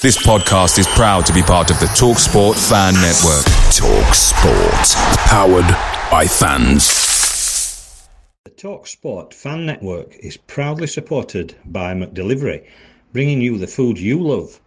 This 0.00 0.16
podcast 0.16 0.78
is 0.78 0.86
proud 0.86 1.26
to 1.26 1.32
be 1.32 1.42
part 1.42 1.72
of 1.72 1.80
the 1.80 1.86
TalkSport 1.86 2.54
Fan 2.54 2.94
Network. 2.94 3.44
TalkSport, 3.74 4.94
powered 5.26 5.66
by 6.08 6.24
fans. 6.24 8.08
The 8.44 8.52
TalkSport 8.52 9.34
Fan 9.34 9.66
Network 9.66 10.14
is 10.14 10.36
proudly 10.36 10.86
supported 10.86 11.56
by 11.64 11.94
McDelivery, 11.94 12.64
bringing 13.12 13.42
you 13.42 13.58
the 13.58 13.66
food 13.66 13.98
you 13.98 14.22
love. 14.22 14.60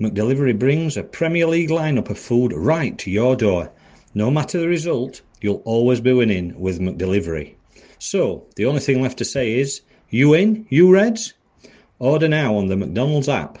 McDelivery 0.00 0.58
brings 0.58 0.96
a 0.96 1.04
Premier 1.04 1.46
League 1.46 1.70
lineup 1.70 2.10
of 2.10 2.18
food 2.18 2.52
right 2.52 2.98
to 2.98 3.08
your 3.08 3.36
door. 3.36 3.70
No 4.14 4.32
matter 4.32 4.58
the 4.58 4.66
result, 4.66 5.20
you'll 5.40 5.62
always 5.64 6.00
be 6.00 6.12
winning 6.12 6.58
with 6.58 6.80
McDelivery. 6.80 7.54
So, 8.00 8.48
the 8.56 8.66
only 8.66 8.80
thing 8.80 9.00
left 9.00 9.18
to 9.18 9.24
say 9.24 9.60
is, 9.60 9.82
you 10.10 10.34
in, 10.34 10.66
you 10.70 10.92
Reds? 10.92 11.34
Order 12.00 12.26
now 12.26 12.56
on 12.56 12.66
the 12.66 12.76
McDonald's 12.76 13.28
app 13.28 13.60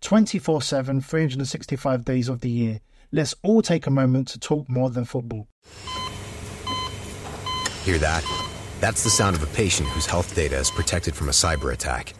24 0.00 0.62
7, 0.62 1.00
365 1.00 2.04
days 2.04 2.28
of 2.28 2.40
the 2.40 2.50
year. 2.50 2.80
Let's 3.12 3.34
all 3.42 3.62
take 3.62 3.86
a 3.86 3.90
moment 3.90 4.28
to 4.28 4.38
talk 4.38 4.68
more 4.68 4.90
than 4.90 5.04
football. 5.04 5.46
Hear 7.84 7.98
that? 7.98 8.24
That's 8.80 9.04
the 9.04 9.10
sound 9.10 9.36
of 9.36 9.42
a 9.42 9.46
patient 9.46 9.88
whose 9.90 10.06
health 10.06 10.34
data 10.34 10.56
is 10.56 10.70
protected 10.70 11.14
from 11.14 11.28
a 11.28 11.32
cyber 11.32 11.72
attack. 11.72 12.14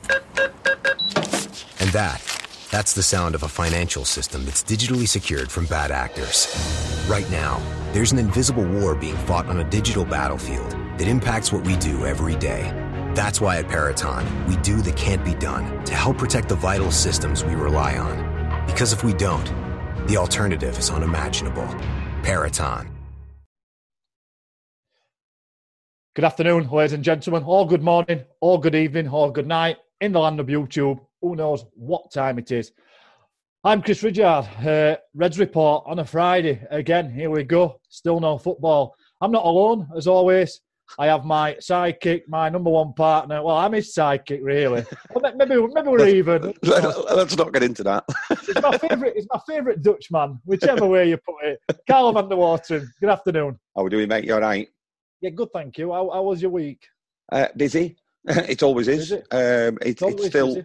And 1.81 1.91
that, 1.91 2.23
that's 2.71 2.93
the 2.93 3.03
sound 3.03 3.35
of 3.35 3.43
a 3.43 3.49
financial 3.49 4.05
system 4.05 4.45
that's 4.45 4.63
digitally 4.63 5.09
secured 5.09 5.51
from 5.51 5.67
bad 5.67 5.91
actors. 5.91 6.55
Right 7.09 7.29
now, 7.31 7.61
there's 7.93 8.13
an 8.13 8.19
invisible 8.19 8.65
war 8.65 8.95
being 8.95 9.17
fought 9.27 9.47
on 9.47 9.61
a 9.61 9.65
digital 9.65 10.05
battlefield 10.05 10.71
that 10.99 11.09
impacts 11.09 11.53
what 11.53 11.67
we 11.67 11.77
do 11.77 12.07
every 12.07 12.37
day 12.37 12.84
that's 13.15 13.41
why 13.41 13.59
at 13.59 13.69
Peraton, 13.69 14.47
we 14.47 14.57
do 14.59 14.83
the 14.83 14.93
can't 14.93 15.25
be 15.25 15.35
done 15.35 15.85
to 15.85 15.95
help 15.95 16.19
protect 16.19 16.49
the 16.49 16.57
vital 16.57 16.91
systems 16.91 17.45
we 17.45 17.55
rely 17.55 17.97
on. 17.97 18.67
Because 18.67 18.93
if 18.93 19.05
we 19.05 19.13
don't, 19.13 19.47
the 20.09 20.17
alternative 20.17 20.79
is 20.79 20.91
unimaginable. 20.91 21.69
Peraton. 22.23 22.91
Good 26.15 26.25
afternoon, 26.25 26.71
ladies 26.71 26.93
and 26.93 27.03
gentlemen, 27.03 27.43
or 27.45 27.67
good 27.67 27.83
morning, 27.83 28.23
or 28.41 28.61
good 28.61 28.77
evening, 28.77 29.09
or 29.09 29.33
good 29.33 29.49
night 29.49 29.79
in 30.01 30.13
the 30.13 30.21
land 30.21 30.39
of 30.39 30.47
YouTube. 30.47 31.01
Who 31.21 31.35
knows 31.35 31.65
what 31.75 32.13
time 32.13 32.39
it 32.39 32.53
is? 32.53 32.71
I'm 33.65 33.83
Chris 33.83 34.03
Ridyard, 34.03 34.47
uh, 34.65 34.97
Reds 35.15 35.39
Report 35.39 35.85
on 35.87 35.99
a 35.99 36.05
Friday. 36.05 36.63
Again, 36.71 37.11
here 37.11 37.31
we 37.31 37.45
go. 37.45 37.81
Still 37.89 38.21
no 38.21 38.39
football. 38.39 38.95
I'm 39.21 39.33
not 39.33 39.45
alone, 39.45 39.89
as 39.97 40.07
always. 40.07 40.61
I 40.99 41.07
have 41.07 41.25
my 41.25 41.55
sidekick, 41.55 42.23
my 42.29 42.49
number 42.49 42.71
one 42.71 42.93
partner. 42.93 43.43
Well, 43.43 43.57
I'm 43.57 43.73
his 43.73 43.95
sidekick, 43.95 44.41
really. 44.43 44.85
maybe, 45.37 45.57
maybe 45.57 45.89
we're 45.89 46.07
even. 46.07 46.55
Let's 46.63 47.37
not 47.37 47.53
get 47.53 47.63
into 47.63 47.83
that. 47.85 48.05
it's 48.31 48.63
my 48.63 48.79
favourite. 48.79 49.15
It's 49.17 49.27
my 49.33 49.41
favourite 49.47 49.83
Dutchman, 49.83 50.41
whichever 50.45 50.87
way 50.87 51.09
you 51.09 51.17
put 51.17 51.45
it. 51.45 51.61
Carlo 51.89 52.13
van 52.13 52.29
der 52.29 52.37
Water. 52.37 52.87
Good 53.01 53.11
afternoon. 53.11 53.59
How 53.75 53.83
are 53.83 53.85
we 53.85 53.91
doing, 53.91 54.09
mate? 54.09 54.25
You 54.25 54.35
all 54.35 54.41
right? 54.41 54.69
Yeah, 55.21 55.31
good. 55.31 55.49
Thank 55.53 55.79
you. 55.79 55.93
How, 55.93 56.11
how 56.11 56.23
was 56.23 56.41
your 56.41 56.51
week? 56.51 56.87
Uh, 57.33 57.49
busy. 57.57 57.97
it 58.27 58.63
always 58.63 58.89
is. 58.89 59.11
is 59.11 59.13
it? 59.13 59.27
Um, 59.31 59.79
it, 59.83 60.01
it's, 60.01 60.03
it's 60.03 60.27
still. 60.27 60.63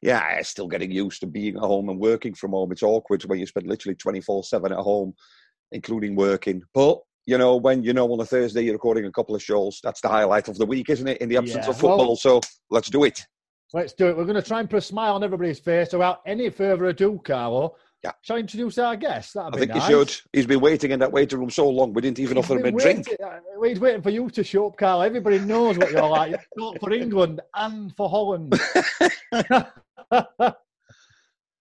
Yeah, 0.00 0.40
still 0.42 0.68
getting 0.68 0.92
used 0.92 1.20
to 1.20 1.26
being 1.26 1.56
at 1.56 1.62
home 1.62 1.88
and 1.88 1.98
working 1.98 2.34
from 2.34 2.52
home. 2.52 2.70
It's 2.70 2.82
awkward 2.82 3.24
when 3.24 3.38
you 3.38 3.46
spend 3.46 3.66
literally 3.66 3.96
twenty 3.96 4.20
four 4.20 4.44
seven 4.44 4.72
at 4.72 4.78
home, 4.78 5.14
including 5.72 6.14
working. 6.14 6.62
But 6.72 7.00
you 7.28 7.36
know, 7.36 7.56
when 7.56 7.82
you 7.82 7.92
know 7.92 8.10
on 8.10 8.18
a 8.20 8.24
Thursday 8.24 8.62
you're 8.62 8.72
recording 8.72 9.04
a 9.04 9.12
couple 9.12 9.34
of 9.34 9.42
shows, 9.42 9.80
that's 9.84 10.00
the 10.00 10.08
highlight 10.08 10.48
of 10.48 10.56
the 10.56 10.64
week, 10.64 10.88
isn't 10.88 11.06
it? 11.06 11.18
In 11.18 11.28
the 11.28 11.36
absence 11.36 11.66
yeah. 11.66 11.70
of 11.70 11.78
football. 11.78 12.06
Well, 12.06 12.16
so 12.16 12.40
let's 12.70 12.88
do 12.88 13.04
it. 13.04 13.22
Let's 13.74 13.92
do 13.92 14.06
it. 14.06 14.16
We're 14.16 14.24
going 14.24 14.36
to 14.36 14.42
try 14.42 14.60
and 14.60 14.70
put 14.70 14.78
a 14.78 14.80
smile 14.80 15.14
on 15.14 15.22
everybody's 15.22 15.58
face. 15.58 15.90
So 15.90 15.98
without 15.98 16.22
any 16.24 16.48
further 16.48 16.86
ado, 16.86 17.20
Carlo, 17.22 17.76
yeah. 18.02 18.12
shall 18.22 18.36
I 18.36 18.40
introduce 18.40 18.78
our 18.78 18.96
guest? 18.96 19.34
That'd 19.34 19.54
I 19.54 19.58
think 19.58 19.74
nice. 19.74 19.90
you 19.90 20.06
should. 20.06 20.20
He's 20.32 20.46
been 20.46 20.60
waiting 20.60 20.90
in 20.90 21.00
that 21.00 21.12
waiting 21.12 21.38
room 21.38 21.50
so 21.50 21.68
long, 21.68 21.92
we 21.92 22.00
didn't 22.00 22.18
even 22.18 22.38
he's 22.38 22.44
offer 22.46 22.54
him 22.54 22.60
a 22.60 22.70
waiting, 22.70 23.02
drink. 23.02 23.20
Uh, 23.22 23.40
he's 23.62 23.78
waiting 23.78 24.00
for 24.00 24.08
you 24.08 24.30
to 24.30 24.42
show 24.42 24.68
up, 24.68 24.78
Carlo. 24.78 25.02
Everybody 25.02 25.38
knows 25.40 25.76
what 25.76 25.90
you're 25.90 26.08
like. 26.08 26.40
You're 26.56 26.78
for 26.80 26.94
England 26.94 27.42
and 27.54 27.94
for 27.94 28.08
Holland. 28.08 28.58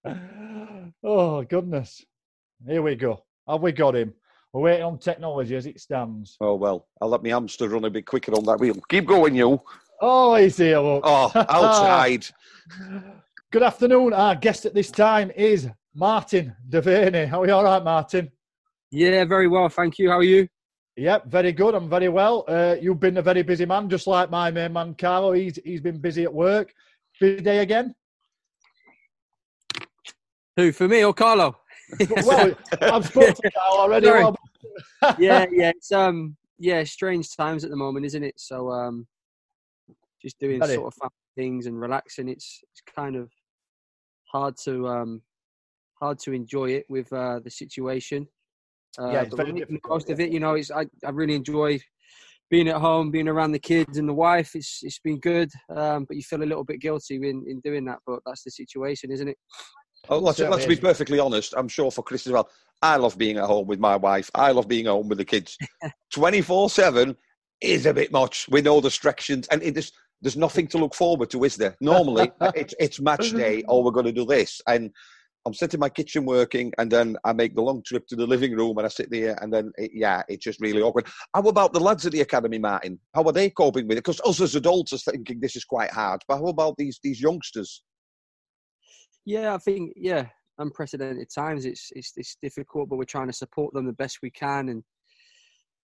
oh, 1.04 1.44
goodness. 1.44 2.06
Here 2.66 2.82
we 2.82 2.96
go. 2.96 3.26
Have 3.50 3.62
we 3.62 3.74
got 3.74 3.98
him? 3.98 4.14
We're 4.54 4.62
waiting 4.62 4.86
on 4.86 4.98
technology 4.98 5.56
as 5.56 5.66
it 5.66 5.80
stands. 5.80 6.38
Oh, 6.40 6.56
well, 6.56 6.88
I'll 7.02 7.10
let 7.10 7.24
my 7.24 7.30
hamster 7.30 7.68
run 7.68 7.86
a 7.86 7.90
bit 7.90 8.06
quicker 8.06 8.34
on 8.34 8.46
that 8.46 8.60
wheel. 8.60 8.76
Keep 8.90 9.06
going, 9.06 9.36
you. 9.36 9.62
Oh, 10.02 10.36
he's 10.36 10.58
here, 10.58 10.80
look. 10.80 11.04
Oh, 11.06 11.32
outside. 11.36 12.26
Good 13.52 13.64
afternoon. 13.64 14.14
Our 14.14 14.36
guest 14.36 14.66
at 14.66 14.74
this 14.74 14.92
time 14.92 15.32
is 15.32 15.70
Martin 15.94 16.56
Devaney. 16.70 17.28
How 17.28 17.42
are 17.42 17.48
you 17.48 17.54
all 17.54 17.64
right, 17.64 17.84
Martin? 17.84 18.32
Yeah, 18.92 19.26
very 19.26 19.48
well, 19.48 19.70
thank 19.70 20.00
you. 20.00 20.10
How 20.10 20.18
are 20.18 20.24
you? 20.24 20.48
Yep, 20.96 21.28
very 21.28 21.52
good. 21.52 21.76
I'm 21.76 21.90
very 21.90 22.10
well. 22.10 22.44
Uh, 22.48 22.76
you've 22.82 23.00
been 23.00 23.18
a 23.18 23.22
very 23.22 23.44
busy 23.44 23.66
man, 23.66 23.90
just 23.90 24.08
like 24.08 24.32
my 24.32 24.50
main 24.50 24.74
man, 24.74 24.96
Carlo. 24.96 25.34
He's, 25.34 25.60
he's 25.64 25.82
been 25.82 26.00
busy 26.00 26.24
at 26.24 26.34
work. 26.34 26.74
Busy 27.20 27.42
day 27.42 27.60
again? 27.60 27.94
Who, 30.56 30.72
for 30.72 30.88
me 30.88 31.04
or 31.04 31.14
Carlo? 31.14 31.58
well, 32.26 32.54
I've 32.82 33.06
spoken 33.06 33.36
to 33.36 33.52
Carl 33.52 33.80
already. 33.80 34.08
yeah, 35.18 35.46
yeah, 35.52 35.70
it's 35.70 35.92
um, 35.92 36.36
yeah, 36.60 36.84
strange 36.84 37.36
times 37.36 37.64
at 37.64 37.70
the 37.70 37.76
moment, 37.76 38.06
isn't 38.06 38.24
it? 38.24 38.36
So 38.38 38.70
um, 38.72 39.08
just 40.22 40.40
doing 40.40 40.62
sort 40.64 40.94
of 41.02 41.12
things 41.36 41.66
and 41.66 41.80
relaxing. 41.80 42.28
It's 42.28 42.62
it's 42.72 42.82
kind 42.96 43.16
of 43.16 43.32
hard 44.32 44.56
to 44.66 44.88
um, 44.88 45.22
hard 46.00 46.20
to 46.20 46.34
enjoy 46.34 46.72
it 46.72 46.86
with 46.90 47.12
uh, 47.14 47.40
the 47.44 47.52
situation. 47.52 48.28
Uh, 49.00 49.12
yeah, 49.12 49.26
most 49.88 50.10
of 50.10 50.20
it, 50.20 50.32
you 50.32 50.40
know, 50.40 50.54
it's 50.56 50.72
I, 50.72 50.86
I 51.06 51.10
really 51.12 51.36
enjoy 51.36 51.80
being 52.50 52.70
at 52.70 52.78
home, 52.78 53.12
being 53.12 53.28
around 53.28 53.52
the 53.52 53.60
kids 53.60 53.98
and 53.98 54.08
the 54.08 54.14
wife. 54.14 54.56
It's 54.56 54.80
it's 54.82 55.00
been 55.00 55.20
good, 55.20 55.50
um, 55.76 56.06
but 56.06 56.18
you 56.18 56.24
feel 56.24 56.44
a 56.44 56.46
little 56.46 56.64
bit 56.64 56.82
guilty 56.82 57.16
in, 57.16 57.46
in 57.48 57.60
doing 57.64 57.86
that. 57.86 58.00
But 58.06 58.20
that's 58.26 58.44
the 58.44 58.52
situation, 58.52 59.12
isn't 59.12 59.28
it? 59.28 59.38
Oh, 60.10 60.20
let's, 60.20 60.40
let's 60.40 60.66
be 60.66 60.76
perfectly 60.76 61.20
honest. 61.20 61.54
I'm 61.58 61.68
sure 61.68 61.92
for 61.92 62.04
Chris 62.04 62.28
as 62.28 62.34
well. 62.34 62.50
I 62.82 62.96
love 62.98 63.18
being 63.18 63.38
at 63.38 63.46
home 63.46 63.68
with 63.68 63.80
my 63.80 63.96
wife. 63.96 64.30
I 64.36 64.52
love 64.52 64.68
being 64.68 64.88
at 64.88 64.92
home 64.92 65.10
with 65.10 65.18
the 65.18 65.26
kids. 65.26 65.58
24 66.14 66.70
7 66.70 67.16
is 67.62 67.86
a 67.86 67.94
bit 67.94 68.12
much 68.12 68.48
with 68.50 68.66
no 68.66 68.80
distractions. 68.80 69.48
And 69.48 69.64
it 69.64 69.76
just, 69.76 69.94
there's 70.22 70.38
nothing 70.38 70.68
to 70.68 70.78
look 70.78 70.94
forward 70.94 71.30
to, 71.32 71.44
is 71.44 71.56
there? 71.56 71.76
Normally, 71.82 72.32
it's, 72.56 72.74
it's 72.80 73.00
match 73.00 73.32
day, 73.32 73.64
or 73.68 73.84
we're 73.84 73.92
going 73.92 74.06
to 74.06 74.12
do 74.12 74.26
this. 74.26 74.62
And 74.68 74.92
I'm 75.48 75.54
sitting 75.54 75.78
in 75.78 75.82
my 75.82 75.90
kitchen 75.90 76.26
working, 76.26 76.74
and 76.78 76.92
then 76.92 77.16
I 77.24 77.32
make 77.32 77.56
the 77.56 77.62
long 77.62 77.82
trip 77.82 78.06
to 78.08 78.18
the 78.18 78.28
living 78.28 78.54
room, 78.54 78.78
and 78.78 78.86
I 78.86 78.90
sit 78.90 79.10
there, 79.10 79.38
and 79.42 79.52
then 79.52 79.72
it, 79.78 79.92
yeah, 79.94 80.22
it's 80.28 80.44
just 80.44 80.60
really 80.60 80.82
awkward. 80.82 81.08
How 81.34 81.42
about 81.42 81.72
the 81.72 81.80
lads 81.80 82.06
at 82.06 82.12
the 82.12 82.20
academy, 82.20 82.60
Martin? 82.60 83.00
How 83.16 83.24
are 83.24 83.32
they 83.32 83.50
coping 83.50 83.88
with 83.88 83.98
it? 83.98 84.04
Because 84.04 84.20
us 84.26 84.42
as 84.42 84.56
adults 84.56 84.92
are 84.92 85.12
thinking 85.12 85.40
this 85.40 85.56
is 85.56 85.64
quite 85.64 85.92
hard, 85.92 86.22
but 86.28 86.40
how 86.40 86.48
about 86.48 86.76
these 86.78 87.00
these 87.02 87.22
youngsters? 87.22 87.82
Yeah, 89.28 89.54
I 89.54 89.58
think 89.58 89.92
yeah, 89.98 90.28
unprecedented 90.58 91.30
times. 91.30 91.66
It's 91.66 91.92
it's 91.94 92.14
it's 92.16 92.38
difficult, 92.42 92.88
but 92.88 92.96
we're 92.96 93.04
trying 93.04 93.28
to 93.28 93.34
support 93.34 93.74
them 93.74 93.86
the 93.86 93.92
best 93.92 94.20
we 94.24 94.30
can, 94.30 94.70
and 94.70 94.82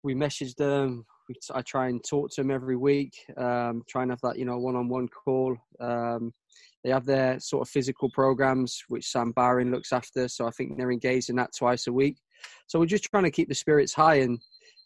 we 0.05 0.15
message 0.15 0.55
them. 0.55 1.05
We, 1.29 1.35
I 1.53 1.63
try 1.63 1.89
and 1.89 2.01
talk 2.09 2.31
to 2.31 2.41
them 2.41 2.53
every 2.53 2.77
week. 2.77 3.15
Um, 3.37 3.83
try 3.89 4.03
and 4.03 4.13
have 4.13 4.21
that 4.23 4.39
you 4.39 4.45
know 4.45 4.59
one-on-one 4.59 5.09
call. 5.09 5.57
Um, 5.81 6.33
they 6.85 6.91
have 6.91 7.05
their 7.05 7.41
sort 7.41 7.63
of 7.67 7.69
physical 7.69 8.09
programs, 8.11 8.81
which 8.87 9.09
Sam 9.11 9.33
Barron 9.33 9.73
looks 9.73 9.93
after. 9.93 10.29
So 10.29 10.47
I 10.47 10.53
think 10.53 10.79
they're 10.79 10.93
engaged 10.93 11.29
in 11.29 11.35
that 11.35 11.51
twice 11.53 11.89
a 11.89 11.93
week. 11.93 12.19
So 12.69 12.79
we're 12.79 12.87
just 12.87 13.11
trying 13.11 13.25
to 13.25 13.31
keep 13.33 13.49
the 13.49 13.57
spirits 13.57 13.93
high 13.93 14.21
and 14.21 14.39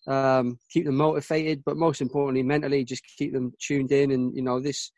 um, 0.06 0.58
keep 0.70 0.86
them 0.86 0.96
motivated, 0.96 1.62
but 1.66 1.76
most 1.76 2.00
importantly, 2.00 2.42
mentally, 2.42 2.84
just 2.84 3.02
keep 3.18 3.34
them 3.34 3.52
tuned 3.60 3.92
in. 3.92 4.12
And 4.12 4.34
you 4.34 4.40
know, 4.40 4.60
this 4.60 4.92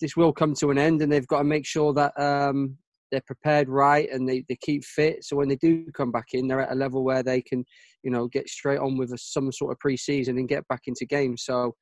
this 0.00 0.16
will 0.16 0.32
come 0.32 0.54
to 0.54 0.72
an 0.72 0.78
end, 0.78 1.02
and 1.02 1.12
they've 1.12 1.24
got 1.28 1.38
to 1.38 1.44
make 1.44 1.66
sure 1.66 1.92
that 1.94 2.12
um, 2.20 2.76
they're 3.10 3.22
prepared 3.26 3.68
right 3.68 4.10
and 4.10 4.28
they, 4.28 4.44
they 4.48 4.56
keep 4.60 4.84
fit. 4.84 5.24
So 5.24 5.36
when 5.36 5.48
they 5.48 5.56
do 5.56 5.86
come 5.92 6.10
back 6.10 6.28
in, 6.32 6.48
they're 6.48 6.60
at 6.60 6.72
a 6.72 6.74
level 6.74 7.04
where 7.04 7.22
they 7.22 7.40
can, 7.40 7.64
you 8.02 8.10
know, 8.10 8.28
get 8.28 8.48
straight 8.48 8.78
on 8.78 8.96
with 8.96 9.12
a, 9.12 9.18
some 9.18 9.50
sort 9.52 9.72
of 9.72 9.78
pre-season 9.78 10.38
and 10.38 10.48
get 10.48 10.66
back 10.68 10.82
into 10.86 11.06
games. 11.06 11.44
So, 11.44 11.74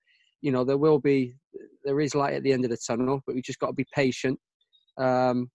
you 0.42 0.52
know, 0.52 0.64
there 0.64 0.78
will 0.78 0.98
be, 0.98 1.34
there 1.84 2.00
is 2.00 2.14
light 2.14 2.34
at 2.34 2.42
the 2.42 2.52
end 2.52 2.64
of 2.64 2.70
the 2.70 2.78
tunnel, 2.86 3.20
but 3.26 3.34
we 3.34 3.42
just 3.42 3.58
got 3.58 3.68
to 3.68 3.72
be 3.72 3.86
patient. 3.94 4.38
Um, 4.98 5.50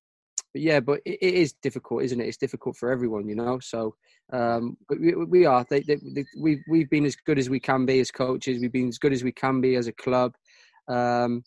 but 0.53 0.61
yeah, 0.61 0.79
but 0.79 0.99
it, 1.05 1.19
it 1.21 1.33
is 1.35 1.53
difficult, 1.61 2.03
isn't 2.03 2.19
it? 2.19 2.27
It's 2.27 2.37
difficult 2.37 2.75
for 2.75 2.91
everyone, 2.91 3.27
you 3.27 3.35
know. 3.35 3.59
So, 3.61 3.93
um, 4.33 4.77
but 4.87 4.99
we, 4.99 5.13
we 5.13 5.45
are. 5.45 5.65
They, 5.69 5.81
they, 5.81 5.97
they, 6.15 6.25
we've 6.39 6.61
we've 6.67 6.89
been 6.89 7.05
as 7.05 7.15
good 7.15 7.37
as 7.37 7.49
we 7.49 7.59
can 7.59 7.85
be 7.85 7.99
as 7.99 8.09
coaches. 8.09 8.59
We've 8.59 8.71
been 8.71 8.87
as 8.87 8.97
good 8.97 9.13
as 9.13 9.23
we 9.23 9.31
can 9.31 9.61
be 9.61 9.75
as 9.75 9.87
a 9.87 9.93
club. 9.93 10.33
Um, 10.87 11.43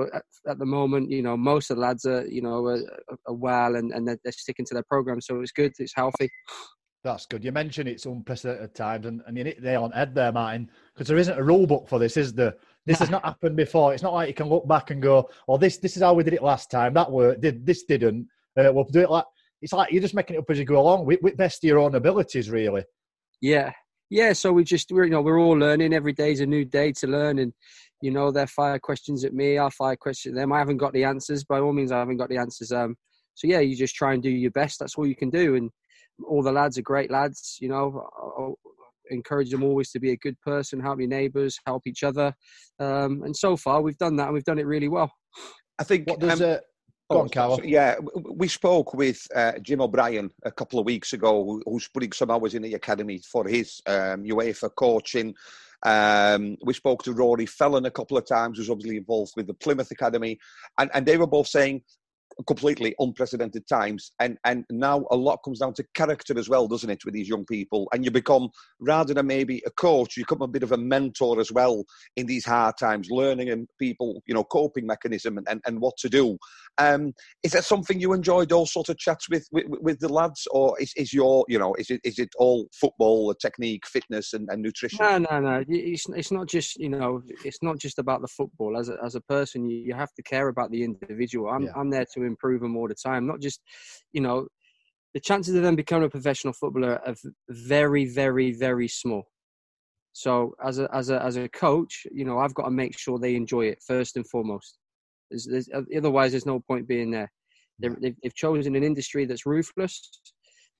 but 0.00 0.14
at, 0.14 0.22
at, 0.48 0.58
the 0.58 0.66
moment, 0.66 1.10
you 1.10 1.22
know, 1.22 1.36
most 1.36 1.70
of 1.70 1.76
the 1.76 1.82
lads 1.82 2.04
are, 2.06 2.26
you 2.26 2.40
know, 2.40 2.64
are, 2.66 2.80
are 3.26 3.34
well 3.34 3.76
and, 3.76 3.92
and 3.92 4.06
they're, 4.06 4.18
they're, 4.24 4.32
sticking 4.32 4.64
to 4.66 4.74
their 4.74 4.84
program. 4.84 5.20
So 5.20 5.40
it's 5.40 5.52
good. 5.52 5.72
It's 5.78 5.94
healthy. 5.94 6.30
That's 7.04 7.26
good. 7.26 7.44
You 7.44 7.52
mentioned 7.52 7.88
it's 7.88 8.06
unprecedented 8.06 8.74
times, 8.74 9.06
and, 9.06 9.22
and 9.26 9.36
you 9.36 9.44
hit 9.44 9.62
there 9.62 9.78
on 9.78 9.90
head 9.90 10.14
there, 10.14 10.32
Martin, 10.32 10.70
because 10.94 11.08
there 11.08 11.16
isn't 11.16 11.38
a 11.38 11.42
rule 11.42 11.66
book 11.66 11.88
for 11.88 11.98
this, 11.98 12.16
is 12.16 12.32
there? 12.34 12.54
This 12.86 12.98
has 12.98 13.10
not 13.14 13.24
happened 13.24 13.56
before. 13.56 13.94
It's 13.94 14.02
not 14.02 14.12
like 14.12 14.28
you 14.28 14.34
can 14.34 14.48
look 14.48 14.68
back 14.68 14.90
and 14.90 15.00
go, 15.00 15.30
"Well, 15.46 15.56
this 15.56 15.78
this 15.78 15.96
is 15.96 16.02
how 16.02 16.12
we 16.12 16.24
did 16.24 16.34
it 16.34 16.42
last 16.42 16.70
time. 16.70 16.92
That 16.92 17.10
worked. 17.10 17.40
Did 17.40 17.64
this 17.64 17.84
didn't? 17.84 18.28
Uh, 18.58 18.70
we'll 18.72 18.84
do 18.84 19.00
it 19.00 19.10
like." 19.10 19.24
It's 19.62 19.72
like 19.72 19.92
you're 19.92 20.02
just 20.02 20.14
making 20.14 20.36
it 20.36 20.40
up 20.40 20.50
as 20.50 20.58
you 20.58 20.64
go 20.64 20.80
along 20.80 21.04
with, 21.06 21.20
with 21.22 21.36
best 21.36 21.64
of 21.64 21.68
your 21.68 21.78
own 21.78 21.94
abilities, 21.94 22.50
really. 22.50 22.84
Yeah, 23.42 23.72
yeah. 24.10 24.32
So 24.32 24.52
we 24.52 24.64
just 24.64 24.92
we're 24.92 25.04
you 25.04 25.10
know 25.10 25.22
we're 25.22 25.40
all 25.40 25.56
learning. 25.56 25.94
Every 25.94 26.12
day 26.12 26.32
is 26.32 26.40
a 26.40 26.46
new 26.46 26.64
day 26.64 26.92
to 26.92 27.06
learn, 27.06 27.38
and 27.38 27.52
you 28.02 28.10
know, 28.10 28.30
they 28.30 28.46
fire 28.46 28.78
questions 28.78 29.24
at 29.24 29.34
me. 29.34 29.58
I'll 29.58 29.70
fire 29.70 29.96
questions 29.96 30.36
at 30.36 30.40
them. 30.40 30.52
I 30.52 30.58
haven't 30.58 30.78
got 30.78 30.92
the 30.92 31.04
answers. 31.04 31.44
By 31.44 31.60
all 31.60 31.72
means, 31.72 31.92
I 31.92 31.98
haven't 31.98 32.16
got 32.16 32.28
the 32.28 32.38
answers. 32.38 32.72
Um, 32.72 32.96
so 33.34 33.46
yeah, 33.46 33.60
you 33.60 33.76
just 33.76 33.94
try 33.94 34.14
and 34.14 34.22
do 34.22 34.30
your 34.30 34.50
best. 34.50 34.78
That's 34.78 34.96
all 34.96 35.06
you 35.06 35.16
can 35.16 35.30
do. 35.30 35.54
And 35.56 35.70
all 36.26 36.42
the 36.42 36.52
lads 36.52 36.78
are 36.78 36.82
great 36.82 37.10
lads. 37.10 37.58
You 37.60 37.68
know, 37.68 38.06
I'll 38.18 38.58
encourage 39.10 39.50
them 39.50 39.62
always 39.62 39.90
to 39.90 40.00
be 40.00 40.12
a 40.12 40.16
good 40.16 40.40
person, 40.40 40.80
help 40.80 40.98
your 40.98 41.08
neighbours, 41.08 41.58
help 41.66 41.86
each 41.86 42.02
other. 42.02 42.34
Um, 42.78 43.22
and 43.22 43.36
so 43.36 43.56
far, 43.56 43.82
we've 43.82 43.98
done 43.98 44.16
that, 44.16 44.26
and 44.26 44.34
we've 44.34 44.44
done 44.44 44.58
it 44.58 44.66
really 44.66 44.88
well. 44.88 45.12
I 45.78 45.84
think. 45.84 46.08
What 46.08 46.20
does, 46.20 46.40
um, 46.40 46.50
uh, 46.52 46.56
Go 47.10 47.20
on. 47.20 47.28
Yeah, 47.64 47.96
we 48.30 48.46
spoke 48.46 48.94
with 48.94 49.26
uh, 49.34 49.52
Jim 49.62 49.80
O'Brien 49.80 50.30
a 50.44 50.52
couple 50.52 50.78
of 50.78 50.86
weeks 50.86 51.12
ago, 51.12 51.60
who's 51.66 51.88
putting 51.88 52.12
some 52.12 52.30
hours 52.30 52.54
in 52.54 52.62
the 52.62 52.74
academy 52.74 53.20
for 53.30 53.48
his 53.48 53.80
um, 53.86 54.22
UEFA 54.22 54.70
coaching. 54.76 55.34
Um, 55.82 56.56
we 56.64 56.72
spoke 56.72 57.02
to 57.04 57.12
Rory 57.12 57.46
Fallon 57.46 57.86
a 57.86 57.90
couple 57.90 58.16
of 58.16 58.26
times, 58.26 58.58
who's 58.58 58.70
obviously 58.70 58.96
involved 58.96 59.32
with 59.36 59.48
the 59.48 59.54
Plymouth 59.54 59.90
Academy, 59.90 60.38
and, 60.78 60.88
and 60.94 61.04
they 61.04 61.16
were 61.16 61.26
both 61.26 61.48
saying 61.48 61.82
completely 62.46 62.94
unprecedented 62.98 63.66
times. 63.66 64.12
And 64.20 64.38
and 64.44 64.64
now 64.70 65.04
a 65.10 65.16
lot 65.16 65.40
comes 65.44 65.60
down 65.60 65.74
to 65.74 65.84
character 65.94 66.38
as 66.38 66.48
well, 66.48 66.68
doesn't 66.68 66.90
it, 66.90 67.04
with 67.04 67.14
these 67.14 67.28
young 67.28 67.44
people? 67.44 67.88
And 67.92 68.04
you 68.04 68.10
become 68.10 68.50
rather 68.80 69.14
than 69.14 69.26
maybe 69.26 69.62
a 69.66 69.70
coach, 69.70 70.16
you 70.16 70.24
become 70.24 70.42
a 70.42 70.48
bit 70.48 70.62
of 70.62 70.72
a 70.72 70.76
mentor 70.76 71.40
as 71.40 71.52
well 71.52 71.84
in 72.16 72.26
these 72.26 72.44
hard 72.44 72.76
times, 72.78 73.08
learning 73.10 73.50
and 73.50 73.68
people, 73.78 74.22
you 74.26 74.34
know, 74.34 74.44
coping 74.44 74.86
mechanism 74.86 75.38
and, 75.38 75.48
and, 75.48 75.60
and 75.66 75.80
what 75.80 75.96
to 75.98 76.08
do. 76.08 76.38
Um, 76.78 77.12
is 77.42 77.52
that 77.52 77.64
something 77.64 78.00
you 78.00 78.12
enjoy 78.14 78.46
those 78.46 78.72
sort 78.72 78.88
of 78.88 78.96
chats 78.96 79.28
with, 79.28 79.46
with, 79.52 79.66
with 79.68 79.98
the 80.00 80.08
lads, 80.08 80.46
or 80.50 80.80
is, 80.80 80.92
is 80.96 81.12
your 81.12 81.44
you 81.48 81.58
know 81.58 81.74
is 81.74 81.90
it 81.90 82.00
is 82.04 82.18
it 82.18 82.30
all 82.38 82.68
football, 82.80 83.34
technique, 83.34 83.86
fitness, 83.86 84.32
and, 84.32 84.48
and 84.50 84.62
nutrition? 84.62 84.98
No, 85.00 85.18
no, 85.18 85.40
no. 85.40 85.64
It's 85.68 86.08
it's 86.08 86.32
not 86.32 86.46
just 86.46 86.76
you 86.76 86.88
know 86.88 87.22
it's 87.44 87.62
not 87.62 87.78
just 87.78 87.98
about 87.98 88.22
the 88.22 88.28
football. 88.28 88.78
As 88.78 88.88
a, 88.88 88.96
as 89.04 89.14
a 89.14 89.20
person, 89.20 89.68
you, 89.68 89.78
you 89.78 89.94
have 89.94 90.12
to 90.14 90.22
care 90.22 90.48
about 90.48 90.70
the 90.70 90.82
individual. 90.82 91.50
I'm 91.50 91.64
yeah. 91.64 91.72
I'm 91.76 91.90
there 91.90 92.06
to 92.14 92.22
improve 92.22 92.62
them 92.62 92.76
all 92.76 92.88
the 92.88 92.94
time. 92.94 93.26
Not 93.26 93.40
just, 93.40 93.60
you 94.12 94.20
know, 94.20 94.46
the 95.14 95.20
chances 95.20 95.54
of 95.54 95.62
them 95.62 95.76
becoming 95.76 96.06
a 96.06 96.10
professional 96.10 96.54
footballer 96.54 97.00
are 97.06 97.14
very, 97.48 98.06
very, 98.06 98.52
very 98.52 98.88
small. 98.88 99.24
So 100.12 100.54
as 100.64 100.78
a 100.78 100.88
as 100.94 101.10
a 101.10 101.22
as 101.22 101.36
a 101.36 101.48
coach, 101.48 102.06
you 102.10 102.24
know, 102.24 102.38
I've 102.38 102.54
got 102.54 102.64
to 102.64 102.70
make 102.70 102.98
sure 102.98 103.18
they 103.18 103.36
enjoy 103.36 103.66
it 103.66 103.82
first 103.86 104.16
and 104.16 104.28
foremost. 104.28 104.78
There's, 105.30 105.46
there's, 105.46 105.68
otherwise, 105.96 106.32
there's 106.32 106.46
no 106.46 106.60
point 106.60 106.88
being 106.88 107.10
there. 107.10 107.30
They've, 107.78 107.96
they've 108.22 108.34
chosen 108.34 108.76
an 108.76 108.82
industry 108.84 109.24
that's 109.24 109.46
ruthless. 109.46 110.10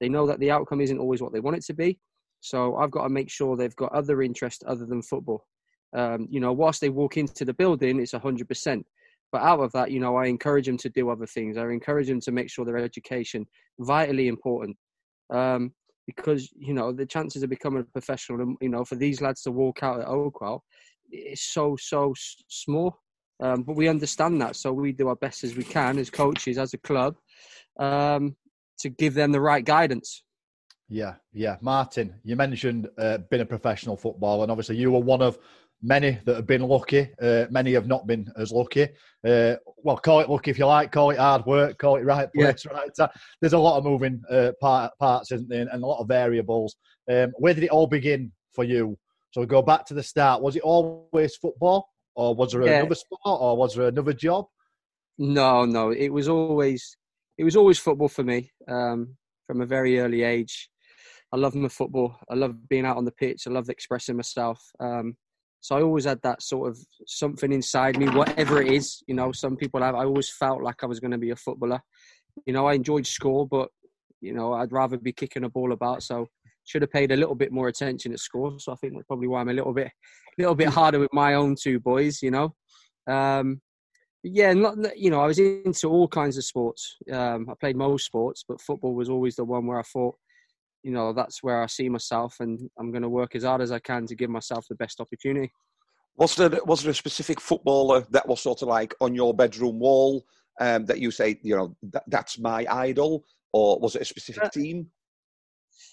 They 0.01 0.09
know 0.09 0.27
that 0.27 0.41
the 0.41 0.51
outcome 0.51 0.81
isn't 0.81 0.99
always 0.99 1.23
what 1.23 1.33
they 1.33 1.41
want 1.41 1.57
it 1.57 1.65
to 1.67 1.75
be. 1.75 1.99
So 2.41 2.77
I've 2.77 2.91
got 2.91 3.05
to 3.05 3.09
make 3.11 3.31
sure 3.31 3.57
they've 3.57 3.77
got 3.77 3.93
other 3.93 4.23
interests 4.23 4.65
other 4.67 4.87
than 4.87 5.03
football. 5.03 5.47
Um, 5.95 6.27
you 6.31 6.41
know, 6.41 6.53
whilst 6.53 6.81
they 6.81 6.89
walk 6.89 7.17
into 7.17 7.45
the 7.45 7.55
building, 7.55 8.01
it's 8.01 8.13
hundred 8.13 8.49
percent. 8.49 8.87
But 9.33 9.43
out 9.43 9.61
of 9.61 9.73
that, 9.73 9.91
you 9.91 10.01
know, 10.01 10.17
I 10.17 10.27
encourage 10.27 10.67
them 10.67 10.79
to 10.79 10.89
do 10.89 11.11
other 11.11 11.27
things. 11.27 11.57
I 11.57 11.63
encourage 11.65 12.09
them 12.09 12.21
to 12.21 12.33
make 12.33 12.51
sure 12.51 12.65
their 12.65 12.79
education 12.79 13.47
vitally 13.79 14.29
important. 14.29 14.77
Um, 15.31 15.73
because 16.07 16.51
you 16.57 16.75
know 16.75 16.93
the 16.93 17.07
chances 17.07 17.43
of 17.43 17.51
becoming 17.51 17.83
a 17.83 17.85
professional, 17.85 18.57
you 18.61 18.69
know, 18.69 18.85
for 18.85 18.97
these 18.97 19.21
lads 19.21 19.43
to 19.43 19.51
walk 19.51 19.83
out 19.83 20.01
at 20.01 20.07
Oakwell, 20.07 20.61
is 21.13 21.43
so 21.43 21.77
so 21.79 22.15
small. 22.49 22.99
Um, 23.41 23.63
but 23.63 23.75
we 23.75 23.89
understand 23.89 24.41
that, 24.43 24.57
so 24.57 24.73
we 24.73 24.93
do 24.93 25.09
our 25.09 25.17
best 25.17 25.45
as 25.45 25.57
we 25.57 25.65
can 25.65 25.99
as 25.99 26.11
coaches, 26.11 26.59
as 26.59 26.75
a 26.75 26.79
club, 26.79 27.17
um, 27.79 28.37
to 28.81 28.91
give 28.91 29.15
them 29.15 29.33
the 29.33 29.41
right 29.41 29.65
guidance. 29.65 30.23
Yeah, 30.89 31.15
yeah. 31.33 31.57
Martin, 31.61 32.15
you 32.25 32.37
mentioned 32.37 32.89
uh, 32.99 33.19
being 33.31 33.43
a 33.43 33.47
professional 33.47 33.97
footballer, 33.97 34.43
and 34.43 34.51
obviously 34.51 34.77
you 34.77 34.91
were 34.91 34.99
one 34.99 35.23
of 35.23 35.39
many 35.83 36.19
that 36.25 36.37
have 36.37 36.47
been 36.47 36.63
lucky. 36.63 37.09
Uh, 37.21 37.47
many 37.51 37.73
have 37.73 37.87
not 37.87 38.07
been 38.07 38.31
as 38.37 38.53
lucky. 38.53 38.89
Uh, 39.27 39.55
well, 39.79 39.97
call 39.97 40.21
it 40.21 40.29
lucky 40.29 40.51
if 40.51 40.59
you 40.59 40.67
like, 40.67 40.93
call 40.93 41.11
it 41.11 41.19
hard 41.19 41.47
work, 41.47 41.79
call 41.79 41.97
it 41.97 42.05
right 42.05 42.31
place, 42.33 42.65
yeah. 42.65 42.73
right 42.77 42.91
time. 42.97 43.09
There's 43.41 43.53
a 43.53 43.59
lot 43.59 43.79
of 43.79 43.85
moving 43.85 44.21
uh, 44.31 44.53
part, 44.61 44.93
parts, 44.99 45.33
isn't 45.33 45.49
there, 45.49 45.67
and 45.71 45.83
a 45.83 45.87
lot 45.87 46.01
of 46.01 46.09
variables. 46.09 46.77
Um, 47.11 47.33
where 47.39 47.55
did 47.55 47.65
it 47.65 47.71
all 47.71 47.87
begin 47.87 48.33
for 48.53 48.65
you? 48.65 48.99
So 49.31 49.41
we 49.41 49.47
go 49.47 49.63
back 49.63 49.87
to 49.87 49.95
the 49.95 50.03
start. 50.03 50.43
Was 50.43 50.57
it 50.57 50.63
always 50.63 51.37
football, 51.37 51.89
or 52.21 52.35
was 52.35 52.53
there 52.53 52.63
yeah. 52.63 52.81
another 52.81 52.95
sport, 52.95 53.21
or 53.25 53.57
was 53.57 53.75
there 53.75 53.89
another 53.89 54.13
job? 54.13 54.45
No, 55.19 55.65
no. 55.65 55.91
It 55.91 56.11
was 56.11 56.29
always 56.29 56.97
it 57.39 57.45
was 57.45 57.57
always 57.57 57.79
football 57.79 58.09
for 58.09 58.23
me 58.23 58.51
um, 58.69 59.17
from 59.47 59.63
a 59.63 59.67
very 59.67 59.99
early 59.99 60.23
age. 60.23 60.69
I 61.33 61.37
love 61.39 61.55
my 61.55 61.69
football. 61.69 62.17
I 62.29 62.35
love 62.35 62.69
being 62.69 62.85
out 62.85 62.99
on 62.99 63.07
the 63.07 63.13
pitch. 63.13 63.45
I 63.47 63.51
love 63.51 63.71
expressing 63.71 64.17
myself. 64.17 64.63
Um, 64.81 65.17
so 65.61 65.77
I 65.77 65.83
always 65.83 66.05
had 66.05 66.21
that 66.23 66.43
sort 66.43 66.69
of 66.69 66.79
something 67.07 67.53
inside 67.53 67.99
me, 67.99 68.09
whatever 68.09 68.61
it 68.61 68.71
is. 68.71 69.03
You 69.07 69.15
know, 69.15 69.33
some 69.33 69.57
people 69.57 69.83
have. 69.83 69.95
I 69.95 70.05
always 70.05 70.31
felt 70.31 70.63
like 70.63 70.83
I 70.83 70.87
was 70.87 71.01
going 71.01 71.13
to 71.13 71.19
be 71.19 71.31
a 71.31 71.37
footballer. 71.37 71.81
You 72.45 72.53
know, 72.53 72.67
I 72.67 72.75
enjoyed 72.75 73.07
school, 73.07 73.47
but 73.47 73.69
you 74.21 74.35
know, 74.35 74.53
I'd 74.53 74.73
rather 74.73 74.99
be 74.99 75.13
kicking 75.13 75.45
a 75.45 75.49
ball 75.49 75.73
about. 75.73 76.03
So 76.03 76.27
should 76.71 76.83
have 76.83 76.93
paid 76.93 77.11
a 77.11 77.17
little 77.17 77.35
bit 77.35 77.53
more 77.53 77.69
attention 77.69 78.13
at 78.13 78.21
school. 78.21 78.59
So 78.59 78.73
I 78.73 78.77
think 78.77 78.95
that's 78.95 79.07
probably 79.07 79.27
why 79.27 79.41
I'm 79.41 79.49
a 79.49 79.55
little 79.55 79.75
bit, 79.75 79.89
a 79.89 79.91
little 80.39 80.55
bit 80.55 80.69
harder 80.69 81.01
with 81.01 81.13
my 81.13 81.35
own 81.35 81.57
two 81.61 81.81
boys. 81.81 82.23
You 82.23 82.31
know, 82.31 82.55
um, 83.09 83.61
yeah, 84.23 84.53
not 84.53 84.97
you 84.97 85.11
know, 85.11 85.21
I 85.21 85.27
was 85.27 85.39
into 85.39 85.89
all 85.89 86.07
kinds 86.07 86.39
of 86.39 86.45
sports. 86.45 86.97
Um, 87.11 87.49
I 87.51 87.55
played 87.59 87.77
most 87.77 88.07
sports, 88.07 88.45
but 88.49 88.61
football 88.61 88.95
was 88.95 89.09
always 89.09 89.35
the 89.35 89.45
one 89.45 89.67
where 89.67 89.79
I 89.79 89.83
thought 89.83 90.17
you 90.83 90.93
know 90.93 91.13
that's 91.13 91.43
where 91.43 91.63
I 91.63 91.67
see 91.67 91.89
myself, 91.89 92.37
and 92.41 92.71
I'm 92.79 92.93
going 92.93 93.03
to 93.03 93.09
work 93.09 93.35
as 93.35 93.45
hard 93.45 93.63
as 93.63 93.73
I 93.73 93.81
can 93.81 94.07
to 94.07 94.15
give 94.15 94.31
myself 94.31 94.67
the 94.69 94.77
best 94.77 95.01
opportunity. 95.01 95.53
Was 96.17 96.37
there 96.37 96.51
was 96.65 96.83
there 96.83 96.93
a 96.93 96.95
specific 96.95 97.41
footballer 97.41 98.07
that 98.11 98.29
was 98.29 98.41
sort 98.41 98.63
of 98.63 98.69
like 98.69 98.95
on 99.01 99.15
your 99.15 99.35
bedroom 99.35 99.81
wall 99.81 100.25
um, 100.61 100.85
that 100.87 101.01
you 101.01 101.11
say 101.11 101.41
you 101.43 101.57
know 101.57 101.77
that, 101.91 102.05
that's 102.07 102.39
my 102.39 102.65
idol, 102.71 103.25
or 103.53 103.81
was 103.81 103.97
it 103.97 104.03
a 104.03 104.05
specific 104.05 104.45
uh, 104.45 104.49
team? 104.51 104.87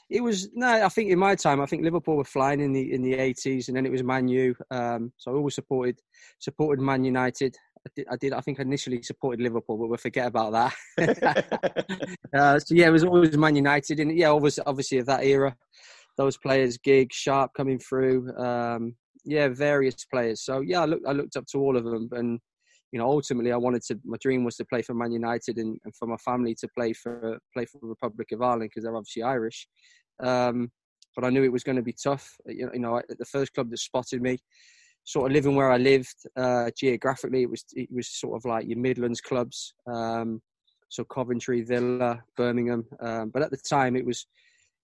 It 0.10 0.22
was 0.22 0.50
no. 0.54 0.68
I 0.68 0.90
think 0.90 1.12
in 1.12 1.20
my 1.20 1.36
time, 1.36 1.62
I 1.62 1.66
think 1.66 1.84
Liverpool 1.84 2.18
were 2.18 2.24
flying 2.24 2.60
in 2.60 2.74
the 2.74 2.94
in 2.94 3.02
the 3.02 3.14
80s, 3.14 3.68
and 3.68 3.78
then 3.78 3.86
it 3.86 3.92
was 3.92 4.04
Man 4.04 4.28
U. 4.28 4.56
Um, 4.72 5.12
so 5.18 5.32
I 5.32 5.36
always 5.36 5.56
supported 5.56 6.00
supported 6.40 6.82
Man 6.82 7.04
United. 7.04 7.56
I 7.86 7.90
did, 7.96 8.08
I 8.12 8.16
did. 8.18 8.34
I 8.34 8.42
think 8.42 8.60
initially 8.60 9.02
supported 9.02 9.42
Liverpool, 9.42 9.78
but 9.78 9.88
we'll 9.88 9.98
forget 9.98 10.28
about 10.28 10.74
that. 10.98 11.86
uh, 12.34 12.60
so 12.60 12.76
yeah, 12.76 12.88
it 12.88 12.92
was 12.92 13.04
always 13.04 13.38
Man 13.38 13.56
United, 13.56 14.00
and 14.00 14.18
yeah, 14.18 14.30
obviously, 14.30 14.64
obviously 14.66 14.98
of 15.00 15.06
that 15.08 15.24
era, 15.24 15.56
those 16.18 16.38
players, 16.38 16.78
Gig, 16.78 17.14
Sharpe 17.14 17.54
coming 17.54 17.80
through. 17.80 18.36
Um, 18.38 18.96
yeah, 19.24 19.50
various 19.50 20.06
players. 20.06 20.42
So 20.42 20.62
yeah, 20.62 20.82
I 20.82 20.86
looked, 20.86 21.06
I 21.06 21.12
looked 21.12 21.36
up 21.36 21.46
to 21.48 21.60
all 21.60 21.76
of 21.76 21.84
them, 21.84 22.10
and 22.14 22.40
you 22.92 23.00
know, 23.00 23.08
ultimately, 23.08 23.52
I 23.52 23.58
wanted 23.58 23.84
to. 23.84 24.00
My 24.06 24.18
dream 24.22 24.44
was 24.44 24.56
to 24.58 24.66
play 24.66 24.82
for 24.82 24.94
Man 24.94 25.12
United, 25.12 25.58
and, 25.58 25.78
and 25.84 25.96
for 25.96 26.08
my 26.08 26.18
family 26.18 26.56
to 26.56 26.68
play 26.78 26.94
for 26.94 27.38
play 27.54 27.66
for 27.66 27.80
the 27.82 27.88
Republic 27.88 28.32
of 28.32 28.42
Ireland 28.42 28.70
because 28.70 28.84
they're 28.84 28.96
obviously 28.96 29.24
Irish. 29.24 29.68
Um, 30.24 30.72
but 31.16 31.26
I 31.26 31.30
knew 31.30 31.44
it 31.44 31.52
was 31.52 31.64
going 31.64 31.76
to 31.76 31.82
be 31.82 31.96
tough. 32.02 32.36
You 32.46 32.70
know, 32.76 33.02
the 33.10 33.26
first 33.26 33.54
club 33.54 33.70
that 33.72 33.80
spotted 33.80 34.22
me 34.22 34.38
sort 35.04 35.32
of 35.32 35.34
living 35.34 35.56
where 35.56 35.72
I 35.72 35.78
lived 35.78 36.16
uh, 36.36 36.70
geographically, 36.78 37.44
it 37.44 37.50
was 37.50 37.64
it 37.74 37.90
was 37.92 38.10
sort 38.10 38.36
of 38.36 38.46
like 38.46 38.68
your 38.68 38.78
Midlands 38.78 39.22
clubs, 39.22 39.74
um, 39.92 40.42
so 40.90 41.04
Coventry, 41.04 41.62
Villa, 41.62 42.22
Birmingham. 42.36 42.86
Um, 43.00 43.30
but 43.30 43.42
at 43.42 43.52
the 43.52 43.58
time, 43.58 43.96
it 43.96 44.06
was 44.06 44.28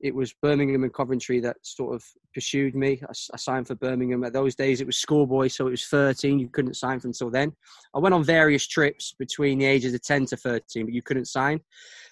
it 0.04 0.14
was 0.14 0.34
Birmingham 0.34 0.84
and 0.84 0.94
Coventry 0.94 1.40
that 1.40 1.56
sort 1.62 1.96
of 1.96 2.04
pursued 2.34 2.76
me. 2.76 3.02
I, 3.02 3.14
I, 3.34 3.38
signed 3.38 3.68
for 3.68 3.76
Birmingham. 3.76 4.26
At 4.26 4.34
those 4.34 4.54
days, 4.54 4.82
it 4.82 4.86
was 4.86 4.98
schoolboy, 4.98 5.48
so 5.48 5.68
it 5.68 5.72
was 5.72 5.88
13. 5.88 6.40
You 6.40 6.50
couldn't 6.50 6.76
sign 6.76 7.00
for 7.00 7.08
until 7.08 7.30
then. 7.30 7.54
I 7.96 8.00
went 8.00 8.14
on 8.14 8.22
various 8.22 8.68
trips 8.68 9.16
between 9.18 9.60
the 9.60 9.66
ages 9.66 9.94
of 9.94 10.02
10 10.02 10.26
to 10.28 10.38
13, 10.38 10.86
but 10.86 10.94
you 10.94 11.02
couldn't 11.02 11.30
sign. 11.30 11.62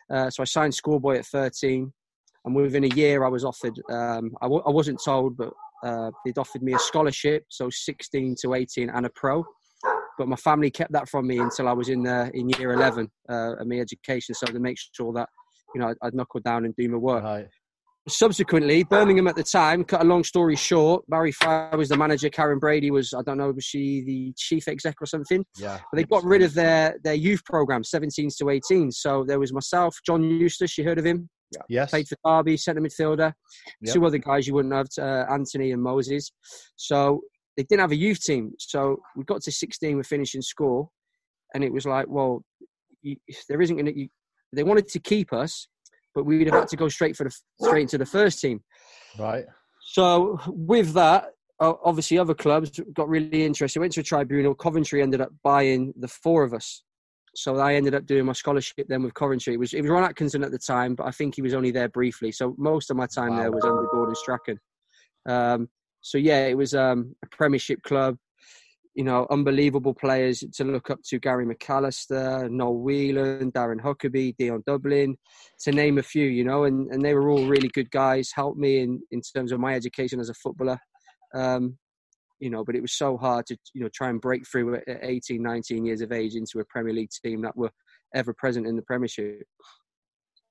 Uh, 0.10 0.30
so 0.30 0.42
I 0.42 0.46
signed 0.46 0.74
schoolboy 0.74 1.18
at 1.18 1.26
13. 1.26 1.92
And 2.46 2.56
within 2.56 2.86
a 2.86 2.96
year, 2.96 3.26
I 3.26 3.28
was 3.28 3.44
offered, 3.44 3.78
um, 3.90 4.32
I 4.42 4.46
w- 4.46 4.64
I 4.66 4.70
wasn't 4.70 5.04
told, 5.04 5.36
but 5.36 5.52
uh, 5.84 6.12
they'd 6.26 6.38
offered 6.38 6.64
me 6.64 6.74
a 6.74 6.80
scholarship, 6.80 7.44
so 7.50 7.70
16 7.70 8.36
to 8.42 8.54
18 8.54 8.90
and 8.90 9.06
a 9.06 9.10
pro. 9.10 9.44
But 10.18 10.30
my 10.30 10.38
family 10.38 10.72
kept 10.72 10.94
that 10.94 11.10
from 11.10 11.28
me 11.28 11.40
until 11.40 11.68
I 11.68 11.74
was 11.74 11.90
in 11.90 12.08
uh, 12.08 12.30
in 12.34 12.50
year 12.52 12.72
11 12.72 13.12
uh, 13.30 13.56
of 13.58 13.68
my 13.68 13.80
education, 13.80 14.34
so 14.34 14.48
to 14.48 14.60
make 14.60 14.78
sure 14.94 15.12
that 15.14 15.28
you 15.76 15.82
know 15.82 15.90
I'd, 15.90 15.98
I'd 16.02 16.14
knuckle 16.14 16.40
down 16.40 16.66
and 16.66 16.76
do 16.76 16.88
my 16.90 16.98
work. 16.98 17.24
Right. 17.24 17.48
Subsequently, 18.10 18.84
Birmingham 18.84 19.28
at 19.28 19.36
the 19.36 19.44
time, 19.44 19.84
cut 19.84 20.02
a 20.02 20.04
long 20.04 20.24
story 20.24 20.56
short, 20.56 21.04
Barry 21.08 21.32
Fry 21.32 21.76
was 21.76 21.90
the 21.90 21.98
manager, 21.98 22.30
Karren 22.30 22.60
Brady 22.60 22.90
was, 22.90 23.14
I 23.14 23.22
don't 23.22 23.38
know, 23.38 23.52
was 23.52 23.64
she 23.64 24.02
the 24.04 24.34
chief 24.36 24.68
exec 24.68 24.96
or 25.00 25.06
something? 25.06 25.46
Yeah. 25.56 25.80
But 25.92 25.98
they 25.98 26.04
got 26.06 26.24
rid 26.24 26.42
of 26.42 26.56
their, 26.56 26.98
their 27.04 27.14
youth 27.14 27.46
program, 27.46 27.84
17s 27.84 28.38
to 28.38 28.46
18s. 28.46 28.94
So 28.96 29.24
there 29.28 29.40
was 29.40 29.54
myself, 29.54 29.96
John 30.04 30.24
Eustace, 30.24 30.80
you 30.80 30.84
heard 30.84 30.98
of 30.98 31.06
him? 31.06 31.30
Yeah. 31.52 31.62
Yes. 31.70 31.90
Played 31.92 32.08
for 32.08 32.18
Derby, 32.26 32.58
centre 32.58 32.82
midfielder. 32.82 33.34
Yep. 33.82 33.94
Two 33.94 34.06
other 34.06 34.18
guys 34.18 34.48
you 34.48 34.56
wouldn't 34.56 34.74
have, 34.74 34.88
uh, 34.98 35.32
Anthony 35.32 35.72
and 35.72 35.84
Moses. 35.84 36.32
So 36.78 37.22
they 37.56 37.64
didn't 37.64 37.82
have 37.82 37.92
a 37.92 37.96
youth 37.96 38.22
team. 38.24 38.54
So 38.58 38.98
we 39.16 39.26
got 39.26 39.42
to 39.44 39.52
16, 39.52 39.96
we're 39.96 40.04
finishing 40.04 40.42
score. 40.42 40.90
And 41.54 41.64
it 41.64 41.72
was 41.72 41.86
like, 41.86 42.08
well, 42.08 42.44
you, 43.04 43.18
there 43.48 43.62
isn't 43.62 43.76
going 43.76 43.94
to, 43.94 44.08
they 44.54 44.64
wanted 44.64 44.88
to 44.88 45.00
keep 45.00 45.34
us, 45.34 45.68
but 46.14 46.26
we'd 46.26 46.48
have 46.48 46.60
had 46.62 46.68
to 46.70 46.78
go 46.78 46.90
straight 46.90 47.16
for 47.16 47.24
the 47.24 47.36
straight 47.62 47.84
into 47.84 47.98
the 47.98 48.06
first 48.06 48.40
team. 48.40 48.62
Right. 49.18 49.46
So 49.82 50.40
with 50.48 50.94
that, 50.94 51.32
obviously 51.60 52.18
other 52.18 52.34
clubs 52.34 52.80
got 52.94 53.10
really 53.10 53.46
interested. 53.46 53.80
Went 53.80 53.94
to 53.94 54.02
a 54.02 54.04
tribunal. 54.04 54.56
Coventry 54.56 55.02
ended 55.02 55.22
up 55.22 55.32
buying 55.44 55.94
the 55.98 56.08
four 56.08 56.44
of 56.44 56.54
us. 56.54 56.84
So 57.34 57.58
I 57.58 57.76
ended 57.76 57.96
up 57.96 58.06
doing 58.06 58.26
my 58.26 58.34
scholarship 58.34 58.88
then 58.90 59.04
with 59.04 59.14
Coventry. 59.14 59.54
It 59.54 59.60
was 59.60 59.74
it 59.74 59.82
was 59.82 59.92
Ron 59.92 60.04
Atkinson 60.04 60.44
at 60.44 60.52
the 60.52 60.60
time, 60.60 60.96
but 60.96 61.08
I 61.08 61.12
think 61.12 61.36
he 61.36 61.42
was 61.42 61.54
only 61.54 61.72
there 61.72 61.88
briefly. 61.88 62.32
So 62.32 62.56
most 62.58 62.92
of 62.92 62.98
my 62.98 63.08
time 63.08 63.32
wow. 63.32 63.40
there 63.40 63.52
was 63.52 63.64
under 63.64 63.88
Gordon 63.92 64.16
Strachan. 64.16 64.60
Um, 65.28 65.70
so 66.02 66.18
yeah, 66.18 66.48
it 66.48 66.58
was 66.58 66.74
um, 66.74 67.16
a 67.24 67.28
Premiership 67.28 67.82
club 67.84 68.18
you 68.94 69.04
know, 69.04 69.26
unbelievable 69.30 69.94
players 69.94 70.44
to 70.54 70.64
look 70.64 70.90
up 70.90 71.00
to 71.06 71.20
Gary 71.20 71.46
McAllister, 71.46 72.50
Noel 72.50 72.80
Whelan, 72.80 73.52
Darren 73.52 73.80
Huckerby, 73.80 74.36
Dion 74.38 74.64
Dublin, 74.66 75.16
to 75.62 75.72
name 75.72 75.98
a 75.98 76.04
few, 76.04 76.26
you 76.26 76.44
know, 76.44 76.66
and, 76.66 76.92
and 76.92 77.04
they 77.04 77.14
were 77.14 77.30
all 77.30 77.46
really 77.46 77.70
good 77.70 77.90
guys, 77.92 78.32
helped 78.34 78.60
me 78.60 78.80
in, 78.80 79.02
in 79.12 79.22
terms 79.22 79.52
of 79.52 79.60
my 79.60 79.76
education 79.76 80.20
as 80.20 80.30
a 80.30 80.34
footballer. 80.34 80.78
Um, 81.34 81.78
you 82.40 82.50
know, 82.50 82.66
but 82.66 82.76
it 82.76 82.82
was 82.82 82.98
so 82.98 83.18
hard 83.18 83.46
to, 83.46 83.58
you 83.74 83.82
know, 83.82 83.90
try 83.94 84.10
and 84.10 84.20
break 84.20 84.46
through 84.48 84.76
at 84.76 85.00
18, 85.04 85.42
19 85.42 85.86
years 85.86 86.02
of 86.02 86.12
age 86.12 86.36
into 86.36 86.60
a 86.60 86.66
Premier 86.66 86.94
League 86.94 87.12
team 87.24 87.42
that 87.44 87.56
were 87.56 87.72
ever 88.16 88.34
present 88.34 88.68
in 88.68 88.76
the 88.76 88.82
Premiership. 88.82 89.44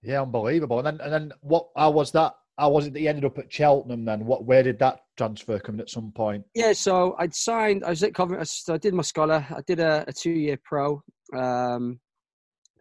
Yeah, 0.03 0.23
unbelievable. 0.23 0.79
And 0.79 0.87
then, 0.87 1.01
and 1.03 1.13
then 1.13 1.33
what, 1.43 1.69
how 1.77 1.91
was 1.91 2.13
that 2.13 2.35
how 2.61 2.69
was 2.69 2.87
it 2.87 2.93
that 2.93 3.01
you 3.01 3.09
ended 3.09 3.25
up 3.25 3.39
at 3.39 3.53
Cheltenham 3.53 4.05
then? 4.05 4.27
What 4.27 4.45
where 4.45 4.63
did 4.63 4.79
that 4.81 5.01
transfer 5.17 5.59
come 5.59 5.77
in 5.77 5.81
at 5.81 5.91
some 5.91 6.13
point? 6.13 6.45
Yeah, 6.55 6.75
so 6.75 7.17
I'd 7.19 7.35
signed. 7.35 7.85
I 7.85 7.91
was 7.91 8.03
at 8.03 8.15
Coventry. 8.15 8.45
I 8.69 8.77
did 8.77 8.95
my 8.95 9.03
scholar. 9.03 9.47
I 9.51 9.63
did 9.67 9.81
a, 9.81 10.05
a 10.07 10.13
two 10.13 10.31
year 10.31 10.59
pro, 10.63 11.03
um, 11.35 11.99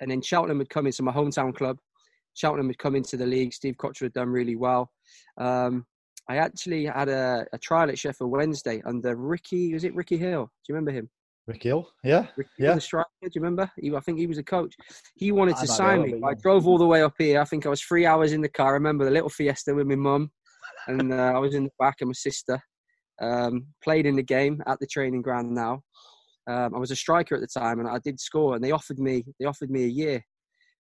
and 0.01 0.11
then 0.11 0.21
Cheltenham 0.21 0.59
had 0.59 0.69
come 0.69 0.85
into 0.85 1.01
my 1.01 1.13
hometown 1.13 1.55
club. 1.55 1.77
Cheltenham 2.33 2.67
had 2.67 2.77
come 2.77 2.95
into 2.95 3.15
the 3.15 3.25
league. 3.25 3.53
Steve 3.53 3.75
Cotterill 3.77 4.03
had 4.03 4.13
done 4.13 4.29
really 4.29 4.55
well. 4.55 4.91
Um, 5.37 5.85
I 6.27 6.37
actually 6.37 6.85
had 6.85 7.09
a, 7.09 7.45
a, 7.53 7.57
trial 7.57 7.89
at 7.89 7.97
Sheffield 7.97 8.29
Wednesday 8.29 8.83
under 8.85 9.15
Ricky. 9.15 9.73
Was 9.73 9.83
it 9.83 9.95
Ricky 9.95 10.17
Hill? 10.17 10.45
Do 10.45 10.51
you 10.67 10.75
remember 10.75 10.91
him? 10.91 11.09
Rick 11.49 11.63
Hill, 11.63 11.89
yeah, 12.03 12.27
Rick 12.37 12.47
yeah. 12.59 12.75
The 12.75 12.81
striker, 12.81 13.09
do 13.23 13.29
you 13.33 13.41
remember? 13.41 13.71
He, 13.75 13.91
I 13.95 13.99
think 14.01 14.19
he 14.19 14.27
was 14.27 14.37
a 14.37 14.43
coach. 14.43 14.75
He 15.15 15.31
wanted 15.31 15.57
to 15.57 15.65
sign 15.65 16.03
me. 16.03 16.21
I 16.23 16.35
drove 16.35 16.67
all 16.67 16.77
the 16.77 16.85
way 16.85 17.01
up 17.01 17.15
here. 17.17 17.41
I 17.41 17.43
think 17.43 17.65
I 17.65 17.69
was 17.69 17.81
three 17.81 18.05
hours 18.05 18.33
in 18.33 18.41
the 18.41 18.49
car. 18.49 18.67
I 18.67 18.73
remember 18.73 19.03
the 19.03 19.09
little 19.09 19.29
Fiesta 19.29 19.73
with 19.73 19.87
my 19.87 19.95
mum, 19.95 20.29
and 20.87 21.11
uh, 21.11 21.33
I 21.35 21.39
was 21.39 21.55
in 21.55 21.63
the 21.63 21.71
back 21.79 22.01
of 22.01 22.07
my 22.07 22.13
sister. 22.13 22.61
Um, 23.19 23.65
played 23.83 24.05
in 24.05 24.15
the 24.15 24.23
game 24.23 24.61
at 24.67 24.79
the 24.79 24.85
training 24.85 25.23
ground 25.23 25.51
now. 25.51 25.81
Um, 26.47 26.75
I 26.75 26.77
was 26.77 26.91
a 26.91 26.95
striker 26.95 27.33
at 27.33 27.41
the 27.41 27.59
time, 27.59 27.79
and 27.79 27.89
I 27.89 27.97
did 27.97 28.19
score. 28.19 28.53
And 28.53 28.63
they 28.63 28.71
offered 28.71 28.99
me 28.99 29.25
they 29.39 29.45
offered 29.45 29.71
me 29.71 29.85
a 29.85 29.87
year, 29.87 30.23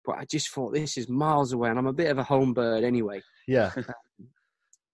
but 0.05 0.19
I 0.19 0.27
just 0.31 0.51
thought 0.51 0.73
this 0.73 0.97
is 0.97 1.09
miles 1.09 1.53
away, 1.53 1.71
and 1.71 1.79
I'm 1.79 1.89
a 1.89 1.93
bit 1.93 2.11
of 2.13 2.19
a 2.19 2.25
home 2.25 2.55
bird 2.55 2.85
anyway. 2.85 3.21
Yeah. 3.49 3.73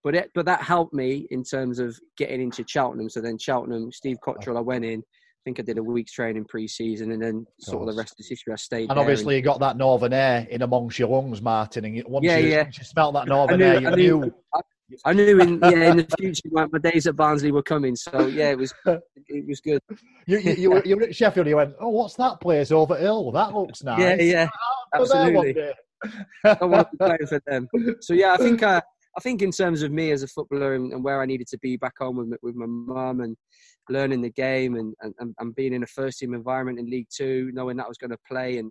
but 0.03 0.15
it, 0.15 0.31
but 0.35 0.47
that 0.47 0.63
helped 0.63 0.95
me 0.95 1.27
in 1.31 1.45
terms 1.45 1.79
of 1.79 2.01
getting 2.17 2.41
into 2.41 2.65
Cheltenham. 2.67 3.11
So 3.11 3.21
then 3.21 3.37
Cheltenham, 3.37 3.93
Steve 3.93 4.17
Cotterill, 4.27 4.57
I 4.57 4.63
went 4.63 4.87
in 4.87 5.03
think 5.45 5.61
I 5.61 5.63
did 5.63 5.79
a 5.79 5.83
week's 5.83 6.13
training 6.13 6.45
pre-season, 6.45 7.13
and 7.13 7.23
then 7.23 7.47
sort 7.61 7.89
of 7.89 7.95
the 7.95 7.99
rest 7.99 8.13
of 8.13 8.19
the 8.19 8.25
history. 8.29 8.53
I 8.53 8.57
stayed. 8.57 8.91
And 8.91 8.99
obviously, 8.99 9.37
and, 9.37 9.45
you 9.45 9.51
got 9.51 9.61
that 9.61 9.77
northern 9.77 10.13
air 10.13 10.47
in 10.51 10.63
amongst 10.63 10.99
your 10.99 11.09
lungs, 11.09 11.43
Martin. 11.43 11.85
And 11.85 12.03
once 12.07 12.25
yeah, 12.25 12.39
you, 12.39 12.49
yeah. 12.49 12.63
Once 12.65 12.79
you 12.79 12.85
smelt 12.85 13.15
that 13.15 13.29
northern 13.29 13.59
knew, 13.59 13.67
air, 13.67 13.81
you 13.81 13.89
I 13.89 13.95
knew. 13.95 14.21
knew 14.21 14.35
I, 14.55 14.61
I 15.05 15.13
knew 15.13 15.39
in 15.41 15.61
yeah 15.63 15.91
in 15.91 15.99
the 15.99 16.09
future 16.19 16.49
my, 16.51 16.67
my, 16.73 16.79
days 16.79 17.07
at 17.07 17.17
Barnsley 17.17 17.53
were 17.53 17.63
coming. 17.63 17.95
So 17.95 18.27
yeah, 18.27 18.51
it 18.51 18.59
was 18.59 18.73
it 18.87 19.47
was 19.47 19.61
good. 19.61 19.83
You 20.27 20.39
you, 20.39 20.53
you, 20.55 20.71
were, 20.71 20.83
you 20.87 20.97
were 20.97 21.03
at 21.05 21.15
Sheffield. 21.15 21.47
You 21.47 21.57
went, 21.57 21.75
oh, 21.81 21.91
what's 21.91 22.15
that 22.15 22.41
place 22.41 22.71
over 22.73 22.97
Hill? 22.97 23.31
That 23.33 23.55
looks 23.55 23.83
nice. 23.85 24.01
Yeah, 24.01 24.17
yeah, 24.17 24.49
absolutely. 24.95 25.73
I 26.45 26.65
want 26.65 26.89
to 26.91 26.97
be 26.97 27.05
playing 27.05 27.27
for 27.29 27.41
them. 27.47 27.69
So 28.01 28.15
yeah, 28.15 28.33
I 28.33 28.37
think 28.37 28.63
I, 28.63 28.81
I 29.17 29.21
think 29.21 29.43
in 29.43 29.51
terms 29.51 29.83
of 29.83 29.91
me 29.91 30.13
as 30.13 30.23
a 30.23 30.29
footballer 30.29 30.75
and, 30.75 30.93
and 30.93 31.03
where 31.03 31.21
I 31.21 31.27
needed 31.27 31.49
to 31.49 31.59
be 31.59 31.77
back 31.77 31.95
home 31.99 32.17
with 32.17 32.39
with 32.43 32.55
my 32.55 32.67
mum 32.67 33.21
and 33.21 33.37
learning 33.91 34.23
the 34.23 34.31
game 34.31 34.77
and, 34.77 34.95
and, 35.01 35.35
and 35.39 35.55
being 35.55 35.73
in 35.73 35.83
a 35.83 35.87
first 35.87 36.19
team 36.19 36.35
environment 36.35 36.79
in 36.79 36.91
League 36.91 37.09
Two, 37.15 37.51
knowing 37.53 37.77
that 37.77 37.85
I 37.85 37.89
was 37.89 37.99
going 37.99 38.11
to 38.11 38.19
play 38.31 38.59
and 38.59 38.71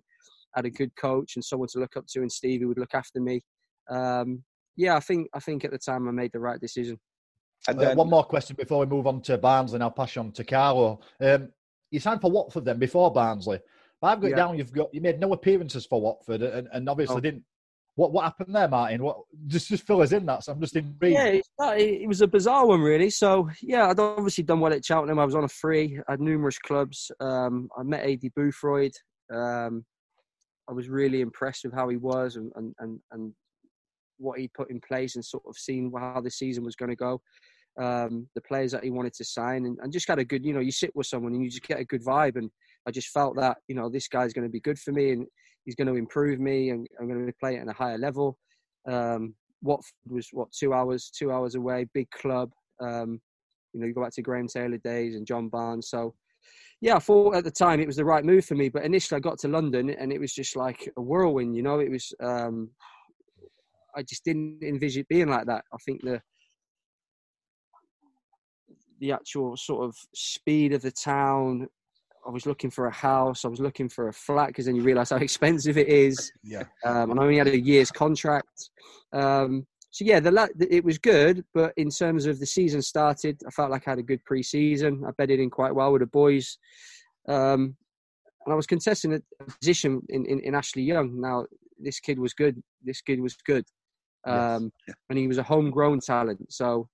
had 0.54 0.64
a 0.64 0.70
good 0.70 0.94
coach 0.96 1.36
and 1.36 1.44
someone 1.44 1.68
to 1.72 1.78
look 1.78 1.96
up 1.96 2.06
to, 2.08 2.20
and 2.20 2.30
Stevie 2.30 2.64
would 2.64 2.78
look 2.78 2.94
after 2.94 3.20
me. 3.20 3.42
Um, 3.90 4.42
yeah, 4.76 4.96
I 4.96 5.00
think 5.00 5.28
I 5.34 5.40
think 5.40 5.64
at 5.64 5.70
the 5.70 5.78
time 5.78 6.08
I 6.08 6.12
made 6.12 6.32
the 6.32 6.40
right 6.40 6.60
decision. 6.60 6.98
And 7.66 7.80
then, 7.80 7.92
uh, 7.92 7.94
one 7.94 8.10
more 8.10 8.24
question 8.24 8.56
before 8.56 8.78
we 8.78 8.86
move 8.86 9.06
on 9.06 9.20
to 9.22 9.36
Barnsley, 9.36 9.76
and 9.76 9.82
I'll 9.82 9.90
pass 9.90 10.14
you 10.14 10.22
on 10.22 10.32
to 10.32 10.44
Carlo. 10.44 11.00
Um, 11.20 11.48
you 11.90 12.00
signed 12.00 12.20
for 12.20 12.30
Watford 12.30 12.64
then 12.64 12.78
before 12.78 13.12
Barnsley. 13.12 13.58
But 14.00 14.08
I've 14.08 14.20
got 14.20 14.30
yeah. 14.30 14.36
down 14.36 14.58
you've 14.58 14.72
got 14.72 14.94
you 14.94 15.00
made 15.00 15.18
no 15.18 15.32
appearances 15.32 15.86
for 15.86 16.00
Watford 16.00 16.42
and, 16.42 16.68
and 16.72 16.88
obviously 16.88 17.16
oh. 17.16 17.20
didn't 17.20 17.42
what 17.98 18.12
what 18.12 18.22
happened 18.22 18.54
there, 18.54 18.68
Martin? 18.68 19.02
What 19.02 19.18
just 19.48 19.66
just 19.66 19.84
fill 19.84 20.02
us 20.02 20.12
in 20.12 20.24
that. 20.26 20.44
So 20.44 20.52
I'm 20.52 20.60
just 20.60 20.76
intrigued. 20.76 21.18
Yeah, 21.18 21.72
it, 21.72 22.06
was 22.06 22.20
a 22.20 22.28
bizarre 22.28 22.64
one, 22.64 22.80
really. 22.80 23.10
So 23.10 23.50
yeah, 23.60 23.88
I'd 23.88 23.98
obviously 23.98 24.44
done 24.44 24.60
well 24.60 24.72
at 24.72 24.84
Cheltenham. 24.84 25.18
I 25.18 25.24
was 25.24 25.34
on 25.34 25.42
a 25.42 25.48
free. 25.48 25.98
I 26.06 26.12
had 26.12 26.20
numerous 26.20 26.60
clubs. 26.60 27.10
Um, 27.18 27.68
I 27.76 27.82
met 27.82 28.04
Aidy 28.04 28.30
Boothroyd. 28.38 28.92
Um, 29.34 29.84
I 30.70 30.72
was 30.72 30.88
really 30.88 31.22
impressed 31.22 31.64
with 31.64 31.74
how 31.74 31.88
he 31.88 31.96
was 31.96 32.36
and, 32.36 32.52
and, 32.54 32.72
and, 32.78 33.00
and 33.10 33.32
what 34.18 34.38
he 34.38 34.46
put 34.46 34.70
in 34.70 34.80
place 34.80 35.16
and 35.16 35.24
sort 35.24 35.42
of 35.48 35.56
seeing 35.56 35.90
how 35.98 36.20
the 36.20 36.30
season 36.30 36.62
was 36.62 36.76
going 36.76 36.90
to 36.90 36.96
go. 36.96 37.20
Um, 37.80 38.28
the 38.36 38.42
players 38.42 38.70
that 38.72 38.84
he 38.84 38.90
wanted 38.90 39.14
to 39.14 39.24
sign 39.24 39.66
and, 39.66 39.76
and 39.82 39.92
just 39.92 40.06
got 40.06 40.20
a 40.20 40.24
good, 40.24 40.44
you 40.44 40.52
know, 40.52 40.60
you 40.60 40.70
sit 40.70 40.94
with 40.94 41.08
someone 41.08 41.32
and 41.32 41.42
you 41.42 41.50
just 41.50 41.66
get 41.66 41.80
a 41.80 41.84
good 41.84 42.04
vibe. 42.04 42.36
And 42.36 42.48
I 42.86 42.92
just 42.92 43.08
felt 43.08 43.34
that, 43.36 43.56
you 43.66 43.74
know, 43.74 43.88
this 43.88 44.06
guy's 44.06 44.32
going 44.32 44.46
to 44.46 44.52
be 44.52 44.60
good 44.60 44.78
for 44.78 44.92
me. 44.92 45.10
And 45.10 45.26
he's 45.68 45.74
going 45.74 45.86
to 45.86 45.96
improve 45.96 46.40
me 46.40 46.70
and 46.70 46.86
I'm 46.98 47.06
going 47.08 47.26
to 47.26 47.32
play 47.38 47.56
it 47.56 47.60
at 47.60 47.68
a 47.68 47.74
higher 47.74 47.98
level. 47.98 48.38
Um, 48.90 49.34
Watford 49.60 49.92
was 50.08 50.26
what 50.32 50.50
two 50.50 50.72
hours, 50.72 51.10
two 51.14 51.30
hours 51.30 51.56
away, 51.56 51.84
big 51.92 52.10
club. 52.10 52.50
Um, 52.80 53.20
you 53.74 53.80
know, 53.80 53.86
you 53.86 53.92
go 53.92 54.02
back 54.02 54.14
to 54.14 54.22
Graham 54.22 54.48
Taylor 54.48 54.78
days 54.78 55.14
and 55.14 55.26
John 55.26 55.50
Barnes. 55.50 55.90
So, 55.90 56.14
yeah, 56.80 56.96
I 56.96 57.00
thought 57.00 57.36
at 57.36 57.44
the 57.44 57.50
time 57.50 57.80
it 57.80 57.86
was 57.86 57.96
the 57.96 58.04
right 58.06 58.24
move 58.24 58.46
for 58.46 58.54
me. 58.54 58.70
But 58.70 58.86
initially, 58.86 59.18
I 59.18 59.20
got 59.20 59.38
to 59.40 59.48
London 59.48 59.90
and 59.90 60.10
it 60.10 60.18
was 60.18 60.32
just 60.32 60.56
like 60.56 60.90
a 60.96 61.02
whirlwind. 61.02 61.54
You 61.54 61.62
know, 61.62 61.80
it 61.80 61.90
was. 61.90 62.14
Um, 62.22 62.70
I 63.94 64.02
just 64.02 64.24
didn't 64.24 64.62
envision 64.62 65.00
it 65.00 65.08
being 65.08 65.28
like 65.28 65.44
that. 65.48 65.64
I 65.70 65.76
think 65.84 66.00
the 66.02 66.22
the 69.00 69.12
actual 69.12 69.54
sort 69.58 69.84
of 69.84 69.94
speed 70.14 70.72
of 70.72 70.80
the 70.80 70.92
town, 70.92 71.68
I 72.26 72.30
was 72.30 72.46
looking 72.46 72.70
for 72.70 72.86
a 72.86 72.92
house. 72.92 73.44
I 73.44 73.48
was 73.48 73.60
looking 73.60 73.88
for 73.88 74.08
a 74.08 74.12
flat 74.12 74.48
because 74.48 74.66
then 74.66 74.76
you 74.76 74.82
realise 74.82 75.10
how 75.10 75.16
expensive 75.28 75.78
it 75.78 75.88
is. 75.88 76.32
Yeah. 76.42 76.64
Um, 76.84 77.10
and 77.10 77.20
I 77.20 77.22
only 77.22 77.38
had 77.38 77.48
a 77.48 77.58
year's 77.58 77.90
contract. 77.90 78.70
Um, 79.12 79.66
so 79.90 80.04
yeah, 80.04 80.20
the, 80.20 80.48
it 80.70 80.84
was 80.84 80.98
good, 80.98 81.44
but 81.54 81.72
in 81.76 81.90
terms 81.90 82.26
of 82.26 82.38
the 82.38 82.46
season 82.46 82.82
started, 82.82 83.40
I 83.46 83.50
felt 83.50 83.70
like 83.70 83.88
I 83.88 83.92
had 83.92 83.98
a 83.98 84.02
good 84.02 84.22
pre-season. 84.24 85.02
I 85.06 85.10
bedded 85.16 85.40
in 85.40 85.50
quite 85.50 85.74
well 85.74 85.92
with 85.92 86.02
the 86.02 86.06
boys, 86.06 86.58
um, 87.26 87.74
and 88.44 88.52
I 88.52 88.54
was 88.54 88.66
contesting 88.66 89.14
a 89.14 89.44
position 89.60 90.02
in, 90.10 90.26
in, 90.26 90.40
in, 90.40 90.54
Ashley 90.54 90.82
Young. 90.82 91.20
Now 91.20 91.46
this 91.78 92.00
kid 92.00 92.18
was 92.18 92.34
good. 92.34 92.62
This 92.84 93.00
kid 93.00 93.20
was 93.20 93.34
good, 93.46 93.64
yes. 94.26 94.34
Um, 94.34 94.72
yeah. 94.86 94.94
and 95.08 95.18
he 95.18 95.26
was 95.26 95.38
a 95.38 95.42
homegrown 95.42 96.00
talent. 96.00 96.52
So 96.52 96.88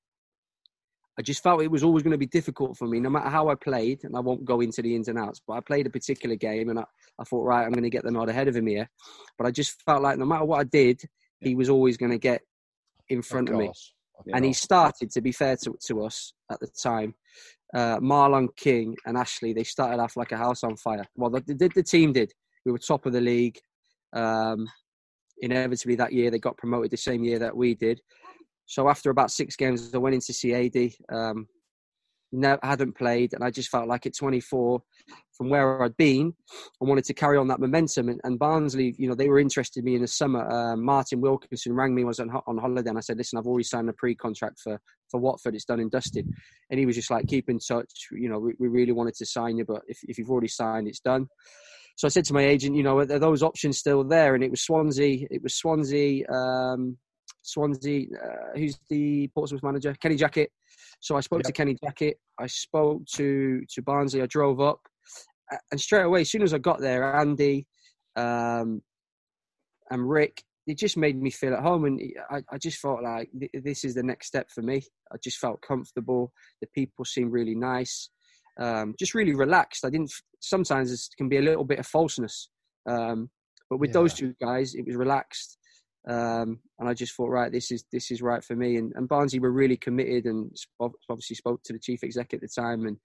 I 1.18 1.22
just 1.22 1.42
felt 1.42 1.62
it 1.62 1.70
was 1.70 1.84
always 1.84 2.02
going 2.02 2.12
to 2.12 2.18
be 2.18 2.26
difficult 2.26 2.76
for 2.76 2.88
me, 2.88 2.98
no 2.98 3.08
matter 3.08 3.28
how 3.28 3.48
I 3.48 3.54
played. 3.54 4.02
And 4.04 4.16
I 4.16 4.20
won't 4.20 4.44
go 4.44 4.60
into 4.60 4.82
the 4.82 4.96
ins 4.96 5.08
and 5.08 5.18
outs, 5.18 5.40
but 5.46 5.54
I 5.54 5.60
played 5.60 5.86
a 5.86 5.90
particular 5.90 6.34
game 6.34 6.70
and 6.70 6.78
I, 6.80 6.84
I 7.18 7.24
thought, 7.24 7.44
right, 7.44 7.64
I'm 7.64 7.72
going 7.72 7.84
to 7.84 7.90
get 7.90 8.02
the 8.02 8.10
nod 8.10 8.28
ahead 8.28 8.48
of 8.48 8.56
him 8.56 8.66
here. 8.66 8.90
But 9.38 9.46
I 9.46 9.50
just 9.50 9.80
felt 9.82 10.02
like 10.02 10.18
no 10.18 10.24
matter 10.24 10.44
what 10.44 10.60
I 10.60 10.64
did, 10.64 11.02
he 11.40 11.54
was 11.54 11.68
always 11.68 11.96
going 11.96 12.12
to 12.12 12.18
get 12.18 12.42
in 13.08 13.22
front 13.22 13.48
of, 13.48 13.54
of 13.54 13.60
me. 13.60 13.72
And 14.32 14.44
he 14.44 14.52
started, 14.52 15.10
to 15.12 15.20
be 15.20 15.32
fair 15.32 15.56
to, 15.64 15.76
to 15.86 16.04
us 16.04 16.32
at 16.50 16.58
the 16.60 16.66
time, 16.66 17.14
uh, 17.74 17.98
Marlon 17.98 18.48
King 18.56 18.96
and 19.06 19.16
Ashley, 19.16 19.52
they 19.52 19.64
started 19.64 20.00
off 20.00 20.16
like 20.16 20.32
a 20.32 20.36
house 20.36 20.64
on 20.64 20.76
fire. 20.76 21.06
Well, 21.16 21.30
the 21.30 21.84
team 21.86 22.12
did. 22.12 22.32
We 22.64 22.72
were 22.72 22.78
top 22.78 23.06
of 23.06 23.12
the 23.12 23.20
league. 23.20 23.58
Um, 24.12 24.68
inevitably, 25.38 25.96
that 25.96 26.12
year 26.12 26.30
they 26.30 26.38
got 26.38 26.56
promoted 26.56 26.90
the 26.90 26.96
same 26.96 27.24
year 27.24 27.38
that 27.40 27.56
we 27.56 27.74
did. 27.74 28.00
So 28.66 28.88
after 28.88 29.10
about 29.10 29.30
six 29.30 29.56
games, 29.56 29.92
I 29.94 29.98
went 29.98 30.14
into 30.14 30.32
CAD. 30.32 30.92
Um, 31.14 31.46
no, 32.34 32.58
hadn't 32.62 32.96
played, 32.96 33.32
and 33.32 33.44
I 33.44 33.50
just 33.50 33.68
felt 33.68 33.86
like 33.86 34.06
at 34.06 34.16
24, 34.16 34.82
from 35.36 35.48
where 35.50 35.82
I'd 35.82 35.96
been, 35.96 36.34
I 36.82 36.84
wanted 36.84 37.04
to 37.04 37.14
carry 37.14 37.38
on 37.38 37.48
that 37.48 37.60
momentum. 37.60 38.08
And, 38.08 38.20
and 38.24 38.38
Barnsley, 38.38 38.94
you 38.98 39.08
know, 39.08 39.14
they 39.14 39.28
were 39.28 39.38
interested 39.38 39.80
in 39.80 39.84
me 39.84 39.94
in 39.94 40.02
the 40.02 40.08
summer. 40.08 40.48
Uh, 40.50 40.76
Martin 40.76 41.20
Wilkinson 41.20 41.74
rang 41.74 41.94
me, 41.94 42.04
was 42.04 42.20
on, 42.20 42.30
on 42.46 42.58
holiday, 42.58 42.88
and 42.88 42.98
I 42.98 43.02
said, 43.02 43.18
"Listen, 43.18 43.38
I've 43.38 43.46
already 43.46 43.64
signed 43.64 43.88
a 43.88 43.92
pre-contract 43.92 44.58
for 44.60 44.80
for 45.10 45.20
Watford. 45.20 45.54
It's 45.54 45.64
done 45.64 45.80
and 45.80 45.90
dusted." 45.90 46.28
And 46.70 46.80
he 46.80 46.86
was 46.86 46.96
just 46.96 47.10
like, 47.10 47.28
"Keep 47.28 47.50
in 47.50 47.58
touch. 47.58 48.08
You 48.12 48.28
know, 48.28 48.38
we, 48.38 48.54
we 48.58 48.68
really 48.68 48.92
wanted 48.92 49.14
to 49.14 49.26
sign 49.26 49.56
you, 49.56 49.64
but 49.64 49.82
if 49.86 49.98
if 50.02 50.18
you've 50.18 50.30
already 50.30 50.48
signed, 50.48 50.88
it's 50.88 51.00
done." 51.00 51.28
So 51.96 52.06
I 52.06 52.08
said 52.08 52.24
to 52.24 52.34
my 52.34 52.44
agent, 52.44 52.74
you 52.74 52.82
know, 52.82 52.98
are 52.98 53.04
those 53.04 53.44
options 53.44 53.78
still 53.78 54.02
there? 54.02 54.34
And 54.34 54.42
it 54.42 54.50
was 54.50 54.62
Swansea. 54.62 55.28
It 55.30 55.42
was 55.44 55.54
Swansea. 55.54 56.28
Um, 56.28 56.98
Swansea. 57.44 58.06
Uh, 58.22 58.58
who's 58.58 58.78
the 58.88 59.28
Portsmouth 59.28 59.62
manager? 59.62 59.94
Kenny 60.00 60.16
Jackett. 60.16 60.48
So 61.00 61.16
I 61.16 61.20
spoke 61.20 61.40
yep. 61.40 61.46
to 61.46 61.52
Kenny 61.52 61.76
Jackett. 61.84 62.14
I 62.38 62.46
spoke 62.46 63.04
to 63.14 63.62
to 63.68 63.82
Barnsley. 63.82 64.22
I 64.22 64.26
drove 64.26 64.60
up, 64.60 64.80
and 65.70 65.80
straight 65.80 66.02
away, 66.02 66.22
as 66.22 66.30
soon 66.30 66.42
as 66.42 66.54
I 66.54 66.58
got 66.58 66.80
there, 66.80 67.14
Andy 67.14 67.66
um, 68.16 68.82
and 69.90 70.08
Rick, 70.08 70.42
it 70.66 70.78
just 70.78 70.96
made 70.96 71.20
me 71.20 71.30
feel 71.30 71.54
at 71.54 71.62
home, 71.62 71.84
and 71.84 72.00
I, 72.30 72.42
I 72.50 72.58
just 72.58 72.78
felt 72.78 73.02
like 73.02 73.28
this 73.52 73.84
is 73.84 73.94
the 73.94 74.02
next 74.02 74.26
step 74.26 74.50
for 74.50 74.62
me. 74.62 74.82
I 75.12 75.16
just 75.22 75.38
felt 75.38 75.60
comfortable. 75.60 76.32
The 76.62 76.68
people 76.74 77.04
seemed 77.04 77.32
really 77.32 77.54
nice, 77.54 78.08
um, 78.58 78.94
just 78.98 79.14
really 79.14 79.34
relaxed. 79.34 79.84
I 79.84 79.90
didn't. 79.90 80.12
Sometimes 80.40 80.90
it 80.92 81.00
can 81.18 81.28
be 81.28 81.36
a 81.36 81.42
little 81.42 81.64
bit 81.64 81.78
of 81.78 81.86
falseness, 81.86 82.48
um, 82.88 83.28
but 83.68 83.78
with 83.78 83.90
yeah. 83.90 84.00
those 84.00 84.14
two 84.14 84.34
guys, 84.40 84.74
it 84.74 84.86
was 84.86 84.96
relaxed. 84.96 85.58
Um, 86.08 86.60
and 86.78 86.88
I 86.88 86.94
just 86.94 87.14
thought, 87.14 87.30
right, 87.30 87.50
this 87.50 87.70
is 87.70 87.84
this 87.90 88.10
is 88.10 88.20
right 88.20 88.44
for 88.44 88.54
me. 88.54 88.76
And, 88.76 88.92
and 88.94 89.08
Barnsley 89.08 89.40
were 89.40 89.52
really 89.52 89.76
committed, 89.76 90.26
and 90.26 90.54
obviously 91.08 91.36
spoke 91.36 91.62
to 91.64 91.72
the 91.72 91.78
chief 91.78 92.04
exec 92.04 92.34
at 92.34 92.40
the 92.40 92.48
time 92.48 92.86
and 92.86 92.98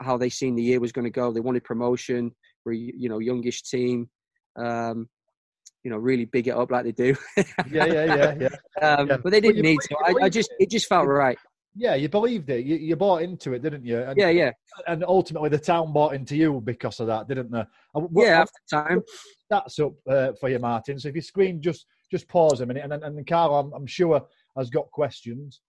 how 0.00 0.16
they 0.16 0.28
seen 0.28 0.56
the 0.56 0.62
year 0.62 0.80
was 0.80 0.92
going 0.92 1.04
to 1.04 1.10
go. 1.10 1.32
They 1.32 1.40
wanted 1.40 1.64
promotion. 1.64 2.32
We're 2.64 2.72
you 2.72 3.08
know 3.08 3.18
youngish 3.18 3.62
team. 3.62 4.08
Um, 4.56 5.08
you 5.82 5.90
know, 5.90 5.96
really 5.96 6.26
big 6.26 6.48
it 6.48 6.50
up 6.50 6.70
like 6.70 6.84
they 6.84 6.92
do. 6.92 7.16
yeah, 7.36 7.86
yeah, 7.86 8.04
yeah, 8.04 8.34
yeah. 8.40 8.48
Um, 8.82 9.08
yeah. 9.08 9.16
But 9.18 9.30
they 9.30 9.40
didn't 9.40 9.62
need 9.62 9.78
to. 9.80 9.96
I, 10.06 10.24
I, 10.24 10.28
just 10.28 10.50
it 10.58 10.70
just 10.70 10.86
felt 10.86 11.06
right. 11.06 11.38
Yeah, 11.76 11.94
you 11.94 12.08
believed 12.08 12.50
it. 12.50 12.66
You, 12.66 12.76
you 12.76 12.96
bought 12.96 13.22
into 13.22 13.52
it, 13.52 13.62
didn't 13.62 13.84
you? 13.84 13.98
And, 13.98 14.18
yeah, 14.18 14.28
yeah. 14.28 14.50
And 14.88 15.04
ultimately, 15.04 15.48
the 15.50 15.58
town 15.58 15.92
bought 15.92 16.14
into 16.14 16.36
you 16.36 16.60
because 16.60 16.98
of 16.98 17.06
that, 17.06 17.28
didn't 17.28 17.50
they? 17.50 17.64
What, 17.92 18.26
yeah, 18.26 18.40
after 18.40 18.58
time. 18.68 19.02
That's 19.48 19.78
up 19.78 19.92
uh, 20.08 20.32
for 20.40 20.48
you, 20.48 20.58
Martin. 20.58 20.98
So 20.98 21.08
if 21.08 21.14
you 21.14 21.22
screen, 21.22 21.62
just 21.62 21.86
just 22.10 22.28
pause 22.28 22.60
a 22.60 22.66
minute, 22.66 22.84
and 22.84 22.92
and 22.92 23.26
Carl, 23.26 23.54
I'm, 23.54 23.72
I'm 23.72 23.86
sure 23.86 24.26
has 24.56 24.70
got 24.70 24.90
questions. 24.90 25.60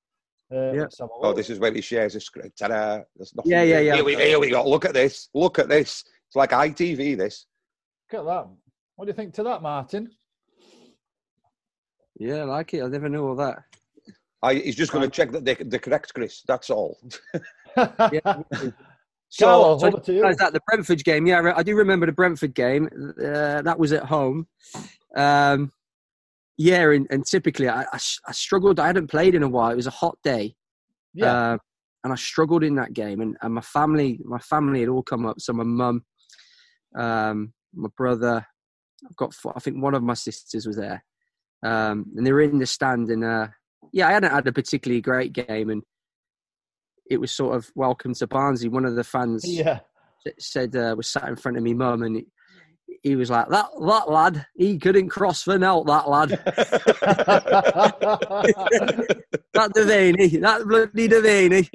Uh, 0.53 0.73
yeah. 0.73 0.85
Oh, 0.99 1.33
this 1.33 1.49
is 1.49 1.59
where 1.59 1.71
he 1.71 1.81
shares 1.81 2.15
a 2.15 2.19
screen. 2.19 2.51
Ta-da! 2.57 3.01
There's 3.15 3.33
nothing 3.35 3.51
yeah, 3.51 3.63
yeah, 3.63 3.79
yeah. 3.79 3.95
Here 3.95 4.03
we, 4.03 4.15
here 4.15 4.39
we 4.39 4.49
go. 4.49 4.67
Look 4.67 4.85
at 4.85 4.93
this. 4.93 5.29
Look 5.33 5.59
at 5.59 5.69
this. 5.69 6.03
It's 6.27 6.35
like 6.35 6.51
ITV. 6.51 7.17
This. 7.17 7.45
Look 8.11 8.21
at 8.21 8.25
that. 8.25 8.47
What 8.95 9.05
do 9.05 9.09
you 9.09 9.15
think 9.15 9.33
to 9.35 9.43
that, 9.43 9.61
Martin? 9.61 10.11
Yeah, 12.19 12.41
I 12.41 12.43
like 12.43 12.73
it. 12.73 12.83
I 12.83 12.87
never 12.87 13.07
knew 13.07 13.25
all 13.25 13.35
that. 13.37 13.59
I, 14.43 14.55
he's 14.55 14.75
just 14.75 14.91
going 14.91 15.03
to 15.03 15.09
check 15.09 15.31
that 15.31 15.45
they're, 15.45 15.57
they're 15.59 15.79
correct, 15.79 16.13
Chris. 16.13 16.43
That's 16.47 16.69
all. 16.69 16.97
yeah. 17.77 18.41
So, 19.29 19.77
so 19.77 19.87
is 20.27 20.37
that 20.37 20.51
the 20.51 20.59
Brentford 20.67 21.03
game? 21.05 21.25
Yeah, 21.25 21.53
I 21.55 21.63
do 21.63 21.75
remember 21.75 22.05
the 22.05 22.11
Brentford 22.11 22.53
game. 22.53 22.89
Uh, 23.17 23.61
that 23.61 23.79
was 23.79 23.93
at 23.93 24.03
home. 24.03 24.47
Um, 25.15 25.71
yeah, 26.57 26.91
and, 26.91 27.07
and 27.09 27.25
typically 27.25 27.69
I, 27.69 27.83
I, 27.83 27.99
I, 28.27 28.31
struggled. 28.33 28.79
I 28.79 28.87
hadn't 28.87 29.07
played 29.07 29.33
in 29.33 29.43
a 29.43 29.47
while. 29.47 29.71
It 29.71 29.77
was 29.77 29.87
a 29.87 29.91
hot 29.91 30.17
day. 30.23 30.55
Yeah. 31.13 31.53
Uh, 31.53 31.57
and 32.03 32.11
I 32.11 32.15
struggled 32.15 32.63
in 32.63 32.75
that 32.75 32.93
game. 32.93 33.21
And, 33.21 33.37
and 33.41 33.53
my 33.53 33.61
family, 33.61 34.19
my 34.23 34.39
family 34.39 34.81
had 34.81 34.89
all 34.89 35.03
come 35.03 35.25
up. 35.25 35.39
So 35.39 35.53
my 35.53 35.63
mum, 35.63 36.03
um, 36.95 37.53
my 37.73 37.89
brother, 37.95 38.45
I've 39.05 39.15
got, 39.15 39.33
I 39.55 39.59
think 39.59 39.81
one 39.81 39.93
of 39.93 40.03
my 40.03 40.13
sisters 40.13 40.65
was 40.65 40.75
there. 40.75 41.03
Um, 41.63 42.07
and 42.17 42.25
they 42.25 42.31
were 42.31 42.41
in 42.41 42.59
the 42.59 42.65
stand. 42.65 43.09
And 43.09 43.23
uh, 43.23 43.47
yeah, 43.91 44.07
I 44.07 44.11
hadn't 44.11 44.31
had 44.31 44.47
a 44.47 44.53
particularly 44.53 45.01
great 45.01 45.33
game. 45.33 45.69
And 45.69 45.83
it 47.09 47.19
was 47.19 47.31
sort 47.31 47.55
of 47.55 47.69
welcome 47.75 48.13
to 48.15 48.27
Barnsley. 48.27 48.69
One 48.69 48.85
of 48.85 48.95
the 48.95 49.03
fans 49.03 49.43
yeah. 49.47 49.79
said, 50.39 50.75
uh, 50.75 50.95
was 50.97 51.07
sat 51.07 51.27
in 51.27 51.35
front 51.35 51.57
of 51.57 51.63
me 51.63 51.73
mum 51.73 52.03
and 52.03 52.23
he 53.03 53.15
was 53.15 53.29
like 53.29 53.47
that 53.49 53.67
that 53.79 54.09
lad 54.09 54.45
he 54.55 54.77
couldn't 54.77 55.09
cross 55.09 55.41
for 55.41 55.57
now 55.57 55.81
that 55.83 56.07
lad 56.07 56.29
that 59.53 59.71
Devaney 59.75 60.39
that 60.41 60.67
bloody 60.67 61.07
Devaney 61.07 61.67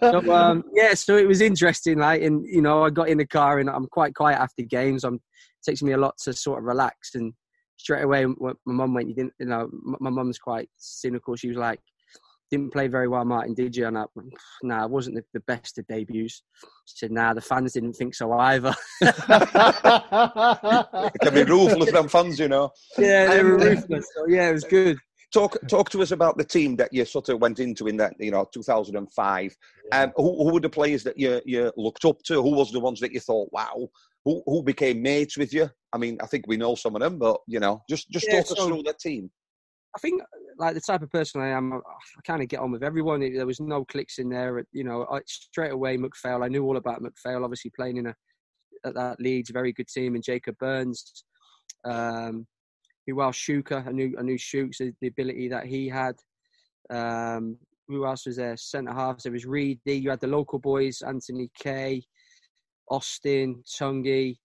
so 0.00 0.32
um, 0.32 0.64
yeah 0.72 0.94
so 0.94 1.16
it 1.16 1.28
was 1.28 1.40
interesting 1.40 1.98
like 1.98 2.22
and 2.22 2.44
you 2.46 2.60
know 2.60 2.82
I 2.84 2.90
got 2.90 3.08
in 3.08 3.18
the 3.18 3.26
car 3.26 3.60
and 3.60 3.70
I'm 3.70 3.86
quite 3.86 4.14
quiet 4.14 4.40
after 4.40 4.62
games 4.62 5.04
I'm 5.04 5.14
it 5.14 5.20
takes 5.64 5.82
me 5.82 5.92
a 5.92 5.98
lot 5.98 6.18
to 6.24 6.32
sort 6.32 6.58
of 6.58 6.64
relax 6.64 7.14
and 7.14 7.32
straight 7.78 8.02
away 8.02 8.26
my 8.26 8.52
mum 8.66 8.92
went 8.92 9.08
you 9.08 9.14
didn't 9.14 9.32
you 9.40 9.46
know 9.46 9.70
my 10.00 10.10
mum's 10.10 10.38
quite 10.38 10.68
cynical 10.76 11.34
she 11.36 11.48
was 11.48 11.56
like 11.56 11.80
didn't 12.50 12.72
play 12.72 12.88
very 12.88 13.08
well, 13.08 13.24
Martin, 13.24 13.54
did 13.54 13.76
you? 13.76 13.86
And 13.86 13.98
I, 13.98 14.04
nah, 14.62 14.84
it 14.84 14.90
wasn't 14.90 15.16
the, 15.16 15.24
the 15.34 15.40
best 15.40 15.78
of 15.78 15.86
debuts. 15.86 16.42
She 16.86 16.96
said, 16.96 17.12
nah, 17.12 17.34
the 17.34 17.40
fans 17.40 17.72
didn't 17.72 17.94
think 17.94 18.14
so 18.14 18.32
either. 18.32 18.74
it 19.00 19.14
can 21.22 21.34
be 21.34 21.44
ruthless, 21.44 21.92
them 21.92 22.08
fans, 22.08 22.38
you 22.38 22.48
know. 22.48 22.70
Yeah, 22.96 23.26
they 23.28 23.42
were 23.42 23.58
ruthless. 23.58 24.06
So, 24.14 24.26
yeah, 24.28 24.48
it 24.48 24.52
was 24.52 24.64
good. 24.64 24.96
Talk, 25.32 25.58
talk 25.68 25.90
to 25.90 26.00
us 26.00 26.12
about 26.12 26.38
the 26.38 26.44
team 26.44 26.74
that 26.76 26.90
you 26.92 27.04
sort 27.04 27.28
of 27.28 27.38
went 27.40 27.60
into 27.60 27.86
in 27.86 27.98
that, 27.98 28.14
you 28.18 28.30
know, 28.30 28.48
2005. 28.50 29.56
Yeah. 29.92 30.02
Um, 30.02 30.12
who, 30.16 30.44
who 30.44 30.54
were 30.54 30.60
the 30.60 30.70
players 30.70 31.02
that 31.04 31.18
you, 31.18 31.42
you 31.44 31.70
looked 31.76 32.06
up 32.06 32.22
to? 32.24 32.42
Who 32.42 32.52
was 32.52 32.72
the 32.72 32.80
ones 32.80 32.98
that 33.00 33.12
you 33.12 33.20
thought, 33.20 33.50
wow, 33.52 33.88
who, 34.24 34.42
who 34.46 34.62
became 34.62 35.02
mates 35.02 35.36
with 35.38 35.52
you? 35.52 35.70
I 35.92 35.98
mean, 35.98 36.18
I 36.22 36.26
think 36.26 36.46
we 36.46 36.56
know 36.56 36.74
some 36.74 36.94
of 36.94 37.00
them, 37.00 37.18
but, 37.18 37.40
you 37.46 37.60
know, 37.60 37.82
just, 37.88 38.10
just 38.10 38.26
yeah, 38.28 38.38
talk 38.38 38.46
so, 38.46 38.54
us 38.54 38.66
through 38.66 38.82
that 38.84 38.98
team. 38.98 39.30
I 39.96 39.98
think 40.00 40.22
like 40.58 40.74
the 40.74 40.80
type 40.80 41.02
of 41.02 41.10
person 41.10 41.40
I 41.40 41.48
am, 41.48 41.72
I 41.72 42.20
kind 42.26 42.42
of 42.42 42.48
get 42.48 42.60
on 42.60 42.70
with 42.70 42.82
everyone. 42.82 43.20
There 43.20 43.46
was 43.46 43.60
no 43.60 43.84
clicks 43.84 44.18
in 44.18 44.28
there. 44.28 44.62
You 44.72 44.84
know, 44.84 45.06
I, 45.10 45.20
straight 45.26 45.72
away 45.72 45.96
McPhail. 45.96 46.44
I 46.44 46.48
knew 46.48 46.64
all 46.64 46.76
about 46.76 47.02
McPhail. 47.02 47.42
Obviously 47.42 47.72
playing 47.74 47.96
in 47.96 48.06
a 48.06 48.14
at 48.84 48.94
that 48.94 49.20
Leeds, 49.20 49.50
very 49.50 49.72
good 49.72 49.88
team, 49.88 50.14
and 50.14 50.22
Jacob 50.22 50.56
Burns. 50.58 51.24
Um, 51.84 52.46
who 53.06 53.20
else? 53.22 53.36
Shuker. 53.36 53.86
I 53.86 53.90
knew 53.90 54.14
I 54.18 54.22
knew 54.22 54.38
Shooks 54.38 54.78
the 54.78 55.06
ability 55.06 55.48
that 55.48 55.66
he 55.66 55.88
had. 55.88 56.16
Um, 56.90 57.56
who 57.88 58.06
else 58.06 58.26
was 58.26 58.36
there? 58.36 58.56
Centre 58.56 58.92
halves. 58.92 59.24
There 59.24 59.32
was 59.32 59.46
Reedy. 59.46 59.94
You 59.94 60.10
had 60.10 60.20
the 60.20 60.26
local 60.26 60.58
boys, 60.58 61.02
Anthony 61.02 61.50
Kay, 61.58 62.04
Austin, 62.90 63.62
Tungi. 63.66 64.36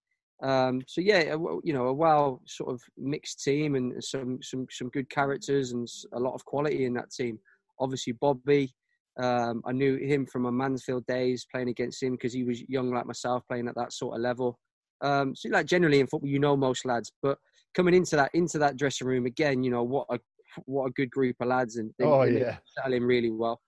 Um, 0.42 0.82
so 0.88 1.02
yeah, 1.02 1.36
you 1.64 1.74
know, 1.74 1.88
a 1.88 1.94
well 1.94 2.42
sort 2.46 2.74
of 2.74 2.82
mixed 2.98 3.44
team 3.44 3.76
and 3.76 4.04
some 4.04 4.40
some 4.42 4.68
some 4.70 4.90
good 4.90 5.10
characters 5.10 5.72
and 5.72 5.88
a 6.14 6.20
lot 6.20 6.34
of 6.34 6.44
quality 6.46 6.86
in 6.86 6.94
that 6.96 7.12
team. 7.12 7.40
Obviously, 7.80 8.14
Bobby. 8.14 8.74
Um, 9.22 9.62
I 9.66 9.72
knew 9.74 9.98
him 9.98 10.26
from 10.26 10.42
my 10.42 10.50
Mansfield 10.50 11.06
days 11.06 11.46
playing 11.52 11.70
against 11.70 12.02
him 12.02 12.14
because 12.14 12.34
he 12.34 12.44
was 12.44 12.68
young 12.68 12.92
like 12.92 13.06
myself, 13.06 13.44
playing 13.48 13.68
at 13.68 13.76
that 13.76 13.94
sort 13.94 14.16
of 14.16 14.22
level. 14.22 14.58
Um, 15.02 15.36
so 15.36 15.50
like 15.50 15.68
generally 15.68 16.00
in 16.00 16.08
football, 16.08 16.30
you 16.30 16.40
know 16.40 16.58
most 16.58 16.84
lads, 16.86 17.12
but 17.22 17.38
coming 17.76 17.94
into 17.94 18.16
that 18.16 18.32
into 18.34 18.58
that 18.58 18.78
dressing 18.78 19.08
room 19.08 19.26
again, 19.26 19.64
you 19.64 19.70
know 19.70 19.84
what 19.84 20.08
a 20.10 20.20
what 20.66 20.88
a 20.88 20.92
good 20.92 21.12
group 21.12 21.36
of 21.42 21.48
lads 21.48 21.78
and 21.78 21.92
they, 22.00 22.06
oh 22.06 22.24
yeah, 22.24 22.58
really 22.88 23.32
well. 23.32 23.60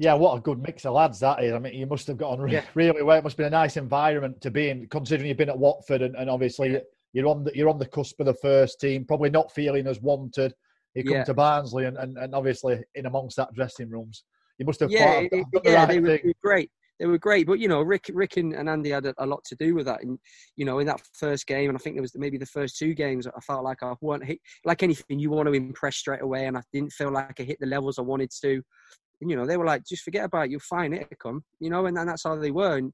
Yeah, 0.00 0.14
what 0.14 0.34
a 0.34 0.40
good 0.40 0.62
mix 0.62 0.86
of 0.86 0.94
lads 0.94 1.20
that 1.20 1.44
is. 1.44 1.52
I 1.52 1.58
mean, 1.58 1.74
you 1.74 1.86
must 1.86 2.06
have 2.06 2.16
got 2.16 2.30
on 2.30 2.40
really, 2.40 2.54
yeah. 2.54 2.64
really 2.72 3.02
well. 3.02 3.18
It 3.18 3.22
must 3.22 3.34
have 3.34 3.36
been 3.36 3.48
a 3.48 3.50
nice 3.50 3.76
environment 3.76 4.40
to 4.40 4.50
be 4.50 4.70
in, 4.70 4.86
considering 4.86 5.28
you've 5.28 5.36
been 5.36 5.50
at 5.50 5.58
Watford 5.58 6.00
and, 6.00 6.16
and 6.16 6.30
obviously 6.30 6.72
yeah. 6.72 6.78
you're 7.12 7.26
on 7.26 7.44
the 7.44 7.54
you're 7.54 7.68
on 7.68 7.78
the 7.78 7.84
cusp 7.84 8.18
of 8.18 8.24
the 8.24 8.32
first 8.32 8.80
team, 8.80 9.04
probably 9.04 9.28
not 9.28 9.52
feeling 9.52 9.86
as 9.86 10.00
wanted. 10.00 10.54
You 10.94 11.04
come 11.04 11.12
yeah. 11.12 11.24
to 11.24 11.34
Barnsley 11.34 11.84
and, 11.84 11.98
and, 11.98 12.16
and 12.16 12.34
obviously 12.34 12.82
in 12.94 13.04
amongst 13.04 13.36
that 13.36 13.52
dressing 13.52 13.90
rooms, 13.90 14.24
you 14.58 14.64
must 14.64 14.80
have 14.80 14.90
yeah, 14.90 15.20
it, 15.20 15.30
the 15.30 15.60
yeah, 15.64 15.84
right 15.84 15.88
they, 15.88 16.00
were, 16.00 16.20
great. 16.42 16.70
They 16.98 17.04
were 17.04 17.18
great, 17.18 17.46
but 17.46 17.58
you 17.58 17.68
know, 17.68 17.82
Rick, 17.82 18.10
Rick 18.14 18.38
and, 18.38 18.54
and 18.54 18.70
Andy 18.70 18.90
had 18.90 19.04
a, 19.04 19.14
a, 19.18 19.26
lot 19.26 19.44
to 19.44 19.56
do 19.56 19.74
with 19.74 19.84
that. 19.84 20.02
And 20.02 20.18
you 20.56 20.64
know, 20.64 20.78
in 20.78 20.86
that 20.86 21.02
first 21.12 21.46
game, 21.46 21.68
and 21.68 21.76
I 21.76 21.80
think 21.80 21.98
it 21.98 22.00
was 22.00 22.12
maybe 22.16 22.38
the 22.38 22.46
first 22.46 22.78
two 22.78 22.94
games, 22.94 23.26
I 23.26 23.40
felt 23.40 23.64
like 23.64 23.82
I 23.82 23.92
weren't 24.00 24.24
hit 24.24 24.38
like 24.64 24.82
anything. 24.82 25.18
You 25.18 25.28
want 25.28 25.46
to 25.46 25.52
impress 25.52 25.96
straight 25.96 26.22
away, 26.22 26.46
and 26.46 26.56
I 26.56 26.62
didn't 26.72 26.92
feel 26.92 27.10
like 27.10 27.38
I 27.38 27.42
hit 27.42 27.60
the 27.60 27.66
levels 27.66 27.98
I 27.98 28.02
wanted 28.02 28.30
to 28.40 28.62
you 29.20 29.36
know, 29.36 29.46
they 29.46 29.56
were 29.56 29.66
like, 29.66 29.84
just 29.84 30.02
forget 30.02 30.24
about 30.24 30.46
it, 30.46 30.50
you'll 30.50 30.60
find 30.60 30.94
it 30.94 31.08
come, 31.22 31.44
you 31.58 31.70
know, 31.70 31.86
and, 31.86 31.96
and 31.98 32.08
that's 32.08 32.24
how 32.24 32.36
they 32.36 32.50
were. 32.50 32.76
And, 32.76 32.92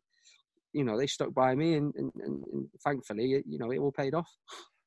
you 0.73 0.85
know, 0.85 0.99
they 0.99 1.07
stuck 1.07 1.33
by 1.33 1.55
me 1.55 1.75
and, 1.75 1.95
and, 1.97 2.13
and, 2.17 2.45
and 2.53 2.67
thankfully, 2.85 3.43
you 3.47 3.59
know, 3.59 3.71
it 3.71 3.79
all 3.79 3.93
paid 3.93 4.15
off. 4.15 4.29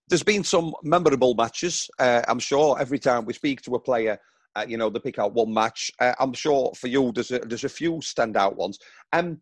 there's 0.09 0.23
been 0.23 0.43
some 0.43 0.73
memorable 0.83 1.35
matches. 1.35 1.89
Uh, 1.99 2.23
I'm 2.27 2.39
sure 2.39 2.79
every 2.79 2.99
time 2.99 3.25
we 3.25 3.33
speak 3.33 3.61
to 3.61 3.75
a 3.75 3.79
player, 3.79 4.17
uh, 4.55 4.65
you 4.67 4.77
know, 4.77 4.89
they 4.89 4.99
pick 4.99 5.19
out 5.19 5.33
one 5.33 5.53
match. 5.53 5.91
Uh, 5.99 6.13
I'm 6.19 6.33
sure 6.33 6.73
for 6.75 6.87
you, 6.87 7.11
there's 7.13 7.31
a, 7.31 7.39
there's 7.39 7.63
a 7.63 7.69
few 7.69 7.93
standout 7.93 8.55
ones. 8.55 8.79
And 9.13 9.27
um, 9.27 9.41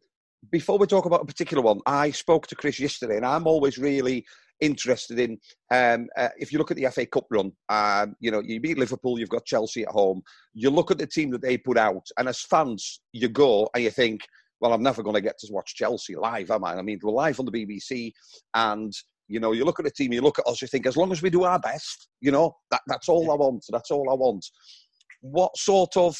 before 0.52 0.78
we 0.78 0.86
talk 0.86 1.06
about 1.06 1.22
a 1.22 1.26
particular 1.26 1.64
one, 1.64 1.80
I 1.86 2.12
spoke 2.12 2.48
to 2.48 2.56
Chris 2.56 2.80
yesterday, 2.80 3.16
and 3.18 3.26
I'm 3.26 3.48
always 3.48 3.78
really 3.78 4.26
interested 4.62 5.20
in. 5.20 5.38
Um, 5.72 6.08
uh, 6.18 6.30
if 6.38 6.52
you 6.52 6.58
look 6.58 6.72
at 6.72 6.78
the 6.78 6.90
FA 6.92 7.06
Cup 7.06 7.26
run, 7.30 7.52
um, 7.70 8.16
you 8.20 8.32
know, 8.32 8.42
you 8.42 8.60
beat 8.60 8.78
Liverpool, 8.78 9.20
you've 9.20 9.30
got 9.30 9.46
Chelsea 9.46 9.84
at 9.84 9.90
home. 9.90 10.22
You 10.54 10.70
look 10.70 10.92
at 10.92 10.98
the 10.98 11.08
team 11.08 11.32
that 11.32 11.42
they 11.42 11.58
put 11.58 11.78
out, 11.78 12.08
and 12.18 12.28
as 12.28 12.42
fans, 12.42 13.02
you 13.12 13.30
go 13.30 13.70
and 13.74 13.84
you 13.84 13.92
think, 13.92 14.22
well, 14.60 14.74
I'm 14.74 14.84
never 14.84 15.04
going 15.04 15.16
to 15.16 15.22
get 15.22 15.38
to 15.40 15.54
watch 15.54 15.76
Chelsea 15.76 16.16
live, 16.16 16.50
am 16.52 16.64
I? 16.64 16.76
I 16.76 16.82
mean, 16.82 17.00
we're 17.02 17.12
live 17.12 17.40
on 17.40 17.46
the 17.46 17.52
BBC, 17.52 18.12
and 18.54 18.92
you 19.28 19.40
know, 19.40 19.52
you 19.52 19.66
look 19.66 19.80
at 19.80 19.86
the 19.86 19.92
team, 19.92 20.14
you 20.14 20.22
look 20.22 20.40
at 20.40 20.48
us, 20.48 20.62
you 20.62 20.68
think, 20.68 20.86
as 20.86 20.98
long 20.98 21.12
as 21.12 21.22
we 21.22 21.30
do 21.30 21.44
our 21.44 21.60
best, 21.60 22.08
you 22.22 22.32
know, 22.32 22.56
that, 22.72 22.82
that's 22.88 23.10
all 23.10 23.30
I 23.32 23.36
want. 23.36 23.66
That's 23.70 23.92
all 23.92 24.10
I 24.10 24.14
want. 24.14 24.46
What 25.22 25.56
sort 25.58 25.98
of 25.98 26.18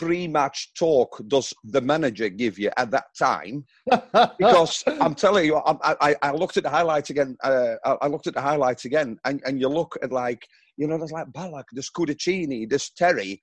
pre-match 0.00 0.72
talk 0.78 1.20
does 1.28 1.52
the 1.62 1.80
manager 1.82 2.30
give 2.30 2.58
you 2.58 2.70
at 2.78 2.90
that 2.90 3.04
time? 3.18 3.66
because 4.38 4.82
I'm 4.86 5.14
telling 5.14 5.44
you, 5.44 5.56
I, 5.56 5.94
I, 6.00 6.16
I, 6.22 6.30
looked 6.32 6.56
at 6.56 6.62
the 6.62 6.70
highlights 6.70 7.10
again. 7.10 7.36
Uh, 7.44 7.74
I 7.84 8.06
looked 8.06 8.26
at 8.26 8.32
the 8.32 8.40
highlights 8.40 8.86
again, 8.86 9.18
and, 9.26 9.42
and 9.44 9.60
you 9.60 9.68
look 9.68 9.98
at 10.02 10.10
like, 10.10 10.46
you 10.78 10.86
know, 10.86 10.96
there's 10.96 11.12
like 11.12 11.26
Ballack, 11.28 11.64
there's 11.72 11.90
Cudicini, 11.90 12.66
there's 12.66 12.88
Terry, 12.96 13.42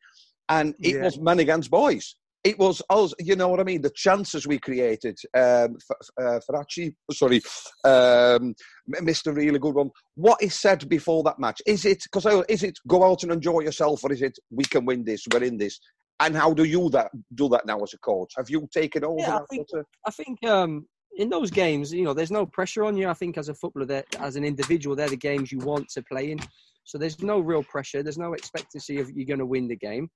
and 0.49 0.73
it 0.81 0.95
yeah. 0.95 1.03
was 1.03 1.19
men 1.19 1.37
against 1.39 1.69
boys 1.69 2.15
it 2.47 2.57
was 2.57 2.81
us, 2.89 3.13
you 3.19 3.35
know 3.35 3.49
what 3.49 3.59
I 3.59 3.63
mean? 3.63 3.81
The 3.81 3.89
chances 3.89 4.47
we 4.47 4.57
created 4.57 5.17
um, 5.33 5.77
for, 5.85 5.97
uh, 6.17 6.39
actually, 6.57 6.95
sorry, 7.11 7.41
um, 7.83 8.55
missed 9.01 9.27
a 9.27 9.33
really 9.33 9.59
good 9.59 9.75
one. 9.75 9.89
What 10.15 10.41
is 10.41 10.57
said 10.57 10.87
before 10.87 11.23
that 11.23 11.39
match? 11.39 11.61
Is 11.65 11.83
it 11.83 12.03
because 12.03 12.25
is 12.47 12.63
it 12.63 12.77
go 12.87 13.03
out 13.03 13.23
and 13.23 13.33
enjoy 13.33 13.61
yourself, 13.61 14.01
or 14.03 14.13
is 14.13 14.21
it 14.21 14.39
we 14.49 14.63
can 14.63 14.85
win 14.85 15.03
this, 15.03 15.25
we're 15.31 15.43
in 15.43 15.57
this? 15.57 15.77
And 16.19 16.35
how 16.35 16.53
do 16.53 16.63
you 16.63 16.89
that 16.89 17.11
do 17.35 17.47
that 17.49 17.65
now 17.65 17.79
as 17.79 17.93
a 17.93 17.99
coach? 17.99 18.33
Have 18.37 18.49
you 18.49 18.67
taken 18.71 19.03
over? 19.03 19.19
Yeah, 19.19 19.37
I 19.37 19.45
think, 19.49 19.67
I 20.05 20.11
think 20.11 20.43
um, 20.45 20.87
in 21.15 21.29
those 21.29 21.51
games, 21.51 21.93
you 21.93 22.03
know, 22.03 22.13
there's 22.13 22.31
no 22.31 22.45
pressure 22.45 22.83
on 22.85 22.97
you. 22.97 23.07
I 23.07 23.13
think 23.13 23.37
as 23.37 23.49
a 23.49 23.53
footballer, 23.53 23.85
there, 23.85 24.03
as 24.19 24.35
an 24.35 24.43
individual, 24.43 24.95
they're 24.95 25.09
the 25.09 25.15
games 25.17 25.51
you 25.51 25.59
want 25.59 25.89
to 25.89 26.01
play 26.03 26.31
in. 26.31 26.39
So 26.85 26.97
there's 26.97 27.21
no 27.21 27.39
real 27.39 27.63
pressure. 27.63 28.01
There's 28.01 28.17
no 28.17 28.33
expectancy 28.33 28.99
of 28.99 29.11
you're 29.11 29.25
going 29.25 29.39
to 29.39 29.45
win 29.45 29.67
the 29.67 29.75
game. 29.75 30.09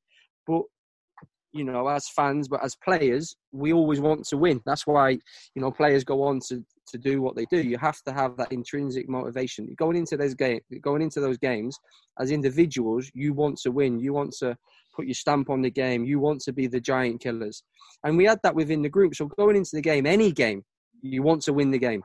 But 0.48 0.64
you 1.54 1.66
know, 1.66 1.88
as 1.88 2.08
fans, 2.10 2.48
but 2.48 2.64
as 2.64 2.76
players, 2.76 3.36
we 3.52 3.74
always 3.74 4.00
want 4.00 4.26
to 4.26 4.38
win. 4.38 4.62
That's 4.66 4.88
why, 4.88 5.10
you 5.10 5.62
know, 5.62 5.72
players 5.72 6.04
go 6.04 6.24
on 6.24 6.40
to, 6.48 6.64
to 6.88 6.98
do 6.98 7.22
what 7.22 7.36
they 7.36 7.46
do. 7.52 7.62
You 7.62 7.78
have 7.78 8.02
to 8.04 8.14
have 8.14 8.38
that 8.38 8.52
intrinsic 8.52 9.10
motivation. 9.10 9.74
Going 9.78 9.98
into 9.98 10.16
those 10.18 10.34
game, 10.34 10.62
going 10.82 11.02
into 11.02 11.20
those 11.20 11.38
games, 11.38 11.78
as 12.20 12.32
individuals, 12.32 13.12
you 13.14 13.34
want 13.34 13.58
to 13.64 13.72
win. 13.72 14.00
You 14.00 14.14
want 14.14 14.32
to 14.40 14.56
put 14.94 15.06
your 15.06 15.16
stamp 15.16 15.50
on 15.50 15.62
the 15.62 15.72
game. 15.72 16.06
You 16.06 16.20
want 16.20 16.42
to 16.42 16.54
be 16.54 16.68
the 16.68 16.80
giant 16.80 17.22
killers, 17.22 17.64
and 18.04 18.18
we 18.18 18.26
had 18.26 18.40
that 18.44 18.56
within 18.56 18.82
the 18.82 18.90
group. 18.90 19.16
So 19.16 19.28
going 19.28 19.56
into 19.56 19.72
the 19.74 19.82
game, 19.82 20.06
any 20.06 20.32
game, 20.32 20.64
you 21.02 21.24
want 21.24 21.42
to 21.44 21.54
win 21.54 21.72
the 21.72 21.80
game. 21.80 22.04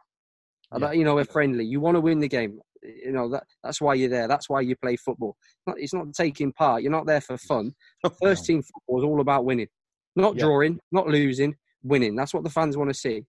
Yeah. 0.76 0.92
You 0.92 1.04
know, 1.04 1.14
we're 1.14 1.24
friendly. 1.24 1.64
You 1.64 1.80
want 1.80 1.96
to 1.96 2.00
win 2.00 2.18
the 2.18 2.28
game 2.28 2.60
you 2.86 3.12
know 3.12 3.28
that 3.30 3.44
that's 3.62 3.80
why 3.80 3.94
you're 3.94 4.08
there. 4.08 4.28
That's 4.28 4.48
why 4.48 4.60
you 4.60 4.76
play 4.76 4.96
football. 4.96 5.36
It's 5.76 5.94
not 5.94 6.12
taking 6.14 6.52
part. 6.52 6.82
You're 6.82 6.92
not 6.92 7.06
there 7.06 7.20
for 7.20 7.36
fun. 7.36 7.72
First 8.22 8.44
team 8.44 8.62
football 8.62 9.00
is 9.00 9.04
all 9.04 9.20
about 9.20 9.44
winning, 9.44 9.68
not 10.14 10.36
yeah. 10.36 10.44
drawing, 10.44 10.80
not 10.92 11.06
losing, 11.06 11.56
winning. 11.82 12.16
That's 12.16 12.34
what 12.34 12.44
the 12.44 12.50
fans 12.50 12.76
want 12.76 12.90
to 12.90 12.94
see, 12.94 13.24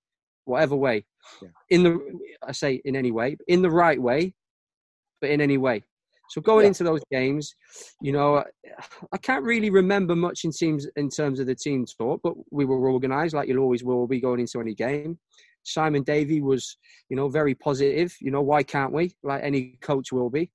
whatever 0.45 0.75
way. 0.75 1.05
Yeah. 1.41 1.49
In 1.69 1.83
the 1.83 1.99
I 2.45 2.51
say 2.51 2.81
in 2.85 2.95
any 2.95 3.11
way, 3.11 3.37
in 3.47 3.61
the 3.61 3.71
right 3.71 4.01
way, 4.01 4.33
but 5.21 5.29
in 5.29 5.41
any 5.41 5.57
way. 5.57 5.83
So 6.29 6.41
going 6.41 6.63
yeah. 6.63 6.69
into 6.69 6.83
those 6.83 7.01
games, 7.11 7.55
you 8.01 8.11
know, 8.11 8.43
I 9.11 9.17
can't 9.17 9.43
really 9.43 9.69
remember 9.69 10.15
much 10.15 10.43
in 10.43 10.51
teams 10.51 10.87
in 10.95 11.09
terms 11.09 11.39
of 11.39 11.47
the 11.47 11.55
team 11.55 11.85
talk, 11.85 12.21
but 12.23 12.33
we 12.51 12.65
were 12.65 12.91
organised 12.91 13.33
like 13.33 13.47
you'll 13.47 13.63
always 13.63 13.83
will 13.83 14.07
be 14.07 14.19
going 14.19 14.39
into 14.41 14.59
any 14.59 14.75
game. 14.75 15.17
Simon 15.63 16.03
Davey 16.03 16.41
was, 16.41 16.77
you 17.09 17.17
know, 17.17 17.27
very 17.27 17.53
positive. 17.55 18.15
You 18.21 18.31
know, 18.31 18.41
why 18.41 18.63
can't 18.63 18.93
we? 18.93 19.15
Like 19.23 19.43
any 19.43 19.77
coach 19.81 20.11
will 20.11 20.29
be. 20.29 20.49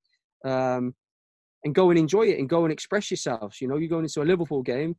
Um, 0.45 0.95
and 1.65 1.75
go 1.75 1.91
and 1.91 1.99
enjoy 1.99 2.23
it 2.23 2.39
and 2.39 2.49
go 2.49 2.65
and 2.65 2.73
express 2.73 3.11
yourselves. 3.11 3.61
You 3.61 3.69
know, 3.69 3.77
you're 3.77 3.89
going 3.89 4.05
into 4.05 4.23
a 4.23 4.25
Liverpool 4.25 4.63
game, 4.63 4.97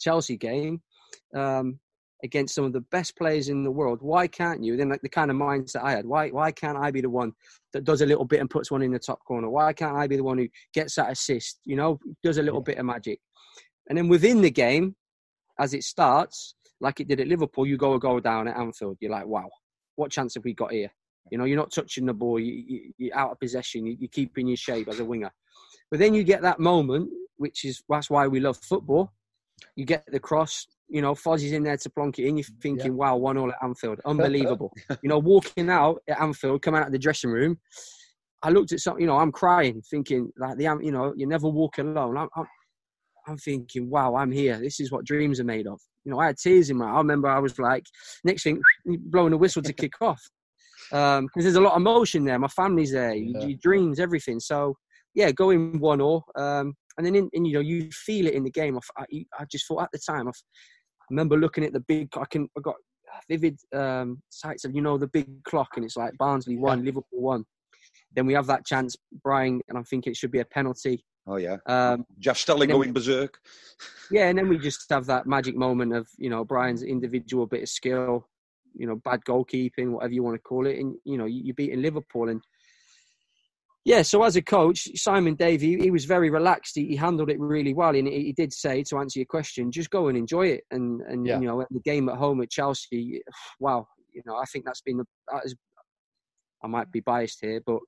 Chelsea 0.00 0.36
game, 0.36 0.82
um, 1.34 1.78
against 2.22 2.54
some 2.54 2.64
of 2.64 2.72
the 2.72 2.80
best 2.80 3.16
players 3.16 3.48
in 3.48 3.64
the 3.64 3.70
world. 3.70 4.00
Why 4.02 4.26
can't 4.26 4.62
you? 4.62 4.76
Then 4.76 4.90
like 4.90 5.02
the 5.02 5.08
kind 5.08 5.30
of 5.30 5.36
mindset 5.36 5.82
I 5.82 5.92
had. 5.92 6.06
Why 6.06 6.28
why 6.28 6.52
can't 6.52 6.78
I 6.78 6.90
be 6.90 7.00
the 7.00 7.10
one 7.10 7.32
that 7.72 7.84
does 7.84 8.02
a 8.02 8.06
little 8.06 8.24
bit 8.24 8.40
and 8.40 8.50
puts 8.50 8.70
one 8.70 8.82
in 8.82 8.92
the 8.92 8.98
top 8.98 9.24
corner? 9.24 9.48
Why 9.48 9.72
can't 9.72 9.96
I 9.96 10.06
be 10.06 10.16
the 10.16 10.24
one 10.24 10.38
who 10.38 10.48
gets 10.74 10.94
that 10.96 11.10
assist? 11.10 11.60
You 11.64 11.76
know, 11.76 11.98
does 12.22 12.38
a 12.38 12.42
little 12.42 12.60
yeah. 12.60 12.72
bit 12.72 12.78
of 12.78 12.86
magic. 12.86 13.20
And 13.88 13.98
then 13.98 14.08
within 14.08 14.40
the 14.40 14.50
game, 14.50 14.94
as 15.58 15.74
it 15.74 15.84
starts, 15.84 16.54
like 16.80 17.00
it 17.00 17.08
did 17.08 17.20
at 17.20 17.28
Liverpool, 17.28 17.66
you 17.66 17.76
go 17.76 17.94
a 17.94 17.98
goal 17.98 18.20
down 18.20 18.48
at 18.48 18.56
Anfield. 18.56 18.96
You're 19.00 19.10
like, 19.10 19.26
wow, 19.26 19.48
what 19.96 20.10
chance 20.10 20.34
have 20.34 20.44
we 20.44 20.54
got 20.54 20.72
here? 20.72 20.90
You 21.30 21.38
know, 21.38 21.44
you're 21.44 21.58
not 21.58 21.72
touching 21.72 22.06
the 22.06 22.14
ball. 22.14 22.40
You, 22.40 22.92
are 23.12 23.18
out 23.18 23.32
of 23.32 23.40
possession. 23.40 23.86
You, 23.86 23.96
are 24.04 24.08
keeping 24.08 24.48
your 24.48 24.56
shape 24.56 24.88
as 24.88 25.00
a 25.00 25.04
winger. 25.04 25.30
But 25.90 26.00
then 26.00 26.14
you 26.14 26.24
get 26.24 26.42
that 26.42 26.60
moment, 26.60 27.10
which 27.36 27.64
is 27.64 27.82
that's 27.88 28.10
why 28.10 28.26
we 28.26 28.40
love 28.40 28.56
football. 28.56 29.12
You 29.76 29.84
get 29.84 30.04
the 30.10 30.20
cross. 30.20 30.66
You 30.90 31.02
know, 31.02 31.14
Fozzie's 31.14 31.52
in 31.52 31.62
there 31.62 31.76
to 31.76 31.90
plonk 31.90 32.18
it 32.18 32.26
in. 32.26 32.36
You're 32.36 32.46
thinking, 32.60 32.92
yeah. 32.92 32.98
wow, 32.98 33.16
one 33.16 33.38
all 33.38 33.50
at 33.50 33.62
Anfield, 33.62 34.00
unbelievable. 34.04 34.72
you 35.02 35.08
know, 35.08 35.18
walking 35.18 35.70
out 35.70 36.02
at 36.08 36.20
Anfield, 36.20 36.62
coming 36.62 36.80
out 36.80 36.88
of 36.88 36.92
the 36.92 36.98
dressing 36.98 37.30
room. 37.30 37.58
I 38.42 38.50
looked 38.50 38.72
at 38.72 38.80
something. 38.80 39.02
You 39.02 39.06
know, 39.06 39.18
I'm 39.18 39.32
crying, 39.32 39.82
thinking 39.90 40.32
like 40.38 40.56
the 40.56 40.64
you 40.82 40.92
know, 40.92 41.12
you 41.16 41.26
never 41.26 41.48
walk 41.48 41.78
alone. 41.78 42.16
I'm, 42.16 42.28
I'm, 42.34 42.46
I'm 43.28 43.36
thinking, 43.36 43.90
wow, 43.90 44.14
I'm 44.14 44.32
here. 44.32 44.58
This 44.58 44.80
is 44.80 44.90
what 44.90 45.04
dreams 45.04 45.40
are 45.40 45.44
made 45.44 45.66
of 45.66 45.78
you 46.04 46.12
know, 46.12 46.18
I 46.18 46.26
had 46.26 46.38
tears 46.38 46.70
in 46.70 46.78
my. 46.78 46.90
I 46.90 46.98
remember 46.98 47.28
I 47.28 47.38
was 47.38 47.58
like, 47.58 47.84
next 48.24 48.42
thing, 48.42 48.60
blowing 48.86 49.32
a 49.32 49.36
whistle 49.36 49.62
to 49.62 49.72
kick 49.72 49.92
off, 50.00 50.20
because 50.90 51.18
um, 51.18 51.28
there's 51.36 51.56
a 51.56 51.60
lot 51.60 51.72
of 51.72 51.80
emotion 51.80 52.24
there. 52.24 52.38
My 52.38 52.48
family's 52.48 52.92
there, 52.92 53.14
yeah. 53.14 53.46
your 53.46 53.58
dreams, 53.62 54.00
everything. 54.00 54.40
So 54.40 54.76
yeah, 55.14 55.30
going 55.30 55.78
one 55.78 56.00
or, 56.00 56.22
um, 56.36 56.74
and 56.96 57.06
then 57.06 57.14
in, 57.14 57.28
in, 57.32 57.44
you 57.44 57.54
know 57.54 57.60
you 57.60 57.90
feel 57.90 58.26
it 58.26 58.34
in 58.34 58.44
the 58.44 58.50
game. 58.50 58.78
I, 58.78 59.02
I, 59.02 59.24
I 59.40 59.44
just 59.50 59.66
thought 59.66 59.82
at 59.82 59.90
the 59.92 59.98
time, 59.98 60.28
I, 60.28 60.32
remember 61.10 61.36
looking 61.36 61.64
at 61.64 61.72
the 61.72 61.80
big. 61.80 62.08
I 62.16 62.24
can 62.24 62.48
I 62.56 62.60
got 62.60 62.76
vivid 63.28 63.58
um, 63.74 64.22
sights 64.30 64.64
of 64.64 64.74
you 64.74 64.82
know 64.82 64.96
the 64.96 65.08
big 65.08 65.42
clock, 65.44 65.70
and 65.76 65.84
it's 65.84 65.96
like 65.96 66.16
Barnsley 66.18 66.56
one, 66.56 66.80
yeah. 66.80 66.86
Liverpool 66.86 67.20
one. 67.20 67.44
Then 68.14 68.26
we 68.26 68.34
have 68.34 68.46
that 68.46 68.66
chance, 68.66 68.96
Brian, 69.22 69.60
and 69.68 69.78
I'm 69.78 69.84
thinking 69.84 70.12
it 70.12 70.16
should 70.16 70.32
be 70.32 70.40
a 70.40 70.44
penalty. 70.44 71.04
Oh 71.26 71.36
yeah. 71.36 71.58
Um, 71.66 72.04
Jeff 72.18 72.38
Stelling 72.38 72.70
going 72.70 72.92
berserk. 72.92 73.38
Yeah, 74.12 74.26
and 74.28 74.36
then 74.36 74.48
we 74.48 74.58
just 74.58 74.90
have 74.90 75.06
that 75.06 75.28
magic 75.28 75.54
moment 75.54 75.94
of 75.94 76.08
you 76.18 76.30
know 76.30 76.44
Brian's 76.44 76.82
individual 76.82 77.46
bit 77.46 77.62
of 77.62 77.68
skill, 77.68 78.26
you 78.74 78.84
know, 78.84 78.96
bad 78.96 79.20
goalkeeping, 79.24 79.92
whatever 79.92 80.12
you 80.12 80.24
want 80.24 80.34
to 80.34 80.42
call 80.42 80.66
it, 80.66 80.78
and 80.78 80.96
you 81.04 81.16
know 81.16 81.26
you're 81.26 81.54
beating 81.54 81.82
Liverpool 81.82 82.28
and. 82.28 82.42
Yeah, 83.84 84.02
so 84.02 84.22
as 84.22 84.36
a 84.36 84.42
coach, 84.42 84.88
Simon 84.94 85.34
Davey, 85.34 85.80
he 85.80 85.90
was 85.90 86.04
very 86.04 86.28
relaxed. 86.28 86.76
He, 86.76 86.88
he 86.88 86.96
handled 86.96 87.30
it 87.30 87.40
really 87.40 87.72
well, 87.72 87.96
and 87.96 88.06
he, 88.06 88.24
he, 88.24 88.32
did 88.32 88.52
say 88.52 88.82
to 88.84 88.98
answer 88.98 89.18
your 89.18 89.26
question, 89.26 89.72
just 89.72 89.88
go 89.88 90.08
and 90.08 90.18
enjoy 90.18 90.48
it. 90.48 90.64
And 90.70 91.00
and 91.02 91.26
yeah. 91.26 91.40
you 91.40 91.46
know, 91.46 91.64
the 91.70 91.80
game 91.80 92.08
at 92.10 92.16
home 92.16 92.42
at 92.42 92.50
Chelsea, 92.50 93.22
wow, 93.60 93.86
you 94.12 94.22
know, 94.26 94.36
I 94.36 94.44
think 94.44 94.66
that's 94.66 94.82
been 94.82 94.98
the. 94.98 95.06
That 95.32 95.46
is, 95.46 95.54
I 96.62 96.66
might 96.66 96.92
be 96.92 97.00
biased 97.00 97.38
here, 97.40 97.62
but 97.64 97.80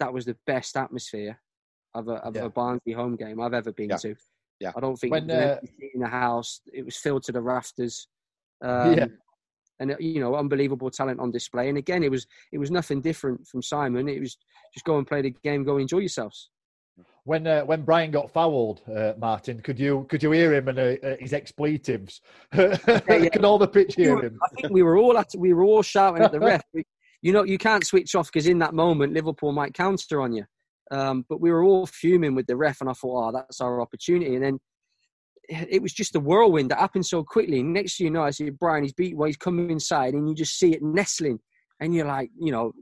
that 0.00 0.12
was 0.12 0.26
the 0.26 0.36
best 0.46 0.76
atmosphere 0.76 1.40
of 1.94 2.08
a, 2.08 2.14
of 2.14 2.36
yeah. 2.36 2.44
a 2.44 2.50
Barnsley 2.50 2.92
home 2.92 3.16
game 3.16 3.40
I've 3.40 3.54
ever 3.54 3.72
been 3.72 3.90
yeah. 3.90 3.96
to. 3.98 4.14
Yeah. 4.60 4.72
I 4.76 4.80
don't 4.80 4.96
think 4.96 5.12
when, 5.12 5.30
uh, 5.30 5.58
in 5.94 6.00
the 6.00 6.08
house 6.08 6.60
it 6.72 6.84
was 6.84 6.96
filled 6.96 7.24
to 7.24 7.32
the 7.32 7.40
rafters. 7.40 8.08
Um, 8.64 8.94
yeah. 8.94 9.06
And 9.80 9.96
you 9.98 10.20
know, 10.20 10.36
unbelievable 10.36 10.90
talent 10.90 11.18
on 11.20 11.30
display. 11.30 11.68
And 11.68 11.78
again, 11.78 12.02
it 12.02 12.10
was 12.10 12.26
it 12.52 12.58
was 12.58 12.70
nothing 12.70 13.00
different 13.00 13.46
from 13.46 13.62
Simon. 13.62 14.08
It 14.08 14.20
was 14.20 14.36
just 14.72 14.84
go 14.84 14.98
and 14.98 15.06
play 15.06 15.22
the 15.22 15.34
game, 15.42 15.64
go 15.64 15.72
and 15.72 15.82
enjoy 15.82 15.98
yourselves. 15.98 16.50
When 17.24 17.46
uh, 17.46 17.62
when 17.62 17.82
Brian 17.82 18.10
got 18.10 18.30
fouled, 18.30 18.82
uh, 18.88 19.12
Martin, 19.18 19.60
could 19.60 19.78
you 19.78 20.06
could 20.08 20.22
you 20.22 20.32
hear 20.32 20.54
him 20.54 20.68
and 20.68 20.78
uh, 20.78 20.94
uh 21.02 21.16
his 21.18 21.32
expletives? 21.32 22.20
yeah, 22.54 22.76
yeah. 23.08 23.28
Could 23.28 23.44
all 23.44 23.58
the 23.58 23.68
pitch 23.68 23.94
hear 23.94 24.18
him? 24.18 24.38
I 24.42 24.60
think 24.60 24.72
we 24.72 24.82
were 24.82 24.98
all 24.98 25.16
at 25.16 25.30
we 25.36 25.52
were 25.52 25.64
all 25.64 25.82
shouting 25.82 26.22
at 26.22 26.32
the 26.32 26.40
ref. 26.40 26.62
you 27.22 27.32
know, 27.32 27.44
you 27.44 27.58
can't 27.58 27.86
switch 27.86 28.14
off 28.14 28.26
because 28.26 28.46
in 28.46 28.58
that 28.58 28.74
moment 28.74 29.12
Liverpool 29.12 29.52
might 29.52 29.74
counter 29.74 30.20
on 30.20 30.32
you. 30.32 30.44
Um, 30.90 31.24
but 31.28 31.40
we 31.40 31.50
were 31.50 31.64
all 31.64 31.86
fuming 31.86 32.34
with 32.34 32.46
the 32.46 32.56
ref, 32.56 32.80
and 32.80 32.90
I 32.90 32.92
thought, 32.92 33.28
oh, 33.28 33.32
that's 33.32 33.60
our 33.60 33.80
opportunity. 33.80 34.34
And 34.34 34.44
then 34.44 34.58
it 35.48 35.82
was 35.82 35.92
just 35.92 36.16
a 36.16 36.20
whirlwind 36.20 36.70
that 36.70 36.78
happened 36.78 37.06
so 37.06 37.22
quickly. 37.24 37.62
Next 37.62 37.98
you 38.00 38.10
know, 38.10 38.22
I 38.22 38.30
see 38.30 38.50
Brian, 38.50 38.84
he's 38.84 38.92
beat, 38.92 39.16
well, 39.16 39.26
he's 39.26 39.36
coming 39.36 39.70
inside, 39.70 40.14
and 40.14 40.28
you 40.28 40.34
just 40.34 40.58
see 40.58 40.72
it 40.72 40.82
nestling, 40.82 41.40
and 41.80 41.94
you're 41.94 42.06
like, 42.06 42.30
you 42.38 42.52
know, 42.52 42.72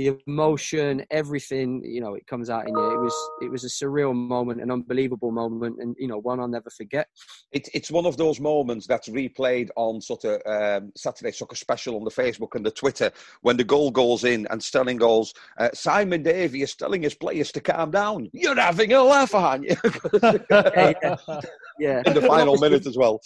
the 0.00 0.18
emotion, 0.26 1.04
everything, 1.10 1.82
you 1.84 2.00
know, 2.00 2.14
it 2.14 2.26
comes 2.26 2.48
out 2.48 2.66
in 2.66 2.74
you. 2.74 2.90
It 2.90 3.00
was 3.00 3.30
it 3.42 3.50
was 3.50 3.64
a 3.64 3.68
surreal 3.68 4.14
moment, 4.14 4.62
an 4.62 4.70
unbelievable 4.70 5.30
moment, 5.30 5.76
and 5.78 5.94
you 5.98 6.08
know, 6.08 6.18
one 6.18 6.40
I'll 6.40 6.48
never 6.48 6.70
forget. 6.70 7.06
It's 7.52 7.68
it's 7.74 7.90
one 7.90 8.06
of 8.06 8.16
those 8.16 8.40
moments 8.40 8.86
that's 8.86 9.10
replayed 9.10 9.68
on 9.76 10.00
sort 10.00 10.24
of 10.24 10.40
um, 10.46 10.90
Saturday 10.96 11.32
Soccer 11.32 11.56
Special 11.56 11.96
on 11.96 12.04
the 12.04 12.10
Facebook 12.10 12.54
and 12.54 12.64
the 12.64 12.70
Twitter 12.70 13.10
when 13.42 13.58
the 13.58 13.64
goal 13.64 13.90
goes 13.90 14.24
in 14.24 14.46
and 14.50 14.62
Stelling 14.62 14.96
goes, 14.96 15.34
uh, 15.58 15.68
Simon 15.74 16.22
Davey 16.22 16.62
is 16.62 16.74
telling 16.74 17.02
his 17.02 17.14
players 17.14 17.52
to 17.52 17.60
calm 17.60 17.90
down. 17.90 18.30
You're 18.32 18.58
having 18.58 18.94
a 18.94 19.02
laugh, 19.02 19.34
aren't 19.34 19.64
you? 19.64 19.76
yeah, 20.22 20.92
yeah. 21.02 21.16
yeah. 21.78 22.02
In 22.06 22.14
the 22.14 22.24
final 22.26 22.56
minute 22.56 22.86
as 22.86 22.96
well 22.96 23.20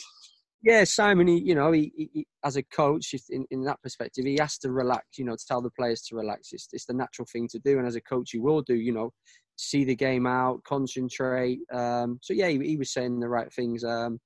yeah, 0.64 0.84
Simon, 0.84 1.26
he, 1.26 1.40
you 1.40 1.54
know, 1.54 1.72
he, 1.72 1.92
he, 1.94 2.26
as 2.42 2.56
a 2.56 2.62
coach, 2.62 3.14
in, 3.28 3.44
in 3.50 3.64
that 3.64 3.82
perspective, 3.82 4.24
he 4.24 4.38
has 4.40 4.56
to 4.58 4.72
relax, 4.72 5.04
you 5.18 5.24
know, 5.26 5.36
to 5.36 5.46
tell 5.46 5.60
the 5.60 5.70
players 5.70 6.00
to 6.02 6.16
relax. 6.16 6.52
It's, 6.52 6.68
it's 6.72 6.86
the 6.86 6.94
natural 6.94 7.28
thing 7.30 7.48
to 7.48 7.58
do. 7.58 7.78
And 7.78 7.86
as 7.86 7.96
a 7.96 8.00
coach, 8.00 8.32
you 8.32 8.42
will 8.42 8.62
do, 8.62 8.74
you 8.74 8.92
know, 8.92 9.12
see 9.56 9.84
the 9.84 9.94
game 9.94 10.26
out, 10.26 10.64
concentrate. 10.64 11.60
Um, 11.70 12.18
so, 12.22 12.32
yeah, 12.32 12.48
he, 12.48 12.58
he, 12.66 12.76
was 12.78 12.92
saying 12.94 13.20
the 13.20 13.28
right 13.28 13.52
things, 13.52 13.84
um, 13.84 14.18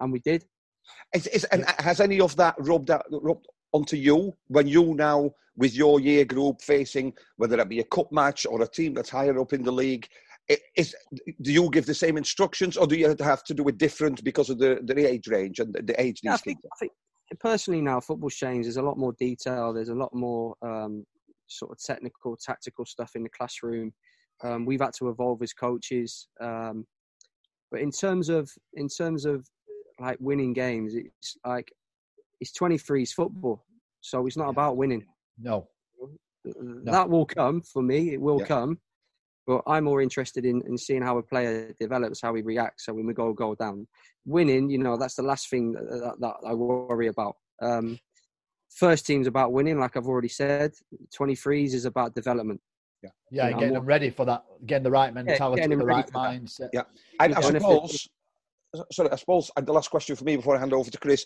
and 0.00 0.12
we 0.12 0.18
did. 0.18 0.44
And 1.52 1.64
has 1.78 2.00
any 2.00 2.20
of 2.20 2.34
that 2.36 2.56
rubbed, 2.58 2.90
out, 2.90 3.06
rubbed 3.10 3.46
onto 3.72 3.96
you 3.96 4.36
when 4.48 4.66
you 4.66 4.94
now, 4.94 5.30
with 5.56 5.76
your 5.76 6.00
year 6.00 6.24
group, 6.24 6.60
facing 6.60 7.12
whether 7.36 7.58
it 7.60 7.68
be 7.68 7.78
a 7.78 7.84
cup 7.84 8.10
match 8.10 8.46
or 8.46 8.60
a 8.62 8.66
team 8.66 8.94
that's 8.94 9.10
higher 9.10 9.38
up 9.38 9.52
in 9.52 9.62
the 9.62 9.70
league, 9.70 10.08
is 10.76 10.94
do 11.42 11.52
you 11.52 11.70
give 11.70 11.86
the 11.86 11.94
same 11.94 12.16
instructions 12.16 12.76
or 12.76 12.86
do 12.86 12.96
you 12.96 13.14
have 13.18 13.44
to 13.44 13.54
do 13.54 13.66
it 13.68 13.78
different 13.78 14.22
because 14.24 14.50
of 14.50 14.58
the, 14.58 14.78
the 14.82 15.08
age 15.08 15.26
range 15.28 15.58
and 15.58 15.74
the 15.74 16.00
age 16.00 16.20
yeah, 16.22 16.34
I 16.34 16.36
think, 16.36 16.58
I 16.64 16.76
think, 16.78 16.92
personally 17.40 17.80
now 17.80 18.00
football's 18.00 18.34
changed. 18.34 18.66
There's 18.66 18.76
a 18.76 18.82
lot 18.82 18.98
more 18.98 19.14
detail. 19.18 19.72
There's 19.72 19.88
a 19.88 19.94
lot 19.94 20.14
more 20.14 20.54
um, 20.62 21.04
sort 21.46 21.72
of 21.72 21.78
technical 21.82 22.36
tactical 22.36 22.84
stuff 22.84 23.12
in 23.14 23.22
the 23.22 23.30
classroom. 23.30 23.92
Um, 24.42 24.66
we've 24.66 24.80
had 24.80 24.92
to 24.98 25.08
evolve 25.08 25.42
as 25.42 25.52
coaches. 25.52 26.28
Um, 26.40 26.86
but 27.70 27.80
in 27.80 27.90
terms 27.90 28.28
of 28.28 28.50
in 28.74 28.88
terms 28.88 29.24
of 29.24 29.46
like 30.00 30.16
winning 30.20 30.52
games 30.52 30.94
it's 30.94 31.36
like 31.46 31.70
it's 32.40 32.52
23's 32.58 33.12
football 33.12 33.64
so 34.00 34.26
it's 34.26 34.36
not 34.36 34.50
about 34.50 34.76
winning. 34.76 35.04
No, 35.38 35.66
no. 36.44 36.92
that 36.92 37.08
will 37.08 37.24
come 37.24 37.62
for 37.62 37.82
me. 37.82 38.12
It 38.12 38.20
will 38.20 38.40
yeah. 38.40 38.46
come 38.46 38.78
but 39.46 39.62
I'm 39.66 39.84
more 39.84 40.00
interested 40.00 40.44
in, 40.44 40.62
in 40.66 40.78
seeing 40.78 41.02
how 41.02 41.18
a 41.18 41.22
player 41.22 41.74
develops, 41.78 42.20
how 42.20 42.34
he 42.34 42.42
reacts. 42.42 42.86
So 42.86 42.94
when 42.94 43.06
we 43.06 43.14
go 43.14 43.32
go 43.32 43.54
down, 43.54 43.86
winning, 44.24 44.70
you 44.70 44.78
know, 44.78 44.96
that's 44.96 45.14
the 45.14 45.22
last 45.22 45.50
thing 45.50 45.72
that, 45.72 45.84
that, 45.84 46.14
that 46.20 46.48
I 46.48 46.54
worry 46.54 47.08
about. 47.08 47.36
Um, 47.60 47.98
first 48.70 49.06
team's 49.06 49.26
about 49.26 49.52
winning, 49.52 49.78
like 49.78 49.96
I've 49.96 50.06
already 50.06 50.28
said. 50.28 50.72
23s 51.18 51.74
is 51.74 51.84
about 51.84 52.14
development. 52.14 52.60
Yeah, 53.02 53.10
yeah, 53.30 53.44
you 53.44 53.52
know, 53.52 53.58
getting 53.58 53.74
them 53.74 53.84
ready 53.84 54.10
for 54.10 54.24
that, 54.24 54.44
getting 54.64 54.84
the 54.84 54.90
right 54.90 55.12
mentality, 55.12 55.60
yeah, 55.60 55.68
the 55.68 55.76
right 55.76 56.10
mindset. 56.10 56.70
Yeah, 56.72 56.82
I, 57.20 57.26
I 57.36 57.40
suppose. 57.40 58.08
Sorry, 58.90 59.08
I 59.12 59.16
suppose 59.16 59.52
And 59.56 59.64
the 59.66 59.72
last 59.72 59.88
question 59.88 60.16
for 60.16 60.24
me 60.24 60.34
before 60.34 60.56
I 60.56 60.58
hand 60.58 60.72
over 60.72 60.90
to 60.90 60.98
Chris 60.98 61.24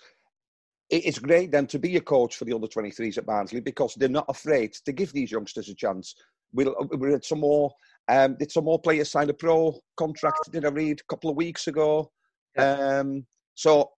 it's 0.91 1.19
great 1.19 1.51
then 1.51 1.67
to 1.67 1.79
be 1.79 1.97
a 1.97 2.01
coach 2.01 2.37
for 2.37 2.45
the 2.45 2.53
under 2.55 2.67
23s 2.67 3.19
at 3.19 3.27
Barnsley 3.27 3.61
because 3.61 3.95
they're 3.95 4.09
not 4.09 4.25
afraid 4.29 4.73
to 4.73 4.93
give 4.93 5.13
these 5.13 5.31
youngsters 5.31 5.69
a 5.69 5.75
chance. 5.75 6.15
We'll, 6.53 6.75
we 6.97 7.13
had 7.13 7.25
some 7.25 7.41
more 7.41 7.73
um, 8.09 8.37
did 8.39 8.51
some 8.51 8.65
more 8.65 8.81
players 8.81 9.11
sign 9.11 9.31
a 9.31 9.35
pro 9.35 9.79
contract? 9.97 10.51
Did 10.51 10.65
I 10.65 10.69
read 10.69 11.01
a 11.01 11.13
couple 11.13 11.31
of 11.31 11.37
weeks 11.37 11.67
ago? 11.67 12.11
Yeah. 12.57 13.01
Um, 13.01 13.27
so 13.55 13.91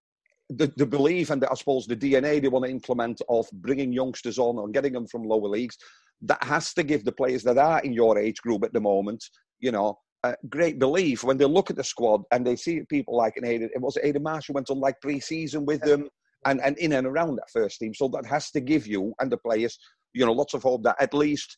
the, 0.49 0.73
the 0.77 0.87
belief 0.87 1.31
and 1.31 1.41
the, 1.41 1.51
I 1.51 1.55
suppose 1.55 1.87
the 1.87 1.97
DNA 1.97 2.43
they 2.43 2.49
want 2.49 2.65
to 2.65 2.71
implement 2.71 3.23
of 3.29 3.47
bringing 3.53 3.93
youngsters 3.93 4.39
on 4.39 4.59
and 4.59 4.75
getting 4.75 4.93
them 4.93 5.07
from 5.07 5.23
lower 5.23 5.49
leagues, 5.49 5.77
that 6.23 6.43
has 6.43 6.75
to 6.75 6.83
give 6.83 7.05
the 7.05 7.13
players 7.13 7.43
that 7.45 7.59
are 7.59 7.81
in 7.81 7.93
your 7.93 8.19
age 8.19 8.39
group 8.39 8.65
at 8.65 8.73
the 8.73 8.81
moment, 8.81 9.25
you 9.61 9.71
know, 9.71 9.99
a 10.25 10.35
great 10.49 10.79
belief 10.79 11.25
when 11.25 11.39
they 11.39 11.47
look 11.47 11.71
at 11.71 11.77
the 11.77 11.85
squad 11.85 12.23
and 12.31 12.47
they 12.47 12.57
see 12.57 12.83
people 12.91 13.17
like 13.17 13.37
an 13.37 13.45
Aiden. 13.45 13.71
It 13.75 13.81
was 13.81 13.97
Aiden 14.05 14.23
Marsh 14.23 14.49
who 14.49 14.53
went 14.53 14.71
on 14.71 14.81
like 14.81 15.01
pre-season 15.01 15.65
with 15.65 15.81
them 15.81 16.09
and, 16.45 16.61
and 16.61 16.77
in 16.79 16.93
and 16.93 17.07
around 17.07 17.37
that 17.37 17.51
first 17.51 17.79
team. 17.79 17.95
So 17.95 18.09
that 18.09 18.27
has 18.27 18.51
to 18.51 18.61
give 18.61 18.87
you 18.87 19.15
and 19.21 19.33
the 19.33 19.39
players, 19.39 19.79
you 20.13 20.27
know, 20.27 20.33
lots 20.33 20.53
of 20.53 20.63
hope 20.63 20.83
that 20.83 20.97
at 21.01 21.15
least 21.15 21.57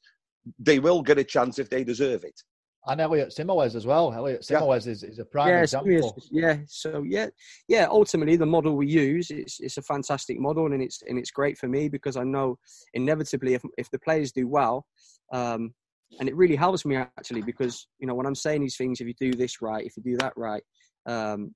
they 0.59 0.79
will 0.79 1.03
get 1.03 1.19
a 1.19 1.25
chance 1.25 1.59
if 1.59 1.71
they 1.71 1.85
deserve 1.85 2.25
it. 2.25 2.43
And 2.87 3.01
Elliot 3.01 3.29
Simões 3.29 3.77
as 3.77 3.87
well. 3.87 4.13
Elliot 4.13 4.43
Simões 4.43 4.87
yeah. 4.87 4.93
is, 4.93 5.05
is 5.05 5.19
a 5.21 5.25
prime 5.25 5.49
yeah, 5.49 5.63
example. 5.63 6.23
Yeah, 6.33 6.57
so 6.67 7.05
yeah, 7.07 7.29
yeah. 7.69 7.87
Ultimately, 7.89 8.35
the 8.35 8.47
model 8.47 8.77
we 8.77 8.89
use 8.89 9.31
it's 9.31 9.61
it's 9.61 9.77
a 9.77 9.83
fantastic 9.83 10.41
model, 10.41 10.67
and 10.73 10.83
it's 10.83 11.01
and 11.03 11.17
it's 11.17 11.31
great 11.31 11.57
for 11.57 11.69
me 11.69 11.89
because 11.89 12.17
I 12.17 12.25
know 12.25 12.59
inevitably 12.95 13.55
if 13.55 13.63
if 13.79 13.89
the 13.93 14.01
players 14.01 14.33
do 14.33 14.49
well, 14.49 14.85
um, 15.33 15.73
and 16.19 16.29
it 16.29 16.35
really 16.35 16.57
helps 16.57 16.85
me 16.85 16.97
actually 16.97 17.43
because 17.43 17.87
you 18.01 18.09
know 18.09 18.17
when 18.17 18.27
I'm 18.27 18.35
saying 18.35 18.63
these 18.63 18.77
things, 18.77 19.01
if 19.01 19.07
you 19.07 19.15
do 19.15 19.33
this 19.33 19.63
right, 19.63 19.87
if 19.87 19.97
you 19.97 20.03
do 20.03 20.17
that 20.17 20.33
right, 20.37 20.65
um, 21.07 21.55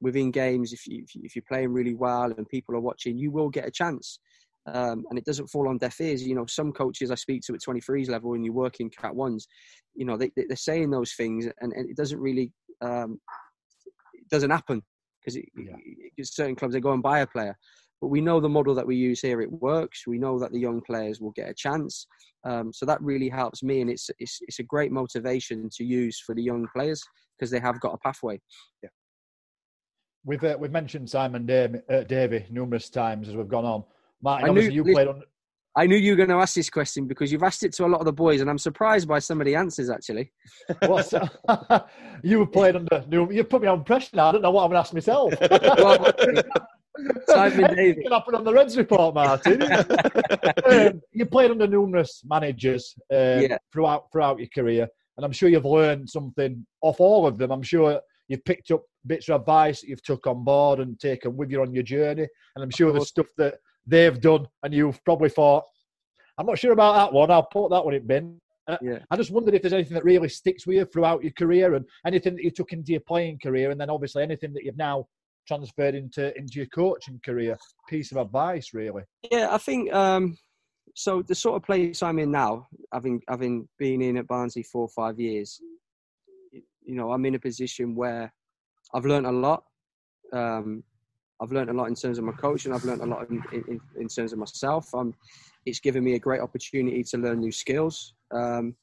within 0.00 0.32
games, 0.32 0.72
if 0.72 0.88
you 0.88 1.04
if 1.22 1.36
you're 1.36 1.44
playing 1.48 1.72
really 1.72 1.94
well 1.94 2.32
and 2.36 2.48
people 2.48 2.74
are 2.74 2.80
watching, 2.80 3.16
you 3.16 3.30
will 3.30 3.48
get 3.48 3.68
a 3.68 3.70
chance 3.70 4.18
um, 4.66 5.04
and 5.08 5.18
it 5.18 5.24
doesn't 5.24 5.48
fall 5.48 5.68
on 5.68 5.78
deaf 5.78 6.00
ears. 6.00 6.26
You 6.26 6.34
know, 6.34 6.46
some 6.46 6.72
coaches 6.72 7.10
I 7.10 7.14
speak 7.14 7.42
to 7.46 7.54
at 7.54 7.60
23s 7.60 8.08
level 8.08 8.34
and 8.34 8.44
you 8.44 8.52
work 8.52 8.80
in 8.80 8.90
Cat 8.90 9.14
Ones, 9.14 9.46
you 9.94 10.04
know, 10.04 10.16
they, 10.16 10.30
they're 10.36 10.56
saying 10.56 10.90
those 10.90 11.14
things 11.14 11.46
and, 11.60 11.72
and 11.72 11.88
it 11.90 11.96
doesn't 11.96 12.20
really, 12.20 12.52
um, 12.80 13.18
it 14.14 14.28
doesn't 14.30 14.50
happen 14.50 14.82
because 15.20 15.36
yeah. 15.56 16.24
certain 16.24 16.54
clubs 16.54 16.74
they 16.74 16.80
go 16.80 16.92
and 16.92 17.02
buy 17.02 17.20
a 17.20 17.26
player. 17.26 17.56
But 18.00 18.08
we 18.08 18.20
know 18.20 18.38
the 18.38 18.48
model 18.48 18.74
that 18.76 18.86
we 18.86 18.94
use 18.94 19.20
here; 19.20 19.40
it 19.40 19.50
works. 19.50 20.06
We 20.06 20.18
know 20.18 20.38
that 20.38 20.52
the 20.52 20.60
young 20.60 20.80
players 20.80 21.20
will 21.20 21.32
get 21.32 21.48
a 21.48 21.54
chance, 21.54 22.06
um, 22.44 22.72
so 22.72 22.86
that 22.86 23.02
really 23.02 23.28
helps 23.28 23.62
me, 23.64 23.80
and 23.80 23.90
it's, 23.90 24.08
it's 24.20 24.38
it's 24.42 24.60
a 24.60 24.62
great 24.62 24.92
motivation 24.92 25.68
to 25.76 25.84
use 25.84 26.22
for 26.24 26.32
the 26.32 26.42
young 26.42 26.68
players 26.72 27.02
because 27.36 27.50
they 27.50 27.58
have 27.58 27.80
got 27.80 27.94
a 27.94 27.98
pathway. 27.98 28.40
Yeah. 28.84 28.90
We've 30.24 30.44
uh, 30.44 30.56
we've 30.60 30.70
mentioned 30.70 31.10
Simon 31.10 31.44
Davey, 31.44 31.80
uh, 31.90 32.04
Davey 32.04 32.46
numerous 32.50 32.88
times 32.88 33.28
as 33.28 33.34
we've 33.34 33.48
gone 33.48 33.64
on. 33.64 33.84
Martin, 34.22 34.50
I 34.50 34.52
knew, 34.52 34.68
you 34.68 34.84
played 34.84 35.08
on. 35.08 35.22
I 35.76 35.86
knew 35.86 35.96
you 35.96 36.12
were 36.12 36.16
going 36.16 36.28
to 36.30 36.36
ask 36.36 36.54
this 36.54 36.68
question 36.68 37.06
because 37.06 37.30
you've 37.30 37.44
asked 37.44 37.62
it 37.62 37.72
to 37.74 37.84
a 37.84 37.86
lot 37.86 38.00
of 38.00 38.04
the 38.04 38.12
boys, 38.12 38.40
and 38.40 38.50
I'm 38.50 38.58
surprised 38.58 39.06
by 39.06 39.20
some 39.20 39.40
of 39.40 39.44
the 39.44 39.54
answers. 39.54 39.90
Actually, 39.90 40.32
you 42.24 42.40
were 42.40 42.46
played 42.46 42.74
under. 42.74 43.04
You 43.10 43.44
put 43.44 43.62
me 43.62 43.68
on 43.68 43.84
pressure 43.84 44.16
now. 44.16 44.28
I 44.28 44.32
don't 44.32 44.42
know 44.42 44.50
what 44.50 44.64
I'm 44.64 44.70
going 44.70 44.82
to 44.82 44.88
ask 44.88 44.92
myself. 44.92 45.34
well, 45.78 46.12
Simon 47.28 47.76
Davis. 47.76 48.02
Can 48.02 48.12
happen 48.12 48.34
on 48.34 48.42
the 48.42 48.52
Reds 48.52 48.76
report, 48.76 49.14
Martin. 49.14 49.62
um, 49.62 51.00
you 51.12 51.26
played 51.26 51.52
under 51.52 51.68
numerous 51.68 52.22
managers 52.24 52.94
um, 53.12 53.42
yeah. 53.42 53.58
throughout 53.72 54.06
throughout 54.10 54.40
your 54.40 54.48
career, 54.52 54.88
and 55.16 55.24
I'm 55.24 55.32
sure 55.32 55.48
you've 55.48 55.64
learned 55.64 56.10
something 56.10 56.66
off 56.82 56.98
all 56.98 57.24
of 57.24 57.38
them. 57.38 57.52
I'm 57.52 57.62
sure 57.62 58.00
you've 58.26 58.44
picked 58.44 58.72
up 58.72 58.82
bits 59.06 59.28
of 59.28 59.40
advice 59.40 59.80
that 59.80 59.88
you've 59.88 60.02
took 60.02 60.26
on 60.26 60.42
board 60.42 60.80
and 60.80 60.98
taken 60.98 61.36
with 61.36 61.52
you 61.52 61.62
on 61.62 61.72
your 61.72 61.84
journey, 61.84 62.26
and 62.56 62.64
I'm 62.64 62.70
sure 62.70 62.90
there's 62.90 63.08
stuff 63.08 63.28
that 63.36 63.58
they've 63.88 64.20
done, 64.20 64.46
and 64.62 64.72
you've 64.72 65.02
probably 65.04 65.30
thought, 65.30 65.64
I'm 66.36 66.46
not 66.46 66.58
sure 66.58 66.72
about 66.72 66.94
that 66.94 67.12
one. 67.12 67.30
I'll 67.30 67.42
put 67.42 67.70
that 67.70 67.84
one 67.84 67.94
in 67.94 68.06
bin. 68.06 68.40
Uh, 68.68 68.76
yeah. 68.82 68.98
I 69.10 69.16
just 69.16 69.30
wondered 69.30 69.54
if 69.54 69.62
there's 69.62 69.72
anything 69.72 69.94
that 69.94 70.04
really 70.04 70.28
sticks 70.28 70.66
with 70.66 70.76
you 70.76 70.84
throughout 70.84 71.22
your 71.22 71.32
career, 71.32 71.74
and 71.74 71.84
anything 72.06 72.34
that 72.36 72.44
you 72.44 72.50
took 72.50 72.72
into 72.72 72.92
your 72.92 73.00
playing 73.00 73.38
career, 73.42 73.70
and 73.70 73.80
then 73.80 73.90
obviously 73.90 74.22
anything 74.22 74.52
that 74.52 74.64
you've 74.64 74.76
now 74.76 75.06
transferred 75.46 75.94
into 75.94 76.36
into 76.38 76.58
your 76.58 76.66
coaching 76.66 77.18
career. 77.24 77.56
Piece 77.88 78.12
of 78.12 78.18
advice, 78.18 78.74
really. 78.74 79.02
Yeah, 79.32 79.48
I 79.50 79.58
think 79.58 79.92
um, 79.94 80.36
so. 80.94 81.22
The 81.22 81.34
sort 81.34 81.56
of 81.56 81.62
place 81.62 82.02
I'm 82.02 82.18
in 82.18 82.30
now, 82.30 82.68
having 82.92 83.22
having 83.28 83.66
been 83.78 84.02
in 84.02 84.18
at 84.18 84.26
Barnsley 84.26 84.62
four 84.62 84.82
or 84.82 84.88
five 84.88 85.18
years, 85.18 85.58
you 86.52 86.94
know, 86.94 87.10
I'm 87.12 87.24
in 87.24 87.34
a 87.36 87.40
position 87.40 87.94
where 87.94 88.32
I've 88.92 89.06
learned 89.06 89.26
a 89.26 89.32
lot. 89.32 89.64
Um, 90.32 90.84
I've 91.40 91.52
learned 91.52 91.70
a 91.70 91.72
lot 91.72 91.88
in 91.88 91.94
terms 91.94 92.18
of 92.18 92.24
my 92.24 92.32
coaching. 92.32 92.72
And 92.72 92.80
I've 92.80 92.86
learned 92.86 93.02
a 93.02 93.06
lot 93.06 93.28
in, 93.30 93.42
in, 93.52 93.80
in 93.98 94.08
terms 94.08 94.32
of 94.32 94.38
myself. 94.38 94.92
Um, 94.94 95.14
it's 95.66 95.80
given 95.80 96.04
me 96.04 96.14
a 96.14 96.18
great 96.18 96.40
opportunity 96.40 97.02
to 97.04 97.18
learn 97.18 97.40
new 97.40 97.52
skills. 97.52 98.14
Um, 98.32 98.74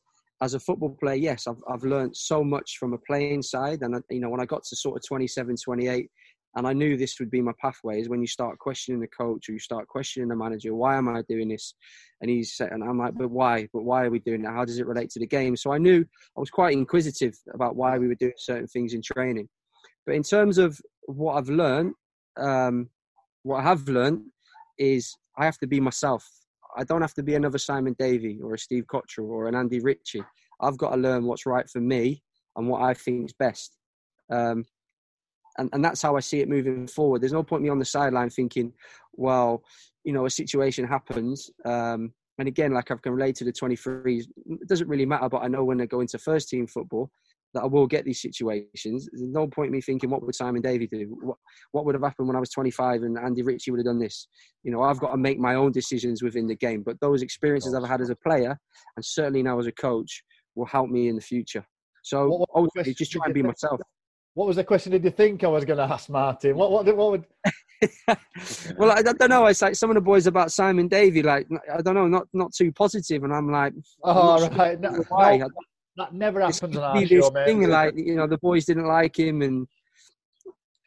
as 0.42 0.54
a 0.54 0.60
football 0.60 0.98
player, 1.00 1.16
yes, 1.16 1.48
I've, 1.48 1.64
I've 1.70 1.84
learned 1.84 2.16
so 2.16 2.44
much 2.44 2.78
from 2.78 2.94
a 2.94 2.98
playing 2.98 3.42
side. 3.42 3.82
And, 3.82 4.02
you 4.10 4.20
know, 4.20 4.30
when 4.30 4.42
I 4.42 4.46
got 4.46 4.64
to 4.66 4.76
sort 4.76 4.98
of 4.98 5.08
27, 5.08 5.56
28, 5.64 6.10
and 6.56 6.66
I 6.66 6.74
knew 6.74 6.96
this 6.96 7.20
would 7.20 7.30
be 7.30 7.42
my 7.42 7.52
pathway 7.62 8.00
is 8.00 8.08
when 8.08 8.22
you 8.22 8.28
start 8.28 8.58
questioning 8.60 9.02
the 9.02 9.08
coach 9.08 9.50
or 9.50 9.52
you 9.52 9.60
start 9.60 9.88
questioning 9.88 10.30
the 10.30 10.38
manager, 10.38 10.74
why 10.74 10.96
am 10.96 11.10
I 11.10 11.22
doing 11.28 11.50
this? 11.50 11.76
And 12.22 12.30
he's 12.30 12.56
saying, 12.56 12.72
and 12.74 12.84
I'm 12.84 12.98
like, 12.98 13.14
but 13.16 13.30
why? 13.30 13.68
But 13.74 13.84
why 13.84 14.06
are 14.06 14.10
we 14.10 14.20
doing 14.20 14.42
that? 14.44 14.54
How 14.54 14.64
does 14.64 14.80
it 14.80 14.88
relate 14.88 15.10
to 15.12 15.20
the 15.20 15.28
game? 15.28 15.58
So 15.58 15.74
I 15.74 15.78
knew 15.78 16.06
I 16.36 16.40
was 16.40 16.50
quite 16.50 16.74
inquisitive 16.74 17.38
about 17.54 17.76
why 17.76 17.98
we 17.98 18.08
were 18.08 18.16
doing 18.16 18.34
certain 18.38 18.68
things 18.68 18.94
in 18.94 19.02
training. 19.02 19.50
But 20.06 20.16
in 20.16 20.24
terms 20.24 20.58
of 20.58 20.80
what 21.08 21.36
I've 21.36 21.50
learned, 21.50 21.94
um, 22.38 22.90
what 23.44 23.60
I 23.60 23.64
have 23.64 23.88
learned 23.88 24.24
is 24.78 25.16
I 25.38 25.46
have 25.46 25.58
to 25.60 25.68
be 25.68 25.80
myself. 25.80 26.28
I 26.78 26.84
don't 26.84 27.02
have 27.02 27.14
to 27.16 27.24
be 27.24 27.36
another 27.36 27.58
Simon 27.58 27.96
Davey 27.98 28.40
or 28.44 28.54
a 28.54 28.60
Steve 28.60 28.86
Cotterill 28.92 29.30
or 29.30 29.48
an 29.48 29.56
Andy 29.56 29.80
Ritchie. 29.80 30.24
I've 30.62 30.78
got 30.78 30.92
to 30.92 30.98
learn 30.98 31.26
what's 31.26 31.46
right 31.46 31.70
for 31.70 31.80
me 31.80 32.22
and 32.56 32.68
what 32.68 32.82
I 32.82 32.94
think 32.94 33.26
is 33.26 33.34
best. 33.34 33.78
Um, 34.32 34.66
and, 35.58 35.70
and 35.74 35.84
that's 35.84 36.02
how 36.02 36.18
I 36.18 36.20
see 36.20 36.42
it 36.42 36.50
moving 36.50 36.88
forward. 36.88 37.22
There's 37.22 37.34
no 37.34 37.44
point 37.44 37.64
me 37.64 37.70
on 37.70 37.80
the 37.80 37.86
sideline 37.86 38.30
thinking, 38.30 38.74
well, 39.14 39.64
you 40.04 40.12
know, 40.12 40.26
a 40.26 40.30
situation 40.30 40.86
happens. 40.86 41.50
Um, 41.64 42.14
and 42.38 42.48
again, 42.48 42.74
like 42.74 42.92
I 42.92 42.96
can 42.96 43.14
relate 43.14 43.36
to 43.38 43.46
the 43.46 43.54
23s, 43.54 44.26
it 44.46 44.68
doesn't 44.68 44.90
really 44.90 45.06
matter, 45.06 45.30
but 45.30 45.44
I 45.44 45.48
know 45.48 45.64
when 45.64 45.78
they 45.78 45.88
go 45.88 46.02
into 46.02 46.18
first 46.18 46.50
team 46.50 46.68
football 46.68 47.10
that 47.56 47.64
I 47.64 47.66
will 47.66 47.88
get 47.88 48.06
these 48.06 48.22
situations. 48.22 49.10
There's 49.12 49.24
no 49.24 49.48
point 49.48 49.72
me 49.72 49.82
thinking, 49.82 50.10
what 50.10 50.22
would 50.22 50.36
Simon 50.36 50.62
Davey 50.62 50.88
do? 50.88 51.18
What, 51.22 51.38
what 51.72 51.86
would 51.86 51.96
have 51.96 52.04
happened 52.04 52.28
when 52.28 52.36
I 52.36 52.40
was 52.40 52.52
25 52.52 53.04
and 53.04 53.18
Andy 53.18 53.42
Ritchie 53.42 53.72
would 53.72 53.80
have 53.80 53.86
done 53.86 54.00
this? 54.00 54.28
You 54.64 54.72
know, 54.72 54.84
I've 54.84 55.00
got 55.00 55.12
to 55.12 55.18
make 55.18 55.40
my 55.40 55.56
own 55.56 55.72
decisions 55.72 56.22
within 56.22 56.48
the 56.48 56.56
game. 56.56 56.84
But 56.84 57.00
those 57.00 57.22
experiences 57.22 57.74
I've 57.74 57.88
had 57.88 58.02
as 58.02 58.10
a 58.10 58.16
player 58.16 58.58
and 58.96 59.06
certainly 59.06 59.42
now 59.42 59.58
as 59.58 59.68
a 59.68 59.72
coach 59.72 60.24
will 60.54 60.66
help 60.66 60.90
me 60.90 61.08
in 61.08 61.16
the 61.16 61.22
future. 61.22 61.66
So 62.04 62.28
what, 62.28 62.42
what 62.42 62.50
ultimately, 62.56 62.94
just 62.94 63.12
try 63.12 63.26
and 63.26 63.34
be 63.34 63.42
myself. 63.42 63.80
What 64.36 64.48
was 64.48 64.58
the 64.58 64.64
question 64.66 64.92
did 64.92 65.04
you 65.04 65.12
think 65.12 65.44
I 65.44 65.48
was 65.48 65.64
going 65.64 65.78
to 65.78 65.92
ask 65.92 66.10
Martin? 66.10 66.58
What, 66.58 66.72
what, 66.72 66.86
what 66.96 67.12
would... 67.12 67.26
well, 68.78 68.92
I, 68.92 68.98
I, 68.98 69.02
don't 69.02 69.30
know. 69.30 69.46
It's 69.46 69.62
like 69.62 69.76
some 69.76 69.90
of 69.90 69.96
the 69.96 70.02
boys 70.02 70.28
about 70.28 70.52
Simon 70.52 70.90
Davey, 70.90 71.24
like 71.24 71.48
I 71.74 71.82
don't 71.82 71.96
know, 71.96 72.08
not 72.08 72.28
not 72.34 72.54
too 72.54 72.72
positive, 72.72 73.24
and 73.24 73.34
I'm 73.34 73.52
like, 73.52 73.74
oh 74.04 74.48
right, 74.56 74.80
no, 74.80 75.04
why? 75.10 75.38
No, 75.38 75.50
that 75.98 76.14
never 76.14 76.42
happens 76.42 76.76
on 76.76 76.84
our 76.84 77.06
show, 77.06 77.32
mate. 77.32 77.46
Thing, 77.46 77.68
like 77.70 77.96
you 77.96 78.16
know, 78.16 78.28
the 78.28 78.38
boys 78.38 78.66
didn't 78.66 78.88
like 78.88 79.18
him, 79.18 79.42
and 79.42 79.68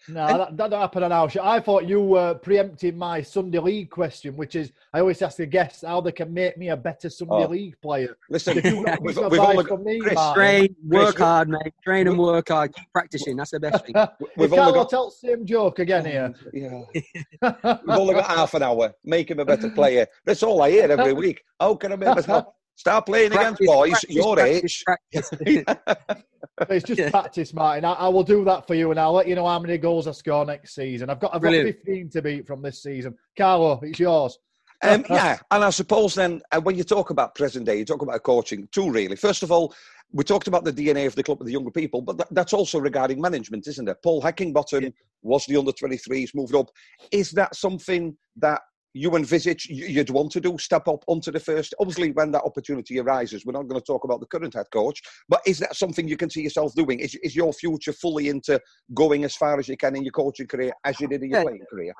no, 0.08 0.26
that, 0.26 0.56
that 0.56 0.70
don't 0.70 0.80
happen 0.80 1.02
on 1.02 1.12
our 1.12 1.28
show. 1.28 1.44
I 1.44 1.60
thought 1.60 1.86
you 1.86 2.00
were 2.00 2.34
preempting 2.34 2.96
my 2.96 3.20
Sunday 3.22 3.58
League 3.58 3.90
question, 3.90 4.36
which 4.36 4.54
is 4.54 4.72
I 4.92 5.00
always 5.00 5.20
ask 5.20 5.36
the 5.36 5.46
guests 5.46 5.84
how 5.86 6.00
they 6.00 6.12
can 6.12 6.32
make 6.32 6.56
me 6.56 6.70
a 6.70 6.76
better 6.76 7.10
Sunday 7.10 7.44
oh. 7.44 7.48
League 7.48 7.80
player. 7.80 8.16
Listen, 8.30 8.54
we've, 8.56 8.64
we've 9.00 9.18
all 9.18 9.62
got, 9.62 9.82
me, 9.82 9.98
Chris, 10.00 10.18
train, 10.34 10.74
work 10.84 11.16
Chris, 11.16 11.18
hard, 11.18 11.48
mate. 11.48 11.74
Train 11.84 12.08
and 12.08 12.18
work 12.18 12.48
hard. 12.48 12.74
Keep 12.74 12.92
practicing. 12.92 13.36
That's 13.36 13.50
the 13.50 13.60
best 13.60 13.84
thing. 13.84 13.94
we've 14.36 14.52
all 14.52 14.72
got 14.72 14.88
tell 14.88 15.10
same 15.10 15.44
joke 15.44 15.78
again 15.78 16.04
here. 16.04 16.34
Yeah, 16.52 16.82
we've 17.42 17.98
only 17.98 18.14
got 18.14 18.26
half 18.36 18.54
an 18.54 18.62
hour. 18.62 18.92
Make 19.04 19.30
him 19.30 19.38
a 19.38 19.44
better 19.44 19.70
player. 19.70 20.06
That's 20.24 20.42
all 20.42 20.62
I 20.62 20.70
hear 20.70 20.90
every 20.90 21.12
week. 21.12 21.42
How 21.60 21.74
can 21.74 21.92
I 21.92 21.96
make 21.96 22.14
myself? 22.14 22.46
Start 22.78 23.06
playing 23.06 23.32
practice, 23.32 23.58
against 23.58 23.74
boys 23.74 23.90
practice, 23.90 24.14
your 24.14 24.36
practice, 24.36 25.32
age. 25.44 25.64
it's 26.70 26.86
just 26.86 27.10
practice, 27.10 27.52
Martin. 27.52 27.84
I, 27.84 27.94
I, 27.94 28.08
will 28.08 28.22
do 28.22 28.44
that 28.44 28.68
for 28.68 28.76
you, 28.76 28.92
and 28.92 29.00
I'll 29.00 29.14
let 29.14 29.26
you 29.26 29.34
know 29.34 29.48
how 29.48 29.58
many 29.58 29.78
goals 29.78 30.06
I 30.06 30.12
score 30.12 30.44
next 30.44 30.76
season. 30.76 31.10
I've 31.10 31.18
got 31.18 31.34
I've 31.34 31.42
got 31.42 31.50
15 31.50 32.10
to 32.10 32.22
beat 32.22 32.46
from 32.46 32.62
this 32.62 32.80
season. 32.80 33.16
Carlo, 33.36 33.80
it's 33.82 33.98
yours. 33.98 34.38
Um, 34.80 35.04
yeah, 35.10 35.38
and 35.50 35.64
I 35.64 35.70
suppose 35.70 36.14
then 36.14 36.40
uh, 36.52 36.60
when 36.60 36.76
you 36.76 36.84
talk 36.84 37.10
about 37.10 37.34
present 37.34 37.66
day, 37.66 37.78
you 37.78 37.84
talk 37.84 38.02
about 38.02 38.22
coaching 38.22 38.68
too. 38.70 38.92
Really, 38.92 39.16
first 39.16 39.42
of 39.42 39.50
all, 39.50 39.74
we 40.12 40.22
talked 40.22 40.46
about 40.46 40.62
the 40.62 40.72
DNA 40.72 41.08
of 41.08 41.16
the 41.16 41.24
club 41.24 41.40
with 41.40 41.46
the 41.46 41.52
younger 41.52 41.72
people, 41.72 42.00
but 42.00 42.16
that, 42.18 42.28
that's 42.30 42.52
also 42.52 42.78
regarding 42.78 43.20
management, 43.20 43.66
isn't 43.66 43.88
it? 43.88 43.96
Paul 44.04 44.22
Heckingbottom 44.22 44.82
yeah. 44.82 44.88
was 45.22 45.44
the 45.46 45.56
under 45.56 45.72
23s, 45.72 46.32
moved 46.32 46.54
up. 46.54 46.70
Is 47.10 47.32
that 47.32 47.56
something 47.56 48.16
that 48.36 48.60
you 48.94 49.14
envisage 49.16 49.66
you'd 49.66 50.10
want 50.10 50.32
to 50.32 50.40
do 50.40 50.56
step 50.58 50.88
up 50.88 51.04
onto 51.06 51.30
the 51.30 51.40
first. 51.40 51.74
Obviously 51.78 52.10
when 52.12 52.30
that 52.32 52.42
opportunity 52.42 52.98
arises 52.98 53.44
we're 53.44 53.52
not 53.52 53.68
going 53.68 53.80
to 53.80 53.86
talk 53.86 54.04
about 54.04 54.20
the 54.20 54.26
current 54.26 54.54
head 54.54 54.66
coach 54.72 55.00
but 55.28 55.40
is 55.46 55.58
that 55.58 55.76
something 55.76 56.08
you 56.08 56.16
can 56.16 56.30
see 56.30 56.42
yourself 56.42 56.74
doing? 56.74 57.00
Is, 57.00 57.14
is 57.16 57.36
your 57.36 57.52
future 57.52 57.92
fully 57.92 58.28
into 58.28 58.60
going 58.94 59.24
as 59.24 59.36
far 59.36 59.58
as 59.58 59.68
you 59.68 59.76
can 59.76 59.96
in 59.96 60.04
your 60.04 60.12
coaching 60.12 60.46
career 60.46 60.72
as 60.84 60.98
you 61.00 61.08
did 61.08 61.22
in 61.22 61.30
your 61.30 61.40
yeah. 61.40 61.44
playing 61.44 61.64
career? 61.70 61.92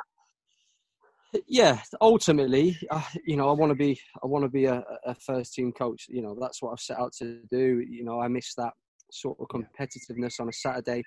Yeah 1.47 1.79
ultimately 2.01 2.79
uh, 2.91 3.03
you 3.27 3.37
know 3.37 3.49
i 3.51 3.53
want 3.53 3.71
to 3.71 3.77
be 3.77 4.01
i 4.23 4.27
want 4.27 4.43
to 4.43 4.49
be 4.49 4.65
a, 4.65 4.83
a, 5.05 5.15
first 5.15 5.53
team 5.53 5.71
coach 5.73 6.07
you 6.09 6.23
know 6.23 6.35
that's 6.41 6.63
what 6.63 6.73
i've 6.73 6.81
set 6.81 6.99
out 6.99 7.13
to 7.13 7.41
do 7.51 7.85
you 7.87 8.03
know 8.03 8.19
i 8.19 8.29
miss 8.29 8.55
that 8.55 8.73
sort 9.13 9.37
of 9.39 9.47
competitiveness 9.49 10.41
on 10.41 10.49
a 10.49 10.53
saturday 10.53 11.03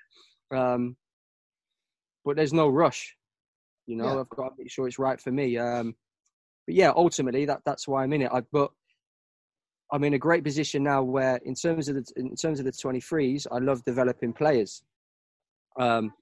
um, 0.54 0.96
but 2.24 2.36
there's 2.36 2.52
no 2.52 2.68
rush 2.68 3.16
you 3.86 3.96
know, 3.96 4.04
yeah. 4.04 4.20
I've 4.20 4.28
got 4.28 4.48
to 4.48 4.54
make 4.58 4.70
sure 4.70 4.86
it's 4.86 4.98
right 4.98 5.20
for 5.20 5.32
me. 5.32 5.58
Um, 5.58 5.94
but 6.66 6.74
yeah, 6.74 6.92
ultimately, 6.94 7.44
that 7.46 7.60
that's 7.64 7.88
why 7.88 8.02
I'm 8.02 8.12
in 8.12 8.22
it. 8.22 8.30
I, 8.32 8.42
but 8.52 8.70
I'm 9.92 10.04
in 10.04 10.14
a 10.14 10.18
great 10.18 10.44
position 10.44 10.84
now 10.84 11.02
where, 11.02 11.36
in 11.44 11.54
terms 11.54 11.88
of 11.88 11.96
the 11.96 12.04
in 12.16 12.34
terms 12.36 12.58
of 12.58 12.64
the 12.64 12.72
23s, 12.72 13.46
I 13.50 13.58
love 13.58 13.84
developing 13.84 14.32
players. 14.32 14.82
Um, 15.78 16.12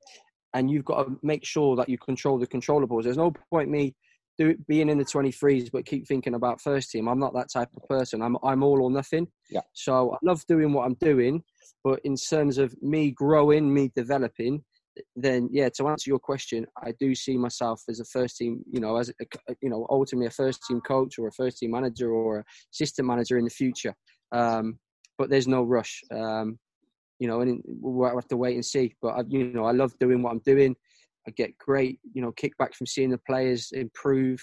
and 0.55 0.71
you've 0.71 0.85
got 0.85 1.05
to 1.05 1.19
make 1.23 1.45
sure 1.45 1.77
that 1.77 1.89
you 1.89 1.99
control 1.99 2.39
the 2.39 2.47
controllables. 2.47 3.05
There's 3.05 3.17
no 3.17 3.33
point 3.51 3.71
me 3.71 3.95
do, 4.39 4.57
being 4.67 4.89
in 4.89 4.99
the 4.99 5.05
23s 5.05 5.71
but 5.71 5.87
keep 5.87 6.07
thinking 6.09 6.35
about 6.35 6.61
first 6.61 6.91
team. 6.91 7.09
I'm 7.09 7.19
not 7.21 7.35
that 7.35 7.53
type 7.53 7.69
of 7.77 7.87
person. 7.89 8.23
I'm 8.23 8.37
I'm 8.43 8.63
all 8.63 8.83
or 8.83 8.91
nothing. 8.91 9.29
Yeah. 9.51 9.61
So 9.73 10.15
I 10.15 10.17
love 10.23 10.45
doing 10.47 10.73
what 10.73 10.87
I'm 10.87 10.95
doing, 10.95 11.43
but 11.85 12.01
in 12.05 12.17
terms 12.17 12.59
of 12.59 12.75
me 12.83 13.11
growing, 13.11 13.73
me 13.73 13.93
developing, 13.95 14.65
then 15.17 15.49
yeah, 15.53 15.69
to 15.77 15.89
answer 15.89 16.11
your 16.11 16.19
question, 16.19 16.67
I 16.83 16.93
do 16.99 17.15
see 17.15 17.37
myself 17.37 17.83
as 17.89 18.01
a 18.01 18.05
first 18.05 18.37
team, 18.37 18.63
you 18.71 18.81
know, 18.81 18.97
as 18.97 19.09
a, 19.09 19.15
you 19.63 19.71
know, 19.71 19.87
ultimately 19.91 20.27
a 20.27 20.31
first 20.31 20.63
team 20.67 20.81
coach 20.81 21.19
or 21.19 21.29
a 21.29 21.33
first 21.33 21.59
team 21.59 21.73
manager 21.73 22.11
or 22.11 22.39
a 22.39 22.45
assistant 22.73 23.07
manager 23.07 23.39
in 23.39 23.45
the 23.45 23.51
future. 23.51 23.95
Um, 24.33 24.79
but 25.19 25.31
there's 25.31 25.49
no 25.49 25.63
rush, 25.63 26.03
um, 26.13 26.59
you 27.19 27.29
know, 27.29 27.41
and 27.41 27.63
we'll 27.67 28.15
have 28.15 28.29
to 28.29 28.37
wait 28.37 28.55
and 28.55 28.65
see. 28.65 28.95
But 29.03 29.09
I, 29.09 29.23
you 29.29 29.53
know, 29.53 29.65
I 29.65 29.73
love 29.73 29.99
doing 29.99 30.23
what 30.23 30.33
I'm 30.33 30.43
doing. 30.45 30.75
I 31.29 31.31
get 31.33 31.57
great, 31.59 32.01
you 32.13 32.23
know, 32.23 32.33
kickback 32.33 32.75
from 32.75 32.87
seeing 32.87 33.11
the 33.11 33.19
players 33.19 33.71
improve, 33.73 34.41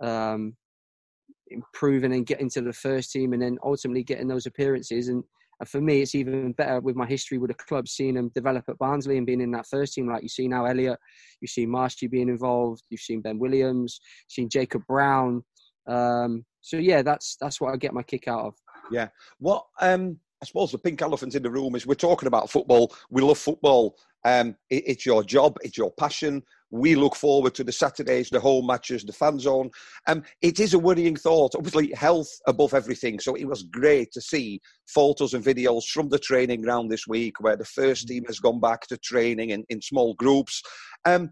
um, 0.00 0.56
improve, 1.48 2.04
and 2.04 2.14
then 2.14 2.24
into 2.38 2.60
the 2.60 2.72
first 2.72 3.10
team, 3.10 3.32
and 3.32 3.42
then 3.42 3.58
ultimately 3.64 4.04
getting 4.04 4.28
those 4.28 4.46
appearances 4.46 5.08
and 5.08 5.24
and 5.60 5.68
for 5.68 5.80
me, 5.80 6.02
it's 6.02 6.14
even 6.14 6.52
better 6.52 6.80
with 6.80 6.96
my 6.96 7.06
history 7.06 7.38
with 7.38 7.48
the 7.48 7.54
club, 7.54 7.88
seeing 7.88 8.14
them 8.14 8.30
develop 8.34 8.64
at 8.68 8.78
Barnsley 8.78 9.16
and 9.16 9.26
being 9.26 9.40
in 9.40 9.52
that 9.52 9.66
first 9.66 9.94
team. 9.94 10.08
Like 10.08 10.22
you 10.22 10.28
see 10.28 10.48
now, 10.48 10.64
Elliot, 10.64 10.98
you 11.40 11.48
see 11.48 11.66
Marshy 11.66 12.06
being 12.06 12.28
involved, 12.28 12.82
you've 12.90 13.00
seen 13.00 13.20
Ben 13.20 13.38
Williams, 13.38 14.00
seen 14.28 14.48
Jacob 14.48 14.82
Brown. 14.86 15.42
Um, 15.86 16.44
so 16.60 16.76
yeah, 16.76 17.02
that's 17.02 17.36
that's 17.40 17.60
what 17.60 17.72
I 17.72 17.76
get 17.76 17.94
my 17.94 18.02
kick 18.02 18.28
out 18.28 18.46
of. 18.46 18.54
Yeah. 18.90 19.08
What 19.38 19.66
um, 19.80 20.18
I 20.42 20.46
suppose 20.46 20.72
the 20.72 20.78
pink 20.78 21.00
elephant 21.02 21.34
in 21.34 21.42
the 21.42 21.50
room 21.50 21.74
is 21.74 21.86
we're 21.86 21.94
talking 21.94 22.26
about 22.26 22.50
football. 22.50 22.94
We 23.10 23.22
love 23.22 23.38
football. 23.38 23.96
Um, 24.24 24.56
it, 24.70 24.84
it's 24.86 25.06
your 25.06 25.22
job. 25.22 25.56
It's 25.62 25.78
your 25.78 25.92
passion. 25.92 26.42
We 26.76 26.96
look 26.96 27.14
forward 27.14 27.54
to 27.54 27.62
the 27.62 27.70
Saturdays, 27.70 28.30
the 28.30 28.40
home 28.40 28.66
matches, 28.66 29.04
the 29.04 29.12
fan 29.12 29.38
zone. 29.38 29.70
Um, 30.08 30.24
it 30.42 30.58
is 30.58 30.74
a 30.74 30.78
worrying 30.78 31.14
thought. 31.14 31.54
Obviously, 31.54 31.92
health 31.92 32.28
above 32.48 32.74
everything. 32.74 33.20
So 33.20 33.36
it 33.36 33.44
was 33.44 33.62
great 33.62 34.10
to 34.10 34.20
see 34.20 34.60
photos 34.88 35.34
and 35.34 35.44
videos 35.44 35.84
from 35.84 36.08
the 36.08 36.18
training 36.18 36.62
ground 36.62 36.90
this 36.90 37.06
week 37.06 37.40
where 37.40 37.56
the 37.56 37.64
first 37.64 38.08
team 38.08 38.24
has 38.26 38.40
gone 38.40 38.58
back 38.58 38.88
to 38.88 38.96
training 38.96 39.50
in, 39.50 39.64
in 39.68 39.80
small 39.80 40.14
groups. 40.14 40.62
Um, 41.04 41.30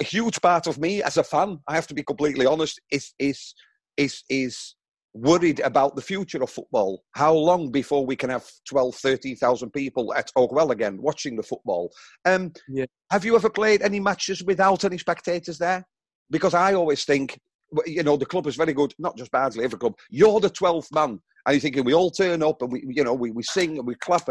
a 0.00 0.04
huge 0.04 0.40
part 0.40 0.66
of 0.66 0.78
me 0.78 1.02
as 1.02 1.18
a 1.18 1.24
fan, 1.24 1.58
I 1.68 1.74
have 1.74 1.86
to 1.88 1.94
be 1.94 2.02
completely 2.02 2.46
honest, 2.46 2.80
is 2.90 3.12
is 3.18 3.52
is 3.98 4.22
is 4.30 4.76
worried 5.20 5.60
about 5.60 5.96
the 5.96 6.02
future 6.02 6.42
of 6.42 6.50
football. 6.50 7.02
How 7.12 7.32
long 7.32 7.70
before 7.70 8.06
we 8.06 8.16
can 8.16 8.30
have 8.30 8.46
12, 8.68 8.94
13,000 8.96 9.70
people 9.70 10.14
at 10.14 10.30
Oakwell 10.36 10.70
again 10.70 11.00
watching 11.00 11.36
the 11.36 11.42
football? 11.42 11.90
Um, 12.24 12.52
yeah. 12.68 12.86
Have 13.10 13.24
you 13.24 13.34
ever 13.34 13.50
played 13.50 13.82
any 13.82 14.00
matches 14.00 14.42
without 14.44 14.84
any 14.84 14.98
spectators 14.98 15.58
there? 15.58 15.84
Because 16.30 16.54
I 16.54 16.74
always 16.74 17.04
think, 17.04 17.38
you 17.86 18.02
know, 18.02 18.16
the 18.16 18.26
club 18.26 18.46
is 18.46 18.56
very 18.56 18.72
good, 18.72 18.94
not 18.98 19.16
just 19.16 19.30
Barnsley, 19.30 19.64
every 19.64 19.78
club. 19.78 19.94
You're 20.10 20.40
the 20.40 20.50
12th 20.50 20.92
man. 20.92 21.20
And 21.46 21.54
you're 21.54 21.60
thinking 21.60 21.84
we 21.84 21.94
all 21.94 22.10
turn 22.10 22.42
up 22.42 22.60
and 22.62 22.70
we, 22.70 22.84
you 22.88 23.04
know, 23.04 23.14
we, 23.14 23.30
we 23.30 23.42
sing 23.42 23.78
and 23.78 23.86
we 23.86 23.94
clap. 23.96 24.28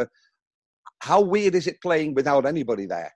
How 0.99 1.21
weird 1.21 1.55
is 1.55 1.67
it 1.67 1.81
playing 1.81 2.13
without 2.13 2.45
anybody 2.45 2.85
there? 2.85 3.11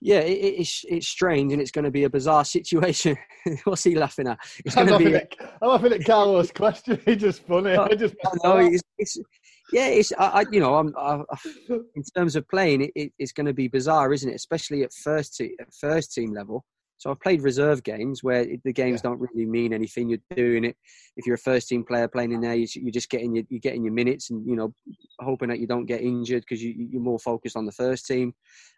Yeah, 0.00 0.20
it, 0.20 0.54
it's 0.60 0.84
it's 0.88 1.08
strange 1.08 1.52
and 1.52 1.60
it's 1.60 1.70
going 1.70 1.84
to 1.84 1.90
be 1.90 2.04
a 2.04 2.10
bizarre 2.10 2.44
situation. 2.44 3.16
What's 3.64 3.84
he 3.84 3.96
laughing 3.96 4.28
at? 4.28 4.38
It's 4.64 4.74
going 4.74 4.88
to 4.88 4.98
be. 4.98 5.14
At, 5.16 5.34
I'm 5.60 5.70
laughing 5.70 5.92
at 5.92 6.04
Carlos' 6.04 6.50
question. 6.54 7.00
He's 7.04 7.16
just 7.16 7.46
funny. 7.46 7.74
I 7.74 7.88
just. 7.94 8.14
No, 8.44 8.58
it's, 8.58 8.82
it's, 8.98 9.18
yeah, 9.72 9.86
it's 9.86 10.12
I, 10.18 10.26
I 10.26 10.44
you 10.52 10.60
know 10.60 10.76
I'm 10.76 10.94
I, 10.96 11.20
in 11.68 12.02
terms 12.16 12.36
of 12.36 12.48
playing 12.48 12.82
it, 12.82 12.92
it 12.94 13.12
it's 13.18 13.32
going 13.32 13.46
to 13.46 13.52
be 13.52 13.68
bizarre, 13.68 14.12
isn't 14.12 14.30
it? 14.30 14.36
Especially 14.36 14.84
at 14.84 14.92
first 14.92 15.36
team 15.36 15.50
at 15.60 15.68
first 15.74 16.12
team 16.12 16.32
level. 16.32 16.64
So 16.98 17.12
I've 17.12 17.20
played 17.20 17.42
reserve 17.42 17.84
games 17.84 18.24
where 18.24 18.44
the 18.64 18.72
games 18.72 19.00
yeah. 19.04 19.10
don't 19.10 19.20
really 19.20 19.46
mean 19.46 19.72
anything. 19.72 20.08
You're 20.08 20.18
doing 20.34 20.64
it 20.64 20.76
if 21.16 21.26
you're 21.26 21.36
a 21.36 21.38
first 21.38 21.68
team 21.68 21.84
player 21.84 22.08
playing 22.08 22.32
in 22.32 22.40
there. 22.40 22.56
You're 22.56 22.92
just 22.92 23.08
getting 23.08 23.34
your 23.34 23.44
you're 23.48 23.60
getting 23.60 23.84
your 23.84 23.92
minutes 23.92 24.30
and 24.30 24.46
you 24.46 24.56
know 24.56 24.74
hoping 25.20 25.48
that 25.48 25.60
you 25.60 25.66
don't 25.66 25.86
get 25.86 26.02
injured 26.02 26.42
because 26.42 26.62
you, 26.62 26.88
you're 26.90 27.00
more 27.00 27.20
focused 27.20 27.56
on 27.56 27.66
the 27.66 27.72
first 27.72 28.06
team. 28.06 28.34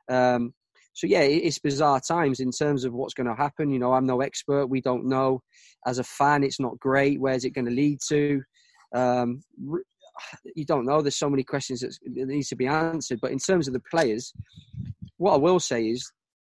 Um, 0.08 0.52
so 1.00 1.06
yeah, 1.06 1.22
it's 1.22 1.58
bizarre 1.58 1.98
times 1.98 2.40
in 2.40 2.50
terms 2.50 2.84
of 2.84 2.92
what's 2.92 3.14
going 3.14 3.26
to 3.26 3.34
happen. 3.34 3.70
You 3.70 3.78
know, 3.78 3.94
I'm 3.94 4.04
no 4.04 4.20
expert. 4.20 4.66
We 4.66 4.82
don't 4.82 5.06
know. 5.06 5.40
As 5.86 5.98
a 5.98 6.04
fan, 6.04 6.44
it's 6.44 6.60
not 6.60 6.78
great. 6.78 7.18
Where's 7.18 7.46
it 7.46 7.54
going 7.54 7.64
to 7.64 7.70
lead 7.70 8.00
to? 8.08 8.42
Um, 8.94 9.42
you 10.54 10.66
don't 10.66 10.84
know. 10.84 11.00
There's 11.00 11.16
so 11.16 11.30
many 11.30 11.42
questions 11.42 11.80
that 11.80 11.96
needs 12.04 12.50
to 12.50 12.54
be 12.54 12.66
answered. 12.66 13.18
But 13.22 13.30
in 13.30 13.38
terms 13.38 13.66
of 13.66 13.72
the 13.72 13.80
players, 13.90 14.34
what 15.16 15.32
I 15.32 15.38
will 15.38 15.58
say 15.58 15.86
is 15.86 16.06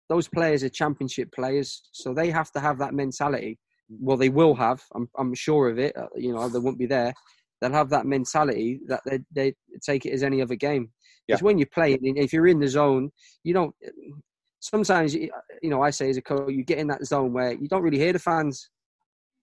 those 0.08 0.26
players 0.26 0.64
are 0.64 0.68
championship 0.68 1.30
players, 1.32 1.82
so 1.92 2.12
they 2.12 2.28
have 2.30 2.50
to 2.50 2.58
have 2.58 2.78
that 2.78 2.92
mentality. 2.92 3.56
Well, 3.88 4.16
they 4.16 4.30
will 4.30 4.56
have. 4.56 4.82
I'm, 4.96 5.08
I'm 5.16 5.32
sure 5.32 5.68
of 5.68 5.78
it. 5.78 5.96
Uh, 5.96 6.08
you 6.16 6.34
know, 6.34 6.48
they 6.48 6.58
won't 6.58 6.76
be 6.76 6.86
there. 6.86 7.14
They'll 7.60 7.70
have 7.70 7.90
that 7.90 8.04
mentality 8.04 8.80
that 8.88 9.02
they, 9.06 9.20
they 9.30 9.54
take 9.80 10.06
it 10.06 10.12
as 10.12 10.24
any 10.24 10.42
other 10.42 10.56
game. 10.56 10.90
Because 11.28 11.40
yeah. 11.40 11.44
when 11.44 11.58
you're 11.58 11.68
playing, 11.72 12.00
if 12.02 12.32
you're 12.32 12.48
in 12.48 12.58
the 12.58 12.66
zone, 12.66 13.12
you 13.44 13.54
don't 13.54 13.74
sometimes 14.60 15.14
you 15.14 15.30
know 15.64 15.82
I 15.82 15.90
say 15.90 16.10
as 16.10 16.16
a 16.16 16.22
coach, 16.22 16.52
you 16.52 16.62
get 16.62 16.78
in 16.78 16.86
that 16.88 17.04
zone 17.04 17.32
where 17.32 17.52
you 17.52 17.68
don't 17.68 17.82
really 17.82 17.98
hear 17.98 18.12
the 18.12 18.18
fans. 18.18 18.70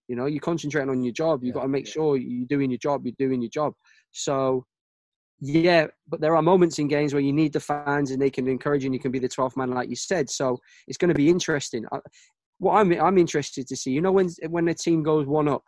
You 0.08 0.16
know, 0.16 0.26
you're 0.26 0.40
concentrating 0.40 0.90
on 0.90 1.04
your 1.04 1.12
job. 1.12 1.44
You've 1.44 1.54
yeah, 1.54 1.60
got 1.60 1.64
to 1.64 1.68
make 1.68 1.86
yeah. 1.88 1.92
sure 1.92 2.16
you're 2.16 2.48
doing 2.48 2.72
your 2.72 2.78
job. 2.78 3.06
You're 3.06 3.16
doing 3.20 3.42
your 3.42 3.50
job. 3.50 3.74
So, 4.12 4.66
yeah, 5.42 5.88
but 6.08 6.22
there 6.22 6.34
are 6.34 6.42
moments 6.42 6.80
in 6.80 6.88
games 6.88 7.14
where 7.14 7.22
you 7.22 7.34
need 7.34 7.52
the 7.52 7.60
fans 7.60 8.12
and 8.12 8.22
they 8.22 8.30
can 8.30 8.48
encourage 8.48 8.84
you 8.84 8.88
and 8.88 8.94
you 8.94 9.02
can 9.02 9.12
be 9.12 9.20
the 9.20 9.28
12th 9.28 9.58
man, 9.58 9.72
like 9.72 9.90
you 9.90 9.98
said. 9.98 10.30
So 10.30 10.60
it's 10.88 10.98
going 10.98 11.10
to 11.10 11.16
be 11.16 11.28
interesting. 11.28 11.86
What 12.60 12.76
I'm 12.76 12.92
I'm 12.94 13.18
interested 13.18 13.68
to 13.68 13.76
see, 13.76 13.92
you 13.92 14.02
know, 14.02 14.14
when 14.14 14.30
when 14.48 14.66
the 14.66 14.74
team 14.74 15.04
goes 15.04 15.28
one 15.28 15.50
up, 15.50 15.64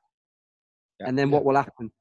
yeah, 1.01 1.09
and 1.09 1.19
then 1.19 1.31
what 1.31 1.43
will 1.43 1.55
happen? 1.55 1.91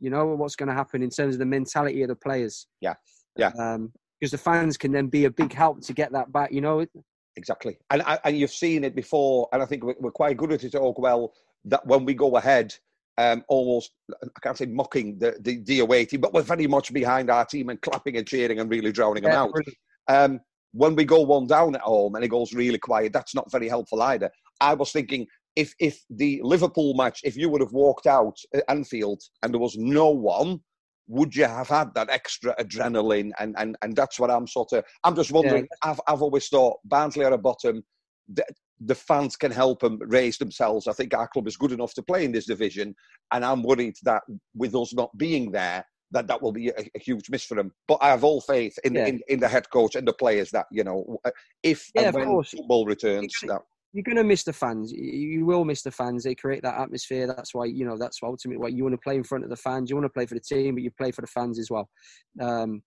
You 0.00 0.10
know, 0.10 0.26
what's 0.26 0.56
going 0.56 0.68
to 0.68 0.74
happen 0.74 1.02
in 1.02 1.10
terms 1.10 1.36
of 1.36 1.38
the 1.38 1.46
mentality 1.46 2.02
of 2.02 2.08
the 2.08 2.16
players? 2.16 2.66
Yeah, 2.80 2.94
yeah. 3.36 3.52
Um, 3.58 3.92
because 4.24 4.30
the 4.30 4.38
fans 4.38 4.78
can 4.78 4.90
then 4.90 5.08
be 5.08 5.26
a 5.26 5.30
big 5.30 5.52
help 5.52 5.82
to 5.82 5.92
get 5.92 6.10
that 6.10 6.32
back. 6.32 6.50
You 6.50 6.62
know, 6.62 6.86
exactly. 7.36 7.76
And 7.90 8.02
and 8.24 8.38
you've 8.38 8.50
seen 8.50 8.82
it 8.82 8.96
before, 8.96 9.50
and 9.52 9.62
I 9.62 9.66
think 9.66 9.84
we're 9.84 10.10
quite 10.10 10.38
good 10.38 10.50
at 10.50 10.64
it. 10.64 10.72
Oakwell 10.72 11.28
that 11.66 11.86
when 11.86 12.06
we 12.06 12.14
go 12.14 12.38
ahead, 12.38 12.74
um, 13.18 13.44
almost 13.48 13.90
I 14.10 14.40
can't 14.42 14.56
say 14.56 14.64
mocking 14.64 15.18
the, 15.18 15.36
the, 15.40 15.58
the 15.64 15.80
away 15.80 16.06
team, 16.06 16.22
but 16.22 16.32
we're 16.32 16.40
very 16.40 16.66
much 16.66 16.90
behind 16.90 17.28
our 17.28 17.44
team 17.44 17.68
and 17.68 17.78
clapping 17.82 18.16
and 18.16 18.26
cheering 18.26 18.60
and 18.60 18.70
really 18.70 18.92
drowning 18.92 19.24
yeah, 19.24 19.30
them 19.30 19.52
out. 19.52 19.54
Um, 20.08 20.40
when 20.72 20.96
we 20.96 21.04
go 21.04 21.20
one 21.20 21.46
down 21.46 21.74
at 21.74 21.82
home 21.82 22.14
and 22.14 22.24
it 22.24 22.28
goes 22.28 22.54
really 22.54 22.78
quiet, 22.78 23.12
that's 23.12 23.34
not 23.34 23.52
very 23.52 23.68
helpful 23.68 24.00
either. 24.00 24.30
I 24.62 24.72
was 24.72 24.90
thinking 24.90 25.26
if 25.54 25.74
if 25.78 26.02
the 26.08 26.40
Liverpool 26.42 26.94
match, 26.94 27.20
if 27.24 27.36
you 27.36 27.50
would 27.50 27.60
have 27.60 27.72
walked 27.72 28.06
out 28.06 28.38
at 28.54 28.64
Anfield 28.70 29.20
and 29.42 29.52
there 29.52 29.60
was 29.60 29.76
no 29.76 30.08
one, 30.08 30.60
would 31.06 31.34
you 31.34 31.44
have 31.44 31.68
had 31.68 31.94
that 31.94 32.10
extra 32.10 32.54
adrenaline? 32.56 33.30
And 33.38 33.54
and 33.58 33.76
and 33.82 33.94
that's 33.96 34.18
what 34.18 34.30
I'm 34.30 34.46
sort 34.46 34.72
of. 34.72 34.84
I'm 35.02 35.14
just 35.14 35.32
wondering. 35.32 35.66
Yeah. 35.70 35.90
I've 35.90 36.00
I've 36.06 36.22
always 36.22 36.48
thought 36.48 36.78
Barnsley 36.84 37.24
are 37.24 37.32
a 37.32 37.38
bottom. 37.38 37.82
The, 38.32 38.44
the 38.80 38.94
fans 38.94 39.36
can 39.36 39.50
help 39.50 39.80
them 39.80 39.98
raise 40.00 40.38
themselves. 40.38 40.88
I 40.88 40.92
think 40.92 41.14
our 41.14 41.28
club 41.28 41.46
is 41.46 41.56
good 41.56 41.72
enough 41.72 41.94
to 41.94 42.02
play 42.02 42.24
in 42.24 42.32
this 42.32 42.46
division, 42.46 42.94
and 43.32 43.44
I'm 43.44 43.62
worried 43.62 43.94
that 44.02 44.22
with 44.54 44.74
us 44.74 44.94
not 44.94 45.16
being 45.16 45.52
there, 45.52 45.84
that 46.10 46.26
that 46.26 46.40
will 46.40 46.52
be 46.52 46.68
a, 46.68 46.90
a 46.94 46.98
huge 46.98 47.30
miss 47.30 47.44
for 47.44 47.54
them. 47.54 47.72
But 47.86 47.98
I 48.00 48.08
have 48.08 48.24
all 48.24 48.40
faith 48.40 48.78
in, 48.84 48.94
yeah. 48.94 49.06
in, 49.06 49.20
in 49.28 49.40
the 49.40 49.48
head 49.48 49.68
coach 49.70 49.94
and 49.94 50.08
the 50.08 50.12
players 50.12 50.50
that 50.50 50.66
you 50.72 50.84
know, 50.84 51.18
uh, 51.24 51.30
if 51.62 51.90
yeah, 51.94 52.02
and 52.02 52.14
when 52.14 52.26
course. 52.26 52.50
football 52.50 52.86
returns, 52.86 53.34
that 53.42 53.60
you're 53.94 54.02
going 54.02 54.16
to 54.16 54.24
miss 54.24 54.42
the 54.42 54.52
fans. 54.52 54.92
You 54.92 55.46
will 55.46 55.64
miss 55.64 55.82
the 55.82 55.90
fans. 55.92 56.24
They 56.24 56.34
create 56.34 56.64
that 56.64 56.80
atmosphere. 56.80 57.28
That's 57.28 57.54
why 57.54 57.66
you 57.66 57.86
know. 57.86 57.96
That's 57.96 58.18
ultimately 58.24 58.60
why 58.60 58.68
you 58.68 58.82
want 58.82 58.94
to 58.94 58.98
play 58.98 59.14
in 59.14 59.22
front 59.22 59.44
of 59.44 59.50
the 59.50 59.56
fans. 59.56 59.88
You 59.88 59.94
want 59.94 60.06
to 60.06 60.12
play 60.12 60.26
for 60.26 60.34
the 60.34 60.40
team, 60.40 60.74
but 60.74 60.82
you 60.82 60.90
play 60.90 61.12
for 61.12 61.20
the 61.20 61.28
fans 61.28 61.60
as 61.60 61.70
well. 61.70 61.88
Um, 62.40 62.82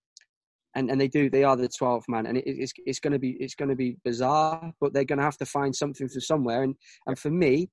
and 0.75 0.91
and 0.91 0.99
they 0.99 1.07
do. 1.07 1.29
They 1.29 1.45
are 1.45 1.55
the 1.55 1.69
12th 1.69 2.09
man, 2.09 2.25
and 2.25 2.37
it, 2.37 2.43
it's 2.45 2.73
it's 2.85 2.99
going 2.99 3.13
to 3.13 3.19
be 3.19 3.37
it's 3.39 3.55
going 3.55 3.69
to 3.69 3.75
be 3.75 3.95
bizarre, 4.03 4.73
but 4.81 4.91
they're 4.91 5.05
going 5.05 5.19
to 5.19 5.23
have 5.23 5.37
to 5.37 5.45
find 5.45 5.73
something 5.73 6.09
from 6.09 6.19
somewhere. 6.19 6.63
And 6.63 6.75
and 7.05 7.17
for 7.17 7.29
me, 7.29 7.69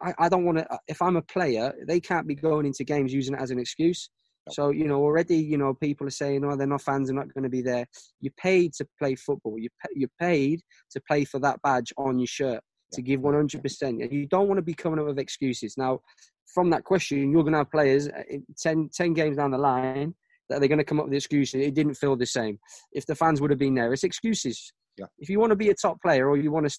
I, 0.00 0.14
I 0.18 0.28
don't 0.28 0.44
want 0.44 0.58
to. 0.58 0.78
If 0.86 1.02
I'm 1.02 1.16
a 1.16 1.22
player, 1.22 1.74
they 1.88 1.98
can't 1.98 2.28
be 2.28 2.36
going 2.36 2.66
into 2.66 2.84
games 2.84 3.12
using 3.12 3.34
it 3.34 3.40
as 3.40 3.50
an 3.50 3.58
excuse. 3.58 4.10
So 4.50 4.70
you 4.70 4.86
know 4.86 5.00
already 5.00 5.36
you 5.36 5.56
know 5.56 5.74
people 5.74 6.06
are 6.06 6.10
saying 6.10 6.44
oh 6.44 6.56
they're 6.56 6.66
not 6.66 6.82
fans 6.82 7.08
they're 7.08 7.16
not 7.16 7.32
going 7.32 7.44
to 7.44 7.50
be 7.50 7.62
there. 7.62 7.86
You 8.20 8.30
paid 8.36 8.74
to 8.74 8.86
play 8.98 9.14
football. 9.14 9.58
You 9.58 9.68
you 9.94 10.08
paid 10.20 10.60
to 10.90 11.00
play 11.00 11.24
for 11.24 11.38
that 11.40 11.60
badge 11.62 11.92
on 11.96 12.18
your 12.18 12.26
shirt 12.26 12.60
to 12.92 13.02
give 13.02 13.20
100 13.20 13.62
percent. 13.62 14.12
You 14.12 14.26
don't 14.26 14.48
want 14.48 14.58
to 14.58 14.62
be 14.62 14.74
coming 14.74 14.98
up 14.98 15.06
with 15.06 15.18
excuses. 15.18 15.76
Now, 15.76 16.00
from 16.46 16.70
that 16.70 16.84
question, 16.84 17.32
you're 17.32 17.42
going 17.42 17.52
to 17.52 17.58
have 17.58 17.70
players 17.70 18.08
uh, 18.08 18.22
10, 18.58 18.90
10 18.94 19.12
games 19.12 19.36
down 19.36 19.50
the 19.50 19.58
line 19.58 20.14
that 20.48 20.60
they're 20.60 20.68
going 20.68 20.78
to 20.78 20.84
come 20.84 21.00
up 21.00 21.06
with 21.06 21.14
excuses. 21.14 21.60
It 21.60 21.74
didn't 21.74 21.94
feel 21.94 22.16
the 22.16 22.26
same. 22.26 22.58
If 22.92 23.06
the 23.06 23.14
fans 23.14 23.40
would 23.40 23.50
have 23.50 23.58
been 23.58 23.74
there, 23.74 23.92
it's 23.92 24.04
excuses. 24.04 24.72
Yeah. 24.96 25.06
If 25.18 25.28
you 25.28 25.40
want 25.40 25.50
to 25.50 25.56
be 25.56 25.70
a 25.70 25.74
top 25.74 26.00
player 26.00 26.28
or 26.28 26.36
you 26.36 26.52
want 26.52 26.70
to, 26.70 26.78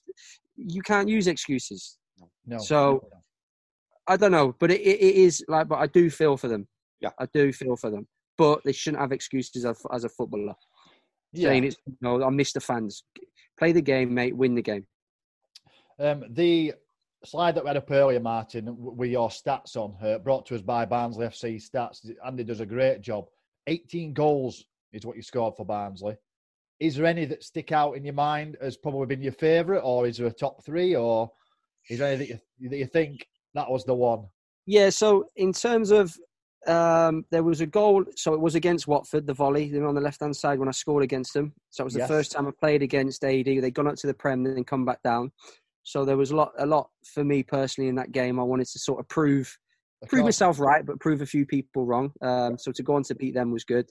you 0.56 0.82
can't 0.82 1.10
use 1.10 1.28
excuses. 1.28 1.98
No. 2.46 2.58
So. 2.58 3.08
I 4.08 4.18
don't 4.18 4.32
know, 4.32 4.56
but 4.60 4.70
it, 4.70 4.82
it 4.82 5.16
is 5.16 5.44
like, 5.48 5.68
but 5.68 5.80
I 5.80 5.88
do 5.88 6.12
feel 6.12 6.38
for 6.38 6.48
them. 6.48 6.68
Yeah, 7.06 7.12
I 7.20 7.28
do 7.34 7.54
feel 7.54 7.76
for 7.76 7.92
them, 7.92 8.08
but 8.36 8.62
they 8.66 8.72
shouldn't 8.72 9.02
have 9.02 9.12
excuses 9.12 9.64
as, 9.64 9.80
as 9.94 10.06
a 10.06 10.10
footballer. 10.10 10.56
Yeah. 11.34 11.50
Saying 11.50 11.66
it's 11.66 11.78
you 11.86 11.96
know, 12.02 12.24
I 12.24 12.30
miss 12.32 12.52
the 12.52 12.60
fans. 12.60 13.04
Play 13.60 13.74
the 13.74 13.82
game, 13.82 14.12
mate. 14.14 14.36
Win 14.36 14.56
the 14.56 14.64
game. 14.64 14.88
Um, 16.00 16.24
the 16.32 16.74
slide 17.24 17.54
that 17.56 17.64
we 17.64 17.68
had 17.68 17.78
up 17.78 17.92
earlier, 17.92 18.20
Martin, 18.20 18.76
with 18.78 19.12
your 19.12 19.30
stats 19.30 19.76
on, 19.76 19.96
uh, 20.02 20.18
brought 20.18 20.48
to 20.48 20.56
us 20.56 20.62
by 20.62 20.86
Barnsley 20.86 21.28
FC 21.28 21.62
Stats. 21.62 22.10
Andy 22.26 22.44
does 22.44 22.60
a 22.60 22.66
great 22.66 23.02
job. 23.02 23.26
18 23.68 24.14
goals 24.14 24.66
is 24.92 25.06
what 25.06 25.16
you 25.16 25.22
scored 25.22 25.56
for 25.56 25.66
Barnsley. 25.66 26.16
Is 26.80 26.96
there 26.96 27.06
any 27.06 27.26
that 27.26 27.44
stick 27.44 27.72
out 27.72 27.94
in 27.94 28.04
your 28.04 28.14
mind 28.16 28.58
as 28.62 28.78
probably 28.78 29.06
been 29.06 29.22
your 29.22 29.32
favourite, 29.32 29.82
or 29.82 30.08
is 30.08 30.18
there 30.18 30.28
a 30.28 30.32
top 30.32 30.66
three, 30.66 30.96
or 30.96 31.30
is 31.90 32.00
there 32.00 32.08
any 32.08 32.18
that 32.18 32.42
you, 32.60 32.70
that 32.70 32.78
you 32.78 32.88
think 32.88 33.28
that 33.54 33.70
was 33.70 33.86
the 33.86 33.94
one? 33.94 34.26
Yeah, 34.66 34.90
so 34.90 35.26
in 35.36 35.54
terms 35.54 35.92
of 35.92 36.18
um, 36.68 37.26
there 37.32 37.44
was 37.44 37.62
a 37.62 37.66
goal, 37.66 38.04
so 38.16 38.34
it 38.34 38.40
was 38.40 38.56
against 38.56 38.88
Watford, 38.88 39.28
the 39.28 39.34
volley. 39.34 39.70
They 39.70 39.80
were 39.80 39.88
on 39.88 39.96
the 39.96 40.02
left 40.02 40.22
hand 40.22 40.36
side 40.36 40.60
when 40.60 40.68
I 40.68 40.72
scored 40.72 41.04
against 41.04 41.34
them. 41.34 41.54
So 41.70 41.84
it 41.84 41.86
was 41.86 41.94
the 41.94 42.00
yes. 42.00 42.08
first 42.08 42.32
time 42.32 42.48
I 42.48 42.52
played 42.60 42.82
against 42.82 43.22
Aidy. 43.22 43.62
They'd 43.62 43.74
gone 43.74 43.88
up 43.88 43.96
to 43.98 44.08
the 44.08 44.14
Prem 44.14 44.46
and 44.46 44.58
then 44.58 44.64
come 44.64 44.86
back 44.86 45.02
down. 45.04 45.32
So 45.84 46.04
there 46.04 46.18
was 46.18 46.32
a 46.32 46.36
lot, 46.36 46.54
a 46.58 46.66
lot 46.66 46.90
for 47.14 47.24
me 47.24 47.44
personally 47.44 47.90
in 47.90 47.96
that 47.96 48.12
game. 48.12 48.40
I 48.40 48.44
wanted 48.44 48.68
to 48.68 48.80
sort 48.80 49.00
of 49.00 49.08
prove, 49.08 49.56
prove 50.08 50.26
myself 50.26 50.60
right, 50.60 50.86
but 50.86 51.00
prove 51.00 51.22
a 51.22 51.28
few 51.28 51.46
people 51.46 51.86
wrong. 51.86 52.12
Um, 52.22 52.58
so 52.58 52.72
to 52.72 52.84
go 52.84 52.96
on 52.96 53.04
to 53.04 53.16
beat 53.16 53.36
them 53.36 53.52
was 53.52 53.64
good. 53.64 53.90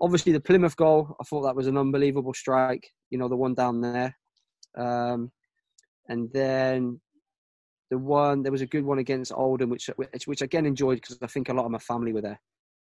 Obviously, 0.00 0.32
the 0.32 0.40
Plymouth 0.40 0.76
goal, 0.76 1.16
I 1.20 1.24
thought 1.24 1.42
that 1.42 1.56
was 1.56 1.66
an 1.66 1.78
unbelievable 1.78 2.34
strike. 2.34 2.90
You 3.08 3.18
know, 3.18 3.28
the 3.28 3.36
one 3.36 3.54
down 3.54 3.80
there. 3.80 4.16
Um, 4.76 5.32
and 6.08 6.30
then 6.32 7.00
the 7.90 7.98
one 7.98 8.42
there 8.42 8.52
was 8.52 8.62
a 8.62 8.66
good 8.66 8.84
one 8.84 8.98
against 8.98 9.32
Oldham, 9.32 9.70
which 9.70 9.90
which, 9.96 10.26
which 10.26 10.42
again 10.42 10.66
enjoyed 10.66 11.00
because 11.00 11.18
I 11.20 11.26
think 11.26 11.48
a 11.48 11.52
lot 11.52 11.66
of 11.66 11.70
my 11.70 11.78
family 11.78 12.12
were 12.12 12.22
there. 12.22 12.40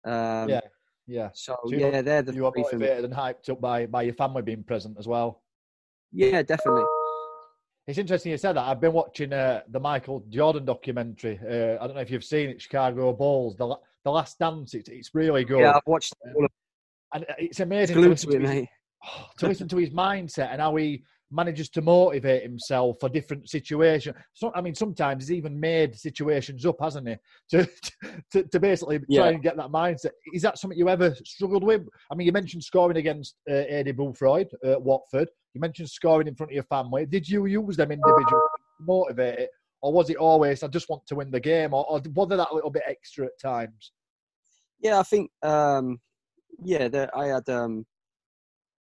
Um, 0.04 0.48
yeah, 0.48 0.60
yeah. 1.06 1.28
So, 1.34 1.56
so 1.66 1.74
yeah, 1.74 2.02
they're 2.02 2.22
the 2.22 2.32
you 2.32 2.42
were 2.42 2.52
motivated 2.56 3.04
and 3.04 3.14
hyped 3.14 3.48
up 3.50 3.60
by 3.60 3.86
by 3.86 4.02
your 4.02 4.14
family 4.14 4.42
being 4.42 4.64
present 4.64 4.96
as 4.98 5.06
well. 5.06 5.42
Yeah, 6.12 6.42
definitely. 6.42 6.84
It's 7.86 7.98
interesting 7.98 8.32
you 8.32 8.38
said 8.38 8.54
that. 8.54 8.66
I've 8.66 8.80
been 8.80 8.94
watching 8.94 9.32
uh, 9.32 9.60
the 9.68 9.78
Michael 9.78 10.24
Jordan 10.30 10.64
documentary. 10.64 11.38
Uh, 11.38 11.82
I 11.82 11.86
don't 11.86 11.96
know 11.96 12.00
if 12.00 12.10
you've 12.10 12.24
seen 12.24 12.48
it, 12.48 12.62
Chicago 12.62 13.12
Bulls, 13.12 13.56
the 13.56 13.76
the 14.04 14.10
Last 14.10 14.38
Dance. 14.38 14.72
It's 14.72 14.88
it's 14.88 15.14
really 15.14 15.44
good. 15.44 15.60
Yeah, 15.60 15.72
I've 15.72 15.82
watched 15.86 16.14
it. 16.22 16.50
and 17.12 17.26
it's 17.38 17.60
amazing 17.60 17.96
to 17.96 18.08
listen 18.08 18.30
to, 18.30 18.36
it, 18.36 18.48
his, 18.48 18.66
oh, 19.06 19.26
to 19.38 19.48
listen 19.48 19.68
to 19.68 19.76
his 19.76 19.90
mindset 19.90 20.50
and 20.50 20.62
how 20.62 20.74
he 20.76 21.04
manages 21.34 21.68
to 21.70 21.82
motivate 21.82 22.42
himself 22.42 22.96
for 23.00 23.08
different 23.08 23.48
situations. 23.48 24.16
So, 24.32 24.52
I 24.54 24.60
mean, 24.60 24.74
sometimes 24.74 25.28
he's 25.28 25.36
even 25.36 25.58
made 25.58 25.96
situations 25.96 26.64
up, 26.64 26.76
hasn't 26.80 27.08
he, 27.08 27.16
to 27.50 27.68
to, 28.30 28.42
to 28.44 28.60
basically 28.60 29.00
yeah. 29.08 29.20
try 29.20 29.30
and 29.30 29.42
get 29.42 29.56
that 29.56 29.68
mindset. 29.68 30.10
Is 30.32 30.42
that 30.42 30.58
something 30.58 30.78
you 30.78 30.88
ever 30.88 31.14
struggled 31.24 31.64
with? 31.64 31.86
I 32.10 32.14
mean, 32.14 32.26
you 32.26 32.32
mentioned 32.32 32.62
scoring 32.62 32.96
against 32.96 33.36
uh, 33.48 33.52
Aidy 33.52 33.94
Boothroyd 33.94 34.48
at 34.64 34.80
Watford. 34.80 35.28
You 35.54 35.60
mentioned 35.60 35.90
scoring 35.90 36.28
in 36.28 36.34
front 36.34 36.52
of 36.52 36.54
your 36.54 36.64
family. 36.64 37.06
Did 37.06 37.28
you 37.28 37.46
use 37.46 37.76
them 37.76 37.92
individually 37.92 38.24
to 38.30 38.84
motivate 38.84 39.38
it, 39.38 39.50
or 39.82 39.92
was 39.92 40.10
it 40.10 40.16
always 40.16 40.62
I 40.62 40.68
just 40.68 40.88
want 40.88 41.06
to 41.08 41.16
win 41.16 41.30
the 41.30 41.40
game, 41.40 41.74
or, 41.74 41.84
or 41.88 42.00
was 42.14 42.28
there 42.28 42.38
that 42.38 42.54
little 42.54 42.70
bit 42.70 42.84
extra 42.86 43.26
at 43.26 43.38
times? 43.40 43.92
Yeah, 44.80 44.98
I 44.98 45.02
think 45.02 45.30
um, 45.42 46.00
yeah, 46.62 46.88
there, 46.88 47.16
I 47.16 47.26
had 47.26 47.48
um, 47.48 47.86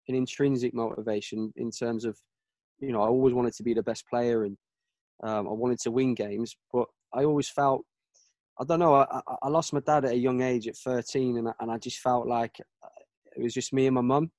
an 0.07 0.15
intrinsic 0.15 0.73
motivation 0.73 1.53
in 1.55 1.71
terms 1.71 2.05
of 2.05 2.17
you 2.83 2.91
know, 2.91 3.01
I 3.01 3.07
always 3.07 3.33
wanted 3.33 3.53
to 3.55 3.63
be 3.63 3.73
the 3.73 3.83
best 3.83 4.07
player 4.09 4.43
and 4.43 4.57
um, 5.23 5.47
I 5.47 5.51
wanted 5.51 5.79
to 5.79 5.91
win 5.91 6.13
games, 6.13 6.55
but 6.71 6.87
I 7.13 7.23
always 7.23 7.49
felt, 7.49 7.83
I 8.59 8.65
don't 8.65 8.79
know, 8.79 8.95
I, 8.95 9.21
I 9.41 9.47
lost 9.47 9.73
my 9.73 9.79
dad 9.79 10.05
at 10.05 10.11
a 10.11 10.17
young 10.17 10.41
age 10.41 10.67
at 10.67 10.77
13 10.77 11.37
and 11.37 11.49
I, 11.49 11.53
and 11.59 11.71
I 11.71 11.77
just 11.77 11.99
felt 11.99 12.27
like 12.27 12.55
uh, 12.83 12.87
it 13.35 13.41
was 13.41 13.53
just 13.53 13.73
me 13.73 13.87
and 13.87 13.95
my 13.95 14.01
mum. 14.01 14.31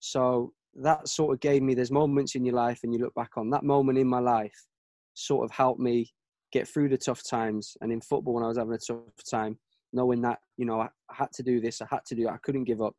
So 0.00 0.52
that 0.74 1.08
sort 1.08 1.34
of 1.34 1.40
gave 1.40 1.62
me, 1.62 1.74
there's 1.74 1.92
moments 1.92 2.34
in 2.34 2.44
your 2.44 2.56
life 2.56 2.80
and 2.82 2.92
you 2.92 3.00
look 3.00 3.14
back 3.14 3.36
on 3.36 3.50
that 3.50 3.62
moment 3.62 3.98
in 3.98 4.08
my 4.08 4.18
life 4.18 4.66
sort 5.14 5.44
of 5.44 5.50
helped 5.52 5.80
me 5.80 6.12
get 6.52 6.66
through 6.66 6.88
the 6.88 6.98
tough 6.98 7.22
times. 7.28 7.76
And 7.80 7.92
in 7.92 8.00
football, 8.00 8.34
when 8.34 8.44
I 8.44 8.48
was 8.48 8.58
having 8.58 8.74
a 8.74 8.78
tough 8.78 8.98
time, 9.30 9.58
knowing 9.92 10.20
that, 10.22 10.40
you 10.56 10.66
know, 10.66 10.80
I, 10.80 10.88
had 11.10 11.30
to 11.34 11.44
do 11.44 11.60
this, 11.60 11.80
I 11.80 11.86
had 11.88 12.04
to 12.06 12.16
do 12.16 12.28
I 12.28 12.38
couldn't 12.42 12.64
give 12.64 12.82
up 12.82 12.94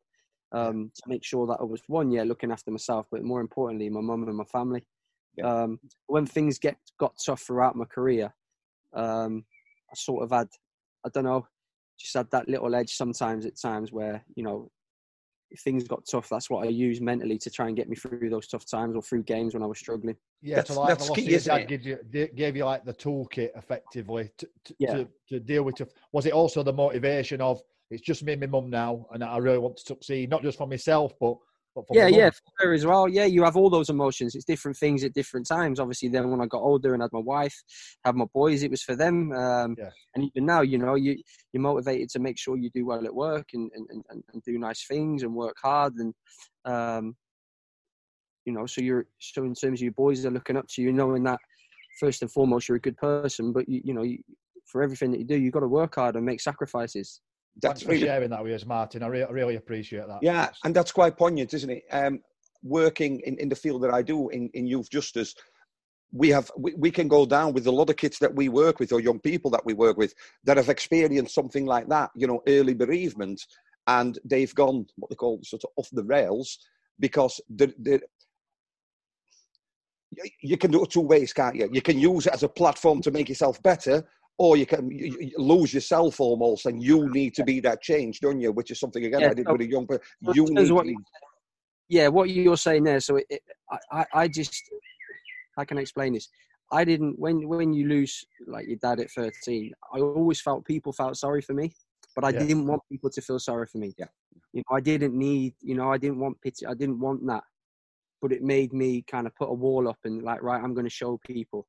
um, 0.52 0.90
to 0.94 1.02
make 1.06 1.24
sure 1.24 1.46
that 1.46 1.58
I 1.60 1.64
was 1.64 1.82
one, 1.88 2.10
yeah, 2.10 2.22
looking 2.22 2.52
after 2.52 2.70
myself, 2.70 3.06
but 3.10 3.22
more 3.22 3.40
importantly, 3.40 3.88
my 3.90 4.00
mum 4.00 4.22
and 4.26 4.36
my 4.36 4.44
family. 4.44 4.84
Yeah. 5.36 5.62
Um, 5.62 5.80
when 6.06 6.26
things 6.26 6.58
get 6.58 6.76
got 6.98 7.14
tough 7.24 7.42
throughout 7.42 7.76
my 7.76 7.84
career, 7.84 8.32
um, 8.94 9.44
I 9.90 9.94
sort 9.94 10.22
of 10.22 10.30
had, 10.30 10.48
I 11.04 11.10
don't 11.10 11.24
know, 11.24 11.46
just 11.98 12.14
had 12.14 12.30
that 12.30 12.48
little 12.48 12.74
edge 12.74 12.94
sometimes 12.94 13.44
at 13.46 13.60
times 13.60 13.92
where 13.92 14.24
you 14.34 14.42
know, 14.42 14.70
if 15.50 15.60
things 15.60 15.84
got 15.84 16.06
tough, 16.10 16.28
that's 16.28 16.48
what 16.48 16.66
I 16.66 16.70
used 16.70 17.02
mentally 17.02 17.38
to 17.38 17.50
try 17.50 17.66
and 17.68 17.76
get 17.76 17.88
me 17.88 17.96
through 17.96 18.30
those 18.30 18.48
tough 18.48 18.66
times 18.66 18.96
or 18.96 19.02
through 19.02 19.24
games 19.24 19.54
when 19.54 19.62
I 19.62 19.66
was 19.66 19.78
struggling. 19.78 20.16
Yeah, 20.42 20.56
that's, 20.56 20.74
so 20.74 20.80
like 20.80 20.98
that's 20.98 21.10
key, 21.10 21.36
dad 21.38 21.68
gave 21.68 21.84
you, 21.84 21.98
gave 22.34 22.56
you 22.56 22.64
like 22.64 22.84
the 22.84 22.94
toolkit 22.94 23.50
effectively 23.56 24.30
to, 24.38 24.48
to, 24.64 24.74
yeah. 24.78 24.94
to, 24.94 25.08
to 25.28 25.40
deal 25.40 25.62
with. 25.62 25.76
Tough. 25.76 25.88
Was 26.12 26.26
it 26.26 26.32
also 26.32 26.62
the 26.62 26.72
motivation 26.72 27.40
of 27.40 27.62
it's 27.90 28.02
just 28.02 28.24
me 28.24 28.32
and 28.32 28.40
my 28.40 28.46
mum 28.46 28.70
now, 28.70 29.06
and 29.12 29.22
I 29.22 29.36
really 29.38 29.58
want 29.58 29.76
to 29.76 29.84
succeed, 29.84 30.30
not 30.30 30.42
just 30.42 30.58
for 30.58 30.66
myself, 30.66 31.12
but 31.20 31.36
yeah, 31.92 32.06
yeah, 32.06 32.30
for 32.30 32.40
her 32.58 32.72
as 32.72 32.86
well. 32.86 33.08
Yeah, 33.08 33.26
you 33.26 33.44
have 33.44 33.56
all 33.56 33.68
those 33.68 33.90
emotions. 33.90 34.34
It's 34.34 34.44
different 34.44 34.76
things 34.76 35.04
at 35.04 35.12
different 35.12 35.46
times. 35.46 35.78
Obviously, 35.78 36.08
then 36.08 36.30
when 36.30 36.40
I 36.40 36.46
got 36.46 36.62
older 36.62 36.94
and 36.94 37.02
had 37.02 37.12
my 37.12 37.20
wife, 37.20 37.54
had 38.04 38.16
my 38.16 38.24
boys, 38.32 38.62
it 38.62 38.70
was 38.70 38.82
for 38.82 38.96
them. 38.96 39.32
Um, 39.32 39.76
yeah. 39.78 39.90
And 40.14 40.24
even 40.24 40.46
now, 40.46 40.62
you 40.62 40.78
know, 40.78 40.94
you 40.94 41.16
you're 41.52 41.62
motivated 41.62 42.08
to 42.10 42.18
make 42.18 42.38
sure 42.38 42.56
you 42.56 42.70
do 42.74 42.86
well 42.86 43.04
at 43.04 43.14
work 43.14 43.48
and 43.52 43.70
and, 43.74 43.86
and, 44.10 44.24
and 44.32 44.42
do 44.42 44.58
nice 44.58 44.86
things 44.86 45.22
and 45.22 45.34
work 45.34 45.56
hard 45.62 45.94
and 45.96 46.14
um, 46.64 47.14
you 48.44 48.52
know, 48.52 48.64
so 48.64 48.80
you're 48.80 49.06
so 49.18 49.44
in 49.44 49.54
terms 49.54 49.80
of 49.80 49.84
your 49.84 49.92
boys 49.92 50.24
are 50.24 50.30
looking 50.30 50.56
up 50.56 50.66
to 50.68 50.82
you, 50.82 50.92
knowing 50.92 51.24
that 51.24 51.40
first 52.00 52.22
and 52.22 52.30
foremost 52.30 52.68
you're 52.68 52.76
a 52.76 52.80
good 52.80 52.96
person, 52.96 53.52
but 53.52 53.68
you 53.68 53.82
you 53.84 53.92
know, 53.92 54.02
you, 54.02 54.18
for 54.64 54.82
everything 54.82 55.10
that 55.10 55.18
you 55.18 55.26
do, 55.26 55.36
you've 55.36 55.52
got 55.52 55.60
to 55.60 55.68
work 55.68 55.96
hard 55.96 56.16
and 56.16 56.24
make 56.24 56.40
sacrifices 56.40 57.20
that's 57.62 57.82
Thanks 57.82 57.90
really, 57.90 58.06
sharing 58.06 58.30
that 58.30 58.42
with 58.42 58.52
us, 58.52 58.66
Martin. 58.66 59.02
I 59.02 59.06
really, 59.06 59.32
really 59.32 59.56
appreciate 59.56 60.06
that. 60.08 60.18
Yeah, 60.22 60.50
and 60.64 60.74
that's 60.74 60.92
quite 60.92 61.16
poignant, 61.16 61.54
isn't 61.54 61.70
it? 61.70 61.84
Um, 61.90 62.20
working 62.62 63.20
in, 63.20 63.38
in 63.38 63.48
the 63.48 63.56
field 63.56 63.82
that 63.82 63.94
I 63.94 64.02
do 64.02 64.28
in, 64.28 64.50
in 64.54 64.66
youth 64.66 64.90
justice, 64.90 65.34
we 66.12 66.28
have 66.28 66.50
we, 66.56 66.74
we 66.74 66.90
can 66.90 67.08
go 67.08 67.26
down 67.26 67.52
with 67.52 67.66
a 67.66 67.70
lot 67.70 67.90
of 67.90 67.96
kids 67.96 68.18
that 68.18 68.34
we 68.34 68.48
work 68.48 68.78
with 68.78 68.92
or 68.92 69.00
young 69.00 69.18
people 69.20 69.50
that 69.50 69.64
we 69.64 69.74
work 69.74 69.96
with 69.96 70.14
that 70.44 70.56
have 70.56 70.68
experienced 70.68 71.34
something 71.34 71.66
like 71.66 71.88
that, 71.88 72.10
you 72.14 72.26
know, 72.26 72.42
early 72.46 72.74
bereavement, 72.74 73.44
and 73.86 74.18
they've 74.24 74.54
gone 74.54 74.86
what 74.96 75.08
they 75.08 75.16
call 75.16 75.40
sort 75.42 75.64
of 75.64 75.70
off 75.76 75.88
the 75.92 76.04
rails 76.04 76.58
because 77.00 77.40
the, 77.48 77.72
the 77.78 78.00
you 80.42 80.56
can 80.56 80.70
do 80.70 80.82
it 80.82 80.90
two 80.90 81.00
ways, 81.00 81.32
can't 81.32 81.56
you? 81.56 81.68
You 81.72 81.82
can 81.82 81.98
use 81.98 82.26
it 82.26 82.32
as 82.32 82.42
a 82.42 82.48
platform 82.48 83.02
to 83.02 83.10
make 83.10 83.28
yourself 83.28 83.62
better, 83.62 84.06
or 84.38 84.56
you 84.56 84.66
can 84.66 84.90
you 84.90 85.32
lose 85.38 85.72
yourself 85.72 86.20
almost, 86.20 86.66
and 86.66 86.82
you 86.82 87.08
need 87.10 87.34
to 87.34 87.44
be 87.44 87.60
that 87.60 87.80
change, 87.80 88.20
don't 88.20 88.40
you? 88.40 88.52
Which 88.52 88.70
is 88.70 88.78
something 88.78 89.04
again 89.04 89.20
yeah, 89.20 89.30
I 89.30 89.34
did 89.34 89.46
so, 89.46 89.52
with 89.52 89.62
a 89.62 89.70
young 89.70 89.86
person. 89.86 90.04
You 90.34 90.44
need 90.50 90.70
what, 90.70 90.86
Yeah, 91.88 92.08
what 92.08 92.30
you're 92.30 92.56
saying 92.56 92.84
there. 92.84 93.00
So 93.00 93.16
it, 93.16 93.26
it, 93.30 93.42
I, 93.90 94.04
I 94.12 94.28
just, 94.28 94.62
how 95.56 95.64
can 95.64 95.78
I 95.78 95.80
explain 95.80 96.12
this? 96.12 96.28
I 96.70 96.84
didn't 96.84 97.18
when 97.18 97.48
when 97.48 97.72
you 97.72 97.88
lose 97.88 98.24
like 98.46 98.66
your 98.66 98.76
dad 98.76 99.00
at 99.00 99.10
13. 99.10 99.72
I 99.94 100.00
always 100.00 100.40
felt 100.40 100.64
people 100.64 100.92
felt 100.92 101.16
sorry 101.16 101.40
for 101.40 101.54
me, 101.54 101.72
but 102.14 102.24
I 102.24 102.30
yeah. 102.30 102.40
didn't 102.40 102.66
want 102.66 102.82
people 102.90 103.08
to 103.10 103.20
feel 103.22 103.38
sorry 103.38 103.66
for 103.66 103.78
me. 103.78 103.94
Yeah, 103.96 104.06
you 104.52 104.62
know, 104.68 104.76
I 104.76 104.80
didn't 104.80 105.14
need. 105.14 105.54
You 105.62 105.76
know, 105.76 105.92
I 105.92 105.96
didn't 105.96 106.18
want 106.18 106.40
pity. 106.42 106.66
I 106.66 106.74
didn't 106.74 106.98
want 106.98 107.24
that, 107.26 107.44
but 108.20 108.32
it 108.32 108.42
made 108.42 108.72
me 108.72 109.02
kind 109.08 109.26
of 109.26 109.34
put 109.36 109.48
a 109.48 109.54
wall 109.54 109.88
up 109.88 109.98
and 110.04 110.22
like, 110.22 110.42
right, 110.42 110.62
I'm 110.62 110.74
going 110.74 110.86
to 110.86 110.90
show 110.90 111.18
people 111.24 111.66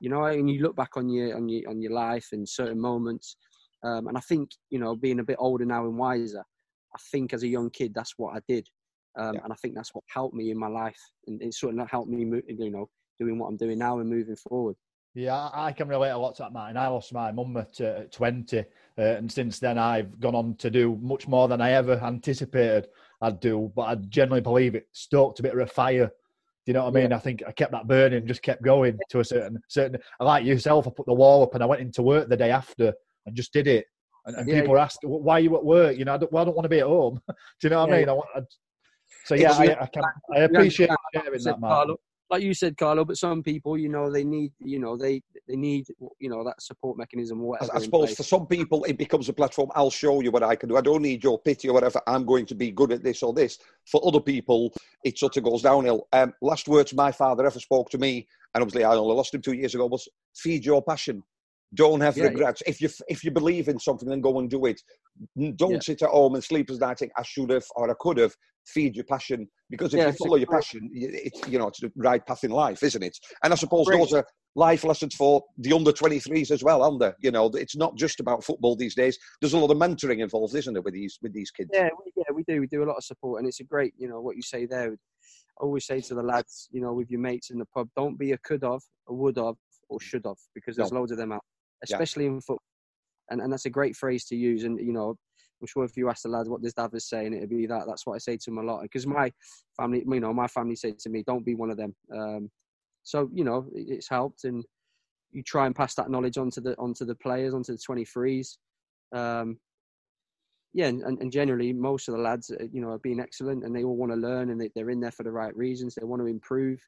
you 0.00 0.10
know, 0.10 0.24
and 0.24 0.50
you 0.50 0.62
look 0.62 0.76
back 0.76 0.96
on 0.96 1.08
your 1.08 1.36
on 1.36 1.48
your 1.48 1.68
on 1.68 1.80
your 1.80 1.92
life 1.92 2.28
and 2.32 2.48
certain 2.48 2.80
moments, 2.80 3.36
um, 3.82 4.08
and 4.08 4.16
I 4.16 4.20
think 4.20 4.50
you 4.70 4.78
know, 4.78 4.96
being 4.96 5.20
a 5.20 5.24
bit 5.24 5.36
older 5.38 5.64
now 5.64 5.84
and 5.84 5.96
wiser, 5.96 6.44
I 6.94 6.98
think 7.10 7.32
as 7.32 7.42
a 7.42 7.48
young 7.48 7.70
kid 7.70 7.92
that's 7.94 8.14
what 8.16 8.36
I 8.36 8.40
did, 8.48 8.66
um, 9.18 9.34
yeah. 9.34 9.40
and 9.44 9.52
I 9.52 9.56
think 9.56 9.74
that's 9.74 9.94
what 9.94 10.04
helped 10.08 10.34
me 10.34 10.50
in 10.50 10.58
my 10.58 10.68
life, 10.68 11.00
and 11.26 11.40
it 11.42 11.54
sort 11.54 11.78
of 11.78 11.90
helped 11.90 12.10
me, 12.10 12.20
you 12.48 12.70
know, 12.70 12.88
doing 13.18 13.38
what 13.38 13.48
I'm 13.48 13.56
doing 13.56 13.78
now 13.78 13.98
and 13.98 14.08
moving 14.08 14.36
forward. 14.36 14.76
Yeah, 15.16 15.48
I 15.54 15.70
can 15.70 15.86
relate 15.86 16.10
a 16.10 16.18
lot 16.18 16.34
to 16.36 16.42
that, 16.42 16.52
Martin. 16.52 16.76
I 16.76 16.88
lost 16.88 17.12
my 17.12 17.30
mum 17.30 17.56
at, 17.56 17.80
uh, 17.80 18.02
20, 18.10 18.58
uh, 18.58 18.64
and 18.98 19.30
since 19.30 19.60
then 19.60 19.78
I've 19.78 20.18
gone 20.18 20.34
on 20.34 20.56
to 20.56 20.70
do 20.70 20.98
much 21.00 21.28
more 21.28 21.46
than 21.46 21.60
I 21.60 21.70
ever 21.70 22.00
anticipated 22.02 22.88
I'd 23.20 23.38
do. 23.38 23.70
But 23.76 23.82
I 23.82 23.94
generally 23.94 24.40
believe 24.40 24.74
it 24.74 24.88
stoked 24.90 25.38
a 25.38 25.44
bit 25.44 25.54
of 25.54 25.60
a 25.60 25.66
fire 25.66 26.10
do 26.64 26.70
you 26.70 26.74
know 26.74 26.84
what 26.84 26.96
I 26.96 27.00
mean? 27.00 27.10
Yeah. 27.10 27.16
I 27.16 27.20
think 27.20 27.42
I 27.46 27.52
kept 27.52 27.72
that 27.72 27.86
burning, 27.86 28.26
just 28.26 28.42
kept 28.42 28.62
going 28.62 28.98
to 29.10 29.20
a 29.20 29.24
certain 29.24 29.58
certain. 29.68 30.00
I 30.18 30.24
like 30.24 30.44
yourself. 30.44 30.86
I 30.86 30.90
put 30.96 31.06
the 31.06 31.14
wall 31.14 31.42
up 31.42 31.54
and 31.54 31.62
I 31.62 31.66
went 31.66 31.82
into 31.82 32.02
work 32.02 32.28
the 32.28 32.36
day 32.36 32.50
after 32.50 32.92
and 33.26 33.36
just 33.36 33.52
did 33.52 33.66
it. 33.66 33.86
And, 34.26 34.36
and 34.36 34.48
yeah, 34.48 34.60
people 34.60 34.78
asked, 34.78 35.00
"Why 35.02 35.34
are 35.34 35.40
you 35.40 35.54
at 35.56 35.64
work?" 35.64 35.98
You 35.98 36.06
know, 36.06 36.14
I 36.14 36.18
don't, 36.18 36.32
well, 36.32 36.42
I 36.42 36.44
don't 36.46 36.56
want 36.56 36.64
to 36.64 36.70
be 36.70 36.80
at 36.80 36.86
home. 36.86 37.20
do 37.28 37.34
you 37.62 37.70
know 37.70 37.80
what 37.80 37.92
I 37.92 37.98
mean? 37.98 38.08
I, 38.08 38.14
I, 38.14 38.40
so 39.26 39.34
yeah, 39.34 39.52
I, 39.52 39.82
I, 39.82 39.86
can, 39.86 40.02
I 40.34 40.38
appreciate 40.40 40.90
sharing 41.14 41.42
that, 41.42 41.60
man 41.60 41.96
like 42.30 42.42
you 42.42 42.54
said, 42.54 42.76
Carlo, 42.76 43.04
but 43.04 43.16
some 43.16 43.42
people, 43.42 43.78
you 43.78 43.88
know, 43.88 44.10
they 44.10 44.24
need, 44.24 44.52
you 44.58 44.78
know, 44.78 44.96
they 44.96 45.22
they 45.46 45.56
need, 45.56 45.86
you 46.18 46.30
know, 46.30 46.42
that 46.44 46.60
support 46.60 46.96
mechanism. 46.96 47.40
Whatever 47.40 47.76
I, 47.76 47.80
suppose 47.80 48.14
for 48.14 48.22
some 48.22 48.46
people, 48.46 48.84
it 48.84 48.96
becomes 48.96 49.28
a 49.28 49.32
platform. 49.32 49.70
I'll 49.74 49.90
show 49.90 50.20
you 50.20 50.30
what 50.30 50.42
I 50.42 50.56
can 50.56 50.68
do. 50.68 50.76
I 50.76 50.80
don't 50.80 51.02
need 51.02 51.22
your 51.22 51.38
pity 51.38 51.68
or 51.68 51.74
whatever. 51.74 52.00
I'm 52.06 52.24
going 52.24 52.46
to 52.46 52.54
be 52.54 52.70
good 52.70 52.92
at 52.92 53.02
this 53.02 53.22
or 53.22 53.32
this. 53.32 53.58
For 53.86 54.00
other 54.06 54.20
people, 54.20 54.72
it 55.04 55.18
sort 55.18 55.36
of 55.36 55.44
goes 55.44 55.62
downhill. 55.62 56.08
Um, 56.12 56.32
last 56.40 56.66
words 56.66 56.94
my 56.94 57.12
father 57.12 57.46
ever 57.46 57.60
spoke 57.60 57.90
to 57.90 57.98
me, 57.98 58.26
and 58.54 58.62
obviously 58.62 58.84
I 58.84 58.94
only 58.94 59.14
lost 59.14 59.34
him 59.34 59.42
two 59.42 59.52
years 59.52 59.74
ago, 59.74 59.86
was 59.86 60.08
feed 60.34 60.64
your 60.64 60.82
passion. 60.82 61.22
Don't 61.74 62.00
have 62.00 62.16
yeah, 62.16 62.24
regrets. 62.24 62.62
Yeah. 62.64 62.70
If 62.70 62.80
you 62.80 62.88
if 63.08 63.24
you 63.24 63.30
believe 63.30 63.68
in 63.68 63.78
something, 63.78 64.08
then 64.08 64.20
go 64.20 64.38
and 64.38 64.48
do 64.48 64.66
it. 64.66 64.80
Don't 65.56 65.72
yeah. 65.72 65.78
sit 65.80 66.02
at 66.02 66.10
home 66.10 66.34
and 66.34 66.44
sleep 66.44 66.70
as 66.70 66.80
night 66.80 66.98
think 66.98 67.12
I 67.16 67.22
should 67.22 67.50
have 67.50 67.64
or 67.76 67.90
I 67.90 67.94
could 67.98 68.18
have 68.18 68.34
feed 68.66 68.96
your 68.96 69.04
passion 69.04 69.46
because 69.70 69.92
if 69.94 70.06
you 70.06 70.12
follow 70.12 70.36
your 70.36 70.46
passion, 70.46 70.88
it's 70.92 71.46
you 71.48 71.58
know 71.58 71.68
it's 71.68 71.80
the 71.80 71.92
right 71.96 72.24
path 72.26 72.44
in 72.44 72.50
life, 72.50 72.82
isn't 72.82 73.02
it? 73.02 73.18
And 73.42 73.52
I 73.52 73.56
suppose 73.56 73.86
Great. 73.86 73.98
those 73.98 74.12
are 74.12 74.26
life 74.56 74.84
lessons 74.84 75.14
for 75.14 75.42
the 75.58 75.72
under 75.72 75.92
23s 75.92 76.50
as 76.50 76.62
well, 76.62 76.82
aren't 76.82 77.00
there? 77.00 77.16
You 77.20 77.30
know, 77.30 77.50
it's 77.54 77.76
not 77.76 77.96
just 77.96 78.20
about 78.20 78.44
football 78.44 78.76
these 78.76 78.94
days. 78.94 79.18
There's 79.40 79.54
a 79.54 79.58
lot 79.58 79.70
of 79.70 79.76
mentoring 79.76 80.20
involved, 80.20 80.54
isn't 80.54 80.72
there, 80.72 80.82
with 80.82 80.94
these 80.94 81.18
with 81.22 81.32
these 81.32 81.50
kids? 81.50 81.70
Yeah, 81.72 81.88
we, 82.04 82.12
yeah, 82.16 82.32
we 82.34 82.44
do. 82.44 82.60
We 82.60 82.66
do 82.66 82.84
a 82.84 82.86
lot 82.86 82.96
of 82.96 83.04
support, 83.04 83.40
and 83.40 83.48
it's 83.48 83.60
a 83.60 83.64
great, 83.64 83.94
you 83.96 84.08
know, 84.08 84.20
what 84.20 84.36
you 84.36 84.42
say 84.42 84.66
there. 84.66 84.92
I 84.92 85.62
always 85.62 85.86
say 85.86 86.00
to 86.00 86.14
the 86.14 86.22
lads, 86.22 86.68
you 86.72 86.80
know, 86.80 86.92
with 86.92 87.10
your 87.10 87.20
mates 87.20 87.50
in 87.50 87.58
the 87.58 87.66
pub, 87.66 87.88
don't 87.96 88.18
be 88.18 88.32
a 88.32 88.38
could 88.38 88.64
have, 88.64 88.80
a 89.08 89.14
would 89.14 89.36
have, 89.36 89.54
or 89.88 90.00
should 90.00 90.22
have, 90.26 90.36
because 90.54 90.76
there's 90.76 90.92
no. 90.92 91.00
loads 91.00 91.12
of 91.12 91.18
them 91.18 91.32
out, 91.32 91.44
especially 91.84 92.24
yeah. 92.24 92.30
in 92.30 92.40
football. 92.40 92.62
And 93.30 93.40
and 93.40 93.52
that's 93.52 93.66
a 93.66 93.70
great 93.70 93.96
phrase 93.96 94.24
to 94.26 94.36
use. 94.36 94.64
And 94.64 94.78
you 94.78 94.92
know, 94.92 95.16
I'm 95.60 95.66
sure 95.66 95.84
if 95.84 95.96
you 95.96 96.10
ask 96.10 96.22
the 96.22 96.28
lads 96.28 96.48
what 96.48 96.62
this 96.62 96.74
dad 96.74 96.90
is 96.92 97.08
saying, 97.08 97.32
it'd 97.32 97.48
be 97.48 97.66
that. 97.66 97.84
That's 97.86 98.06
what 98.06 98.14
I 98.14 98.18
say 98.18 98.36
to 98.36 98.50
them 98.50 98.58
a 98.58 98.62
lot. 98.62 98.82
Because 98.82 99.06
my 99.06 99.32
family, 99.76 100.04
you 100.06 100.20
know, 100.20 100.34
my 100.34 100.46
family 100.46 100.76
said 100.76 100.98
to 101.00 101.08
me, 101.08 101.24
"Don't 101.26 101.44
be 101.44 101.54
one 101.54 101.70
of 101.70 101.76
them." 101.76 101.94
Um, 102.14 102.50
so 103.02 103.30
you 103.32 103.44
know, 103.44 103.66
it's 103.72 104.08
helped, 104.08 104.44
and 104.44 104.64
you 105.32 105.42
try 105.42 105.66
and 105.66 105.74
pass 105.74 105.94
that 105.94 106.10
knowledge 106.10 106.38
onto 106.38 106.60
the 106.60 106.76
onto 106.78 107.04
the 107.04 107.14
players, 107.14 107.54
onto 107.54 107.72
the 107.72 107.78
23s. 107.78 108.56
Um, 109.12 109.58
yeah, 110.74 110.88
and, 110.88 111.02
and 111.02 111.30
generally, 111.30 111.72
most 111.72 112.08
of 112.08 112.14
the 112.14 112.20
lads, 112.20 112.50
uh, 112.50 112.64
you 112.72 112.80
know, 112.80 112.90
are 112.90 112.98
being 112.98 113.20
excellent, 113.20 113.64
and 113.64 113.74
they 113.74 113.84
all 113.84 113.96
want 113.96 114.10
to 114.10 114.16
learn, 114.16 114.50
and 114.50 114.60
they, 114.60 114.70
they're 114.74 114.90
in 114.90 115.00
there 115.00 115.12
for 115.12 115.22
the 115.22 115.30
right 115.30 115.56
reasons. 115.56 115.94
They 115.94 116.04
want 116.04 116.20
to 116.20 116.26
improve. 116.26 116.80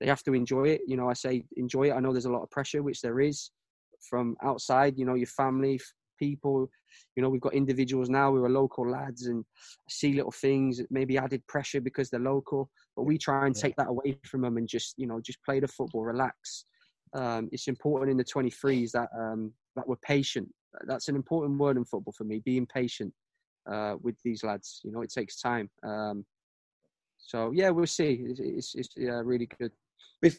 They 0.00 0.06
have 0.06 0.22
to 0.22 0.34
enjoy 0.34 0.68
it. 0.68 0.82
You 0.86 0.96
know, 0.96 1.10
I 1.10 1.14
say 1.14 1.44
enjoy 1.56 1.88
it. 1.88 1.92
I 1.92 2.00
know 2.00 2.12
there's 2.12 2.26
a 2.26 2.32
lot 2.32 2.44
of 2.44 2.50
pressure, 2.50 2.82
which 2.82 3.00
there 3.00 3.20
is 3.20 3.50
from 4.00 4.36
outside. 4.42 4.98
You 4.98 5.04
know, 5.04 5.14
your 5.14 5.26
family, 5.26 5.80
people. 6.18 6.70
You 7.16 7.22
know, 7.22 7.28
we've 7.28 7.40
got 7.40 7.54
individuals 7.54 8.08
now 8.08 8.32
who 8.32 8.44
are 8.44 8.50
local 8.50 8.88
lads 8.88 9.26
and 9.26 9.44
see 9.88 10.14
little 10.14 10.32
things, 10.32 10.80
maybe 10.90 11.16
added 11.18 11.46
pressure 11.46 11.80
because 11.80 12.10
they're 12.10 12.20
local. 12.20 12.70
But 12.96 13.04
we 13.04 13.18
try 13.18 13.46
and 13.46 13.54
take 13.54 13.76
that 13.76 13.88
away 13.88 14.18
from 14.24 14.42
them 14.42 14.56
and 14.56 14.68
just, 14.68 14.94
you 14.96 15.06
know, 15.06 15.20
just 15.20 15.42
play 15.44 15.60
the 15.60 15.68
football, 15.68 16.02
relax. 16.02 16.64
Um, 17.14 17.48
it's 17.52 17.68
important 17.68 18.10
in 18.10 18.16
the 18.16 18.24
23s 18.24 18.90
that 18.92 19.08
um, 19.16 19.52
that 19.76 19.86
we're 19.86 19.96
patient. 19.96 20.48
That's 20.86 21.08
an 21.08 21.16
important 21.16 21.58
word 21.58 21.76
in 21.76 21.84
football 21.84 22.12
for 22.16 22.24
me. 22.24 22.40
Being 22.44 22.66
patient 22.66 23.12
uh, 23.70 23.96
with 24.02 24.16
these 24.24 24.44
lads. 24.44 24.80
You 24.84 24.92
know, 24.92 25.02
it 25.02 25.12
takes 25.12 25.40
time. 25.40 25.70
Um, 25.82 26.24
so 27.18 27.52
yeah, 27.52 27.70
we'll 27.70 27.86
see. 27.86 28.20
It's, 28.24 28.40
it's, 28.40 28.74
it's 28.74 28.88
yeah, 28.96 29.20
really 29.24 29.48
good. 29.58 29.72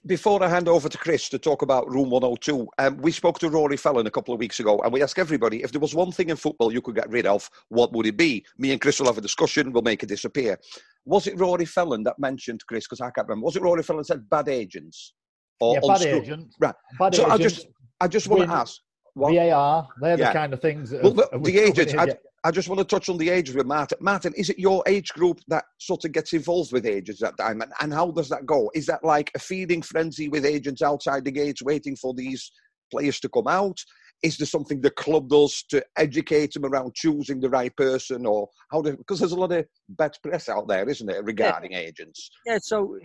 Before 0.05 0.43
I 0.43 0.49
hand 0.49 0.67
over 0.67 0.89
to 0.89 0.97
Chris 0.97 1.29
to 1.29 1.39
talk 1.39 1.61
about 1.61 1.89
Room 1.89 2.09
102, 2.09 2.67
um, 2.79 2.97
we 2.97 3.11
spoke 3.11 3.39
to 3.39 3.49
Rory 3.49 3.77
Fallon 3.77 4.07
a 4.07 4.11
couple 4.11 4.33
of 4.33 4.39
weeks 4.39 4.59
ago, 4.59 4.79
and 4.79 4.91
we 4.91 5.01
asked 5.01 5.17
everybody 5.17 5.63
if 5.63 5.71
there 5.71 5.79
was 5.79 5.95
one 5.95 6.11
thing 6.11 6.29
in 6.29 6.35
football 6.35 6.73
you 6.73 6.81
could 6.81 6.95
get 6.95 7.09
rid 7.09 7.25
of, 7.25 7.49
what 7.69 7.93
would 7.93 8.05
it 8.05 8.17
be? 8.17 8.45
Me 8.57 8.71
and 8.71 8.81
Chris 8.81 8.99
will 8.99 9.07
have 9.07 9.17
a 9.17 9.21
discussion. 9.21 9.71
We'll 9.71 9.81
make 9.81 10.03
it 10.03 10.09
disappear. 10.09 10.59
Was 11.05 11.27
it 11.27 11.39
Rory 11.39 11.63
Fallon 11.63 12.03
that 12.03 12.19
mentioned 12.19 12.65
Chris? 12.67 12.85
Because 12.85 12.99
I 12.99 13.09
can't 13.11 13.27
remember. 13.27 13.45
Was 13.45 13.55
it 13.55 13.61
Rory 13.61 13.83
Fallon 13.83 14.03
said 14.03 14.29
bad 14.29 14.49
agents? 14.49 15.13
Or 15.61 15.75
yeah, 15.75 15.79
bad 15.87 16.01
agents. 16.01 16.55
Right. 16.59 16.75
Bad 16.99 17.15
so 17.15 17.21
agents. 17.21 17.33
I 17.33 17.37
just, 17.37 17.67
I 18.01 18.07
just 18.07 18.27
want 18.27 18.43
to 18.43 18.49
ask. 18.49 18.81
What? 19.13 19.33
VAR. 19.33 19.87
They're 20.01 20.17
the 20.17 20.25
kind 20.25 20.53
of 20.53 20.61
things. 20.61 20.91
That 20.91 21.03
well, 21.03 21.27
have, 21.31 21.43
the 21.43 21.59
agents. 21.59 21.93
I, 21.95 22.15
I 22.43 22.51
just 22.51 22.69
want 22.69 22.79
to 22.79 22.85
touch 22.85 23.09
on 23.09 23.17
the 23.17 23.29
ages 23.29 23.55
with 23.55 23.65
Martin. 23.65 23.97
Martin, 24.01 24.33
is 24.37 24.49
it 24.49 24.57
your 24.57 24.81
age 24.87 25.09
group 25.09 25.41
that 25.49 25.65
sort 25.77 26.05
of 26.05 26.13
gets 26.13 26.31
involved 26.33 26.71
with 26.71 26.85
agents 26.85 27.21
at 27.21 27.35
that 27.35 27.43
time? 27.43 27.61
And, 27.61 27.73
and 27.81 27.93
how 27.93 28.11
does 28.11 28.29
that 28.29 28.45
go? 28.45 28.71
Is 28.73 28.85
that 28.85 29.03
like 29.03 29.29
a 29.35 29.39
feeding 29.39 29.81
frenzy 29.81 30.29
with 30.29 30.45
agents 30.45 30.81
outside 30.81 31.25
the 31.25 31.31
gates 31.31 31.61
waiting 31.61 31.97
for 31.97 32.13
these 32.13 32.51
players 32.91 33.19
to 33.21 33.29
come 33.29 33.47
out? 33.47 33.77
Is 34.21 34.37
there 34.37 34.47
something 34.47 34.81
the 34.81 34.91
club 34.91 35.29
does 35.29 35.63
to 35.69 35.83
educate 35.97 36.53
them 36.53 36.65
around 36.65 36.93
choosing 36.93 37.39
the 37.39 37.49
right 37.49 37.73
person, 37.77 38.25
or 38.25 38.49
how? 38.69 38.81
Do, 38.81 38.97
because 38.97 39.19
there's 39.19 39.31
a 39.31 39.39
lot 39.39 39.53
of 39.53 39.65
bad 39.89 40.11
press 40.21 40.49
out 40.49 40.67
there, 40.67 40.89
isn't 40.89 41.09
it, 41.09 41.23
regarding 41.23 41.71
yeah. 41.71 41.79
agents? 41.79 42.29
Yeah. 42.45 42.57
So 42.61 42.97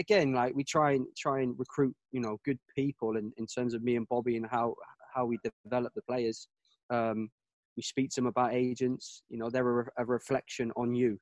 again, 0.00 0.32
like 0.32 0.56
we 0.56 0.64
try 0.64 0.92
and 0.92 1.06
try 1.16 1.42
and 1.42 1.54
recruit, 1.56 1.94
you 2.10 2.20
know, 2.20 2.38
good 2.44 2.58
people, 2.76 3.16
in, 3.16 3.32
in 3.36 3.46
terms 3.46 3.74
of 3.74 3.84
me 3.84 3.94
and 3.94 4.08
Bobby 4.08 4.36
and 4.36 4.46
how 4.50 4.74
how 5.16 5.24
we 5.24 5.38
develop 5.64 5.92
the 5.94 6.02
players. 6.02 6.48
Um, 6.90 7.30
we 7.76 7.82
speak 7.82 8.10
to 8.10 8.16
them 8.16 8.26
about 8.26 8.54
agents. 8.54 9.22
You 9.28 9.38
know, 9.38 9.50
they're 9.50 9.80
a, 9.80 9.86
a 9.98 10.04
reflection 10.04 10.70
on 10.76 10.94
you. 10.94 11.18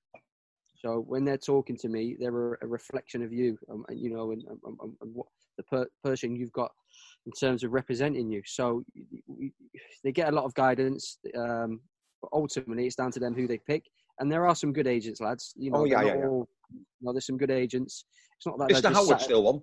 So 0.77 1.03
when 1.07 1.25
they're 1.25 1.39
talking 1.39 1.77
to 1.79 1.89
me, 1.89 2.17
they're 2.21 2.55
a, 2.55 2.67
reflection 2.67 3.23
of 3.23 3.33
you, 3.33 3.57
um, 3.71 3.85
and 3.89 3.99
you 3.99 4.11
know, 4.11 4.33
and, 4.33 4.43
and, 4.43 4.93
and 5.01 5.15
what 5.15 5.27
the 5.57 5.63
per- 5.63 5.89
person 6.03 6.37
you've 6.37 6.53
got 6.53 6.71
in 7.25 7.33
terms 7.33 7.65
of 7.65 7.73
representing 7.73 8.31
you. 8.31 8.43
So 8.45 8.85
we, 9.27 9.53
they 10.03 10.13
get 10.13 10.29
a 10.29 10.33
lot 10.33 10.45
of 10.45 10.53
guidance, 10.55 11.19
um, 11.39 11.81
but 12.21 12.31
ultimately 12.35 12.87
it's 12.87 12.97
down 12.97 13.13
to 13.13 13.21
them 13.21 13.35
who 13.35 13.47
they 13.47 13.59
pick. 13.67 13.85
and 14.19 14.31
there 14.31 14.47
are 14.47 14.55
some 14.55 14.75
good 14.75 14.87
agents, 14.87 15.21
lads. 15.23 15.55
You 15.57 15.71
know, 15.71 15.79
Oh, 15.79 15.85
yeah, 15.87 16.03
yeah, 16.03 16.27
all- 16.27 16.49
you 16.71 16.81
know, 17.01 17.13
there's 17.13 17.27
some 17.27 17.39
good 17.39 17.51
agents. 17.51 18.05
It's 18.37 18.47
not 18.47 18.59
that 18.59 18.69
Mr. 18.69 18.83
they're 18.83 18.93
Howard 18.93 19.21
still 19.21 19.43
one. 19.43 19.61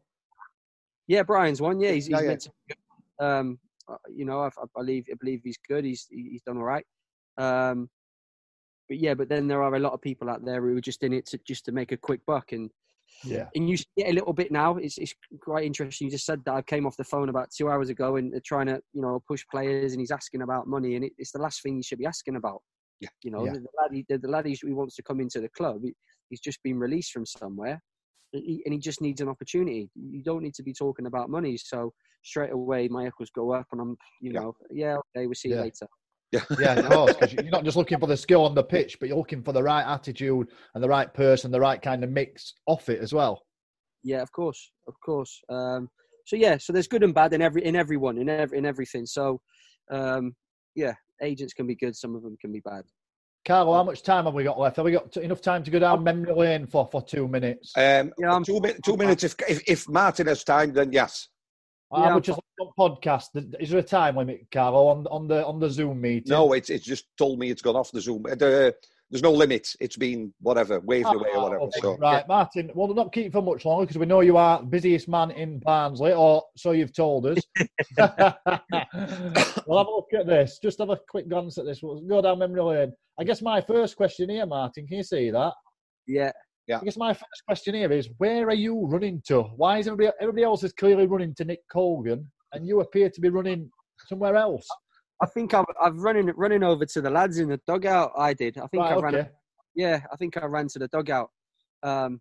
Yeah, 1.08 1.24
Brian's 1.24 1.62
one. 1.62 1.80
Yeah, 1.80 1.92
he's, 1.92 2.06
he's 2.08 2.14
Yeah, 2.14 2.22
yeah. 2.22 2.28
meant 2.30 2.42
to 2.42 2.50
be 2.68 2.74
good. 3.20 3.26
Um, 3.26 3.60
you 4.14 4.26
know, 4.26 4.42
I, 4.42 4.48
I 4.48 4.66
believe 4.76 5.06
I 5.12 5.16
believe 5.20 5.42
he's 5.44 5.58
good. 5.68 5.86
He's 5.86 6.08
he's 6.10 6.42
done 6.44 6.58
all 6.58 6.64
right. 6.64 6.86
Um, 7.38 7.90
but 8.90 9.00
yeah, 9.00 9.14
but 9.14 9.30
then 9.30 9.48
there 9.48 9.64
are 9.64 9.76
a 9.76 9.80
lot 9.80 9.94
of 9.94 10.02
people 10.02 10.30
out 10.30 10.44
there 10.46 10.62
who 10.62 10.76
are 10.78 10.82
just 10.82 11.04
in 11.04 11.14
it 11.14 11.26
to 11.28 11.40
just 11.48 11.66
to 11.66 11.72
make 11.72 11.92
a 11.92 11.98
quick 11.98 12.22
buck, 12.26 12.52
and 12.52 12.70
Yeah. 13.24 13.48
and 13.56 13.70
you 13.70 13.78
see 13.78 13.86
a 14.06 14.12
little 14.12 14.34
bit 14.34 14.52
now. 14.52 14.78
It's 14.78 14.98
it's 14.98 15.14
quite 15.42 15.66
interesting. 15.66 16.08
You 16.08 16.12
just 16.12 16.26
said 16.26 16.44
that 16.46 16.54
I 16.54 16.62
came 16.62 16.86
off 16.86 16.98
the 16.98 17.04
phone 17.04 17.30
about 17.30 17.50
two 17.56 17.70
hours 17.70 17.90
ago, 17.90 18.18
and 18.18 18.34
they're 18.34 18.42
trying 18.46 18.68
to 18.68 18.82
you 18.94 19.02
know 19.02 19.22
push 19.28 19.46
players, 19.50 19.94
and 19.94 20.00
he's 20.02 20.12
asking 20.12 20.42
about 20.42 20.68
money, 20.68 20.96
and 20.96 21.06
it, 21.06 21.14
it's 21.18 21.32
the 21.32 21.40
last 21.40 21.62
thing 21.64 21.78
you 21.78 21.84
should 21.84 22.00
be 22.00 22.06
asking 22.06 22.36
about. 22.36 22.62
Yeah. 23.00 23.10
You 23.24 23.32
know, 23.32 23.46
Yeah. 23.46 23.54
the, 23.54 23.68
lad, 23.82 23.92
he- 23.94 24.06
the, 24.10 24.18
the 24.20 24.28
lad 24.28 24.46
who 24.62 24.76
wants 24.76 24.96
to 24.98 25.04
come 25.04 25.20
into 25.22 25.40
the 25.42 25.50
club, 25.50 25.82
he, 25.84 25.94
he's 26.30 26.40
just 26.40 26.62
been 26.62 26.78
released 26.78 27.12
from 27.14 27.26
somewhere, 27.26 27.82
he, 28.32 28.62
and 28.66 28.74
he 28.74 28.80
just 28.80 29.02
needs 29.02 29.22
an 29.22 29.30
opportunity. 29.30 29.90
You 29.96 30.24
don't 30.24 30.44
need 30.44 30.56
to 30.56 30.64
be 30.64 30.74
talking 30.74 31.06
about 31.06 31.30
money. 31.30 31.58
So 31.58 31.94
straight 32.24 32.52
away, 32.52 32.88
my 32.88 33.06
echoes 33.08 33.30
go 33.30 33.52
up, 33.52 33.68
and 33.72 33.82
I'm, 33.82 33.98
you 34.22 34.34
Yeah. 34.34 34.40
know, 34.42 34.56
yeah, 34.72 34.98
okay, 35.16 35.28
we'll 35.28 35.36
see 35.36 35.50
you 35.50 35.56
Yeah. 35.56 35.62
later. 35.64 35.88
Yeah, 36.58 36.76
of 36.76 36.86
course, 36.86 37.14
because 37.14 37.34
you're 37.34 37.44
not 37.52 37.66
just 37.66 37.76
looking 37.76 38.00
for 38.00 38.08
the 38.08 38.16
skill 38.16 38.46
on 38.46 38.56
the 38.56 38.64
pitch, 38.64 39.00
but 39.00 39.10
you're 39.10 39.18
looking 39.18 39.44
for 39.44 39.52
the 39.52 39.64
right 39.64 39.86
attitude 39.86 40.48
and 40.74 40.84
the 40.84 40.88
right 40.88 41.14
person, 41.14 41.52
the 41.52 41.60
right 41.60 41.82
kind 41.82 42.04
of 42.04 42.10
mix 42.10 42.54
off 42.68 42.88
it 42.88 43.02
as 43.02 43.14
well. 43.14 43.44
Yeah, 44.04 44.22
of 44.22 44.32
course, 44.32 44.72
of 44.88 44.96
course. 45.04 45.42
Um, 45.50 45.90
so 46.26 46.36
yeah, 46.36 46.58
so 46.58 46.72
there's 46.72 46.88
good 46.88 47.04
and 47.04 47.14
bad 47.14 47.34
in 47.34 47.42
every 47.42 47.66
in 47.66 47.76
everyone 47.76 48.18
in 48.18 48.30
every 48.30 48.58
in 48.58 48.66
everything. 48.66 49.06
So 49.06 49.42
um, 49.92 50.36
yeah, 50.76 50.94
agents 51.22 51.54
can 51.54 51.68
be 51.68 51.76
good. 51.76 51.96
Some 51.96 52.16
of 52.16 52.24
them 52.24 52.38
can 52.40 52.52
be 52.52 52.62
bad. 52.62 52.84
Carlo, 53.44 53.74
how 53.74 53.84
much 53.84 54.04
time 54.04 54.26
have 54.26 54.34
we 54.36 54.44
got 54.44 54.60
left? 54.60 54.76
Have 54.76 54.86
we 54.86 54.92
got 54.92 55.12
t- 55.12 55.24
enough 55.24 55.42
time 55.42 55.64
to 55.64 55.72
go 55.72 55.80
down 55.80 56.04
memory 56.04 56.34
lane 56.34 56.68
for, 56.68 56.88
for 56.92 57.02
two 57.02 57.28
minutes? 57.28 57.74
Um, 57.76 58.14
Yeah, 58.20 58.40
two, 58.46 58.60
mi- 58.60 58.76
two 58.86 58.98
minutes. 58.98 59.24
If, 59.24 59.36
if 59.48 59.64
if 59.68 59.90
Martin 59.90 60.28
has 60.28 60.44
time, 60.44 60.74
then 60.74 60.92
yes. 60.92 61.28
I 61.92 62.06
yeah, 62.08 62.14
would 62.16 62.24
just 62.24 62.40
on 62.60 62.70
podcast. 62.78 63.56
Is 63.60 63.72
there 63.72 63.80
a 63.80 63.84
time 63.84 64.16
limit, 64.16 64.48
Carlo, 64.52 64.88
on 64.88 65.08
on 65.08 65.28
the 65.28 65.46
on 65.46 65.60
the 65.60 65.70
Zoom 65.70 66.02
meeting? 66.02 66.30
No, 66.30 66.54
it's 66.54 66.70
it's 66.70 66.86
just 66.86 67.06
told 67.18 67.40
me 67.40 67.50
it's 67.50 67.62
gone 67.64 67.76
off 67.76 67.92
the 67.92 68.02
Zoom. 68.02 68.26
Uh, 68.28 68.36
The, 68.36 68.76
there's 69.12 69.22
no 69.22 69.32
limit. 69.32 69.76
It's 69.80 69.98
been 69.98 70.34
whatever 70.40 70.80
waved 70.80 71.08
away 71.08 71.30
or 71.36 71.44
whatever. 71.44 71.62
Ah, 71.62 71.66
okay. 71.66 71.80
So 71.82 71.98
Right, 71.98 72.28
Martin. 72.28 72.72
We'll 72.74 72.94
not 72.94 73.12
keep 73.12 73.26
you 73.26 73.32
for 73.32 73.42
much 73.42 73.66
longer 73.66 73.86
because 73.86 73.98
we 73.98 74.06
know 74.06 74.22
you 74.22 74.38
are 74.38 74.62
the 74.62 74.68
busiest 74.68 75.10
man 75.10 75.32
in 75.32 75.60
Barnsley, 75.60 76.14
or 76.14 76.44
so 76.56 76.72
you've 76.72 76.94
told 76.94 77.26
us. 77.28 77.38
we'll 77.98 79.78
have 79.78 79.88
a 79.88 79.92
look 79.92 80.08
at 80.18 80.28
this. 80.28 80.60
Just 80.64 80.80
have 80.80 80.90
a 80.90 81.00
quick 81.10 81.30
glance 81.30 81.58
at 81.58 81.66
this. 81.66 81.82
We'll 81.84 82.00
go 82.02 82.22
down 82.22 82.40
memory 82.40 82.62
lane. 82.62 82.94
I 83.20 83.26
guess 83.26 83.42
my 83.42 83.60
first 83.60 83.98
question 83.98 84.30
here, 84.30 84.46
Martin, 84.46 84.88
can 84.88 84.98
you 84.98 85.04
see 85.04 85.30
that? 85.32 85.54
Yeah. 86.08 86.32
Yeah, 86.68 86.78
I 86.80 86.86
guess 86.86 86.96
my 86.96 87.12
first 87.12 87.44
question 87.48 87.74
here 87.74 87.92
is 87.92 88.08
where 88.20 88.48
are 88.48 88.54
you 88.54 88.86
running 88.86 89.22
to? 89.26 89.42
Why 89.42 89.80
is 89.80 89.88
everybody 89.88 90.16
everybody 90.22 90.44
else 90.44 90.64
is 90.64 90.72
clearly 90.72 91.08
running 91.08 91.34
to 91.36 91.44
Nick 91.44 91.60
Colgan 91.72 92.32
and 92.54 92.68
you 92.68 92.82
appear 92.82 93.10
to 93.10 93.20
be 93.20 93.30
running 93.30 93.70
somewhere 94.08 94.36
else? 94.36 94.68
I 95.22 95.28
think 95.28 95.54
I've 95.54 95.66
I've 95.82 95.98
running 95.98 96.32
running 96.36 96.64
over 96.64 96.86
to 96.86 97.02
the 97.02 97.10
lads 97.10 97.38
in 97.38 97.50
the 97.50 97.60
dugout. 97.68 98.12
I 98.18 98.34
did. 98.34 98.58
I 98.58 98.68
think 98.68 98.84
Right, 98.84 98.94
I 98.98 99.00
ran. 99.00 99.16
okay. 99.16 99.30
Yeah, 99.76 100.02
I 100.12 100.16
think 100.16 100.38
I 100.38 100.46
ran 100.46 100.68
to 100.70 100.80
the 100.80 100.88
dugout. 100.88 101.30
Um, 101.84 102.20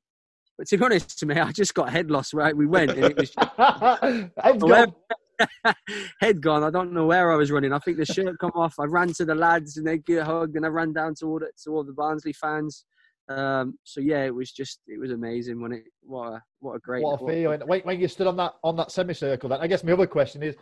but 0.59 0.67
to 0.69 0.79
be 0.79 0.85
honest 0.85 1.19
to 1.21 1.27
me, 1.27 1.37
I 1.37 1.53
just 1.53 1.75
got 1.75 1.91
head 1.91 2.11
loss 2.11 2.33
where 2.35 2.55
we 2.55 2.67
went, 2.67 2.91
and 2.93 3.05
it 3.05 3.17
was 3.17 3.33
Where- 4.63 4.87
gone. 4.87 4.95
head 6.21 6.43
gone. 6.43 6.63
I 6.63 6.71
don't 6.71 6.93
know 6.93 7.07
where 7.07 7.33
I 7.33 7.37
was 7.37 7.51
running. 7.51 7.73
I 7.73 7.79
think 7.79 7.97
the 7.97 8.05
shirt 8.05 8.37
come 8.39 8.53
off. 8.55 8.75
I 8.79 8.85
ran 8.85 9.13
to 9.15 9.25
the 9.25 9.35
lads 9.35 9.79
and 9.79 9.87
they 9.87 9.99
get 9.99 10.25
hugged, 10.27 10.57
and 10.57 10.67
I 10.67 10.69
ran 10.69 10.93
down 10.93 11.15
to 11.21 11.27
all 11.27 11.39
the, 11.39 11.51
to 11.65 11.71
all 11.71 11.83
the 11.85 11.95
Barnsley 11.95 12.35
fans. 12.35 12.85
Um, 13.31 13.79
so 13.85 14.01
yeah, 14.01 14.25
it 14.25 14.35
was 14.35 14.51
just 14.53 14.81
it 14.87 14.99
was 15.01 15.13
amazing 15.13 15.63
when 15.63 15.73
it 15.73 15.85
what 16.03 16.33
a 16.33 16.43
what 16.59 16.75
a 16.75 16.79
great 16.81 17.03
What 17.03 17.23
a 17.23 17.27
feeling. 17.27 17.61
When, 17.61 17.81
when 17.83 18.01
you 18.01 18.09
stood 18.09 18.27
on 18.27 18.37
that 18.37 18.55
on 18.65 18.77
that 18.77 18.91
semicircle, 18.91 19.49
then 19.49 19.61
I 19.61 19.67
guess 19.67 19.83
my 19.85 19.93
other 19.93 20.07
question 20.07 20.43
is, 20.43 20.57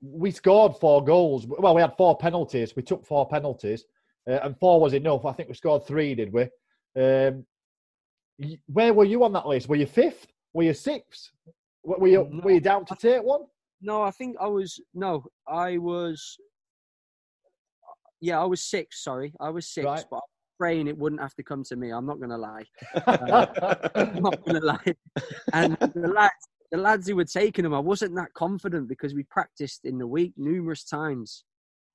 we 0.00 0.30
scored 0.30 0.76
four 0.76 1.04
goals. 1.04 1.46
Well, 1.46 1.74
we 1.74 1.80
had 1.80 1.96
four 1.96 2.16
penalties. 2.16 2.76
We 2.76 2.82
took 2.82 3.04
four 3.04 3.28
penalties, 3.28 3.84
uh, 4.28 4.38
and 4.42 4.56
four 4.58 4.80
was 4.80 4.94
enough. 4.94 5.24
I 5.24 5.32
think 5.32 5.48
we 5.48 5.54
scored 5.54 5.86
three, 5.86 6.14
did 6.14 6.32
we? 6.32 6.42
Um, 6.96 7.44
where 8.66 8.94
were 8.94 9.04
you 9.04 9.24
on 9.24 9.32
that 9.32 9.46
list? 9.46 9.68
Were 9.68 9.76
you 9.76 9.86
fifth? 9.86 10.26
Were 10.52 10.62
you 10.62 10.74
sixth? 10.74 11.30
Were 11.84 11.98
were 11.98 12.08
you, 12.08 12.28
No. 12.30 12.42
were 12.44 12.52
you 12.52 12.60
down 12.60 12.84
to 12.86 12.94
take 12.94 13.22
one? 13.22 13.42
No, 13.80 14.02
I 14.02 14.10
think 14.10 14.36
I 14.40 14.46
was 14.46 14.80
no, 14.94 15.24
I 15.46 15.78
was. 15.78 16.36
Yeah, 18.20 18.40
I 18.40 18.44
was 18.44 18.62
six. 18.62 19.04
Sorry, 19.04 19.32
I 19.40 19.50
was 19.50 19.68
six. 19.68 19.84
Right. 19.84 20.04
But 20.10 20.16
I'm 20.16 20.22
praying 20.58 20.88
it 20.88 20.98
wouldn't 20.98 21.20
have 21.20 21.34
to 21.34 21.42
come 21.42 21.62
to 21.64 21.76
me. 21.76 21.90
I'm 21.90 22.06
not 22.06 22.18
going 22.18 22.30
to 22.30 22.36
lie. 22.36 22.64
I'm 23.94 24.22
not 24.22 24.44
going 24.44 24.60
to 24.60 24.66
lie. 24.66 24.94
And 25.52 25.76
the 25.78 26.08
lads, 26.08 26.48
the 26.70 26.78
lads 26.78 27.08
who 27.08 27.16
were 27.16 27.24
taking 27.24 27.62
them, 27.62 27.74
I 27.74 27.78
wasn't 27.78 28.14
that 28.16 28.34
confident 28.34 28.88
because 28.88 29.14
we 29.14 29.22
practiced 29.24 29.84
in 29.84 29.98
the 29.98 30.06
week 30.06 30.34
numerous 30.36 30.84
times. 30.84 31.44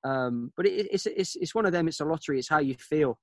Um, 0.04 0.52
but 0.58 0.66
it, 0.66 0.88
it's 0.92 1.06
it's 1.06 1.36
it's 1.36 1.56
one 1.56 1.66
of 1.66 1.72
them. 1.72 1.88
It's 1.88 2.02
a 2.02 2.06
lottery. 2.06 2.40
It's 2.40 2.50
how 2.50 2.60
you 2.60 2.76
feel. 2.76 3.20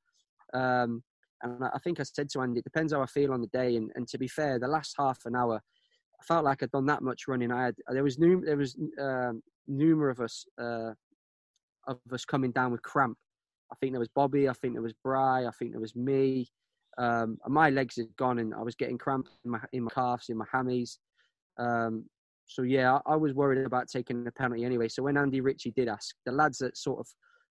Um, 0.54 1.02
and 1.42 1.64
I 1.64 1.78
think 1.82 2.00
I 2.00 2.04
said 2.04 2.28
to 2.30 2.40
Andy, 2.40 2.60
it 2.60 2.64
depends 2.64 2.92
how 2.92 3.02
I 3.02 3.06
feel 3.06 3.32
on 3.32 3.40
the 3.40 3.46
day. 3.48 3.76
And, 3.76 3.90
and 3.94 4.06
to 4.08 4.18
be 4.18 4.28
fair, 4.28 4.58
the 4.58 4.68
last 4.68 4.94
half 4.98 5.18
an 5.24 5.34
hour, 5.34 5.60
I 6.20 6.24
felt 6.24 6.44
like 6.44 6.62
I'd 6.62 6.70
done 6.70 6.86
that 6.86 7.02
much 7.02 7.28
running. 7.28 7.50
I 7.50 7.66
had 7.66 7.74
there 7.88 8.04
was 8.04 8.18
num- 8.18 8.44
there 8.44 8.56
was 8.56 8.76
um, 9.00 9.42
numerous 9.66 10.18
of 10.18 10.24
us 10.24 10.44
uh, 10.60 10.92
of 11.86 11.98
us 12.12 12.24
coming 12.24 12.52
down 12.52 12.72
with 12.72 12.82
cramp. 12.82 13.16
I 13.72 13.76
think 13.76 13.92
there 13.92 14.00
was 14.00 14.08
Bobby. 14.08 14.48
I 14.48 14.52
think 14.52 14.74
there 14.74 14.82
was 14.82 14.94
Bry. 15.04 15.46
I 15.46 15.50
think 15.58 15.72
there 15.72 15.80
was 15.80 15.96
me. 15.96 16.48
Um, 16.98 17.38
my 17.46 17.70
legs 17.70 17.96
had 17.96 18.14
gone, 18.16 18.38
and 18.38 18.54
I 18.54 18.62
was 18.62 18.74
getting 18.74 18.98
cramp 18.98 19.28
in 19.44 19.50
my 19.52 19.60
in 19.72 19.84
my 19.84 19.90
calves, 19.90 20.28
in 20.28 20.36
my 20.36 20.46
hammies. 20.52 20.98
Um, 21.58 22.04
so 22.46 22.62
yeah, 22.62 22.98
I, 23.06 23.12
I 23.12 23.16
was 23.16 23.32
worried 23.32 23.64
about 23.64 23.88
taking 23.88 24.24
the 24.24 24.32
penalty 24.32 24.64
anyway. 24.64 24.88
So 24.88 25.02
when 25.02 25.16
Andy 25.16 25.40
Ritchie 25.40 25.72
did 25.76 25.88
ask, 25.88 26.14
the 26.26 26.32
lads 26.32 26.58
that 26.58 26.76
sort 26.76 26.98
of 26.98 27.06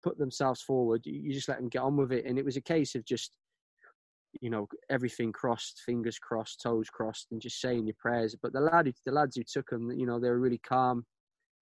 put 0.03 0.17
themselves 0.17 0.61
forward, 0.61 1.01
you, 1.05 1.13
you 1.13 1.33
just 1.33 1.47
let 1.47 1.57
them 1.59 1.69
get 1.69 1.81
on 1.81 1.95
with 1.95 2.11
it, 2.11 2.25
and 2.25 2.37
it 2.37 2.45
was 2.45 2.57
a 2.57 2.61
case 2.61 2.95
of 2.95 3.05
just 3.05 3.37
you 4.39 4.49
know 4.49 4.67
everything 4.89 5.31
crossed, 5.31 5.81
fingers 5.85 6.17
crossed, 6.17 6.61
toes 6.61 6.89
crossed, 6.89 7.27
and 7.31 7.41
just 7.41 7.59
saying 7.59 7.85
your 7.85 7.95
prayers. 7.99 8.35
But 8.41 8.53
the 8.53 8.61
lad, 8.61 8.91
the 9.05 9.11
lads 9.11 9.35
who 9.35 9.43
took 9.43 9.69
them, 9.69 9.91
you 9.91 10.05
know, 10.05 10.19
they 10.19 10.29
were 10.29 10.39
really 10.39 10.59
calm, 10.59 11.05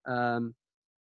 um, 0.07 0.53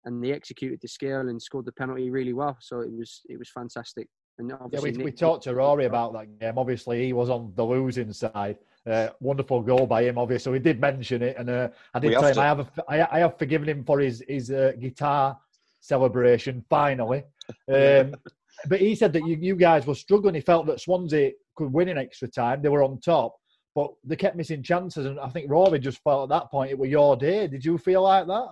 and 0.05 0.23
they 0.23 0.31
executed 0.31 0.79
the 0.81 0.87
skill 0.87 1.21
and 1.21 1.41
scored 1.41 1.65
the 1.65 1.71
penalty 1.73 2.09
really 2.09 2.33
well. 2.33 2.57
So 2.61 2.81
it 2.81 2.91
was 2.91 3.21
it 3.29 3.37
was 3.37 3.49
fantastic. 3.49 4.07
And 4.37 4.49
Yeah, 4.49 4.57
obviously, 4.61 4.91
we, 4.91 4.97
we 4.97 5.03
Nick- 5.05 5.17
talked 5.17 5.43
to 5.43 5.55
Rory 5.55 5.85
about 5.85 6.13
that 6.13 6.39
game. 6.39 6.57
Obviously, 6.57 7.05
he 7.05 7.13
was 7.13 7.29
on 7.29 7.51
the 7.55 7.65
losing 7.65 8.13
side. 8.13 8.57
Uh, 8.89 9.09
wonderful 9.19 9.61
goal 9.61 9.85
by 9.85 10.03
him, 10.03 10.17
obviously. 10.17 10.51
We 10.51 10.59
did 10.59 10.81
mention 10.81 11.21
it, 11.21 11.37
and 11.37 11.49
uh, 11.49 11.69
I 11.93 11.99
did 11.99 12.07
We 12.07 12.13
tell 12.15 12.23
have 12.23 12.59
him 12.59 12.65
to. 12.65 12.83
I 12.87 12.97
have, 12.97 13.09
I, 13.11 13.17
I 13.17 13.19
have 13.19 13.37
forgiven 13.37 13.69
him 13.69 13.83
for 13.83 13.99
his 13.99 14.23
his 14.27 14.49
uh, 14.49 14.71
guitar 14.79 15.37
celebration. 15.79 16.65
Finally, 16.69 17.23
um, 17.71 18.15
but 18.67 18.79
he 18.79 18.95
said 18.95 19.13
that 19.13 19.27
you, 19.27 19.37
you 19.39 19.55
guys 19.55 19.85
were 19.85 19.93
struggling. 19.95 20.33
He 20.33 20.41
felt 20.41 20.65
that 20.65 20.81
Swansea 20.81 21.33
could 21.55 21.71
win 21.71 21.89
in 21.89 21.97
extra 21.99 22.27
time. 22.27 22.61
They 22.63 22.69
were 22.69 22.83
on 22.83 22.99
top, 22.99 23.35
but 23.75 23.91
they 24.03 24.15
kept 24.15 24.35
missing 24.35 24.63
chances. 24.63 25.05
And 25.05 25.19
I 25.19 25.29
think 25.29 25.51
Rory 25.51 25.77
just 25.77 26.01
felt 26.03 26.23
at 26.23 26.29
that 26.29 26.49
point 26.49 26.71
it 26.71 26.79
was 26.79 26.89
your 26.89 27.15
day. 27.15 27.47
Did 27.47 27.63
you 27.63 27.77
feel 27.77 28.01
like 28.03 28.25
that? 28.25 28.47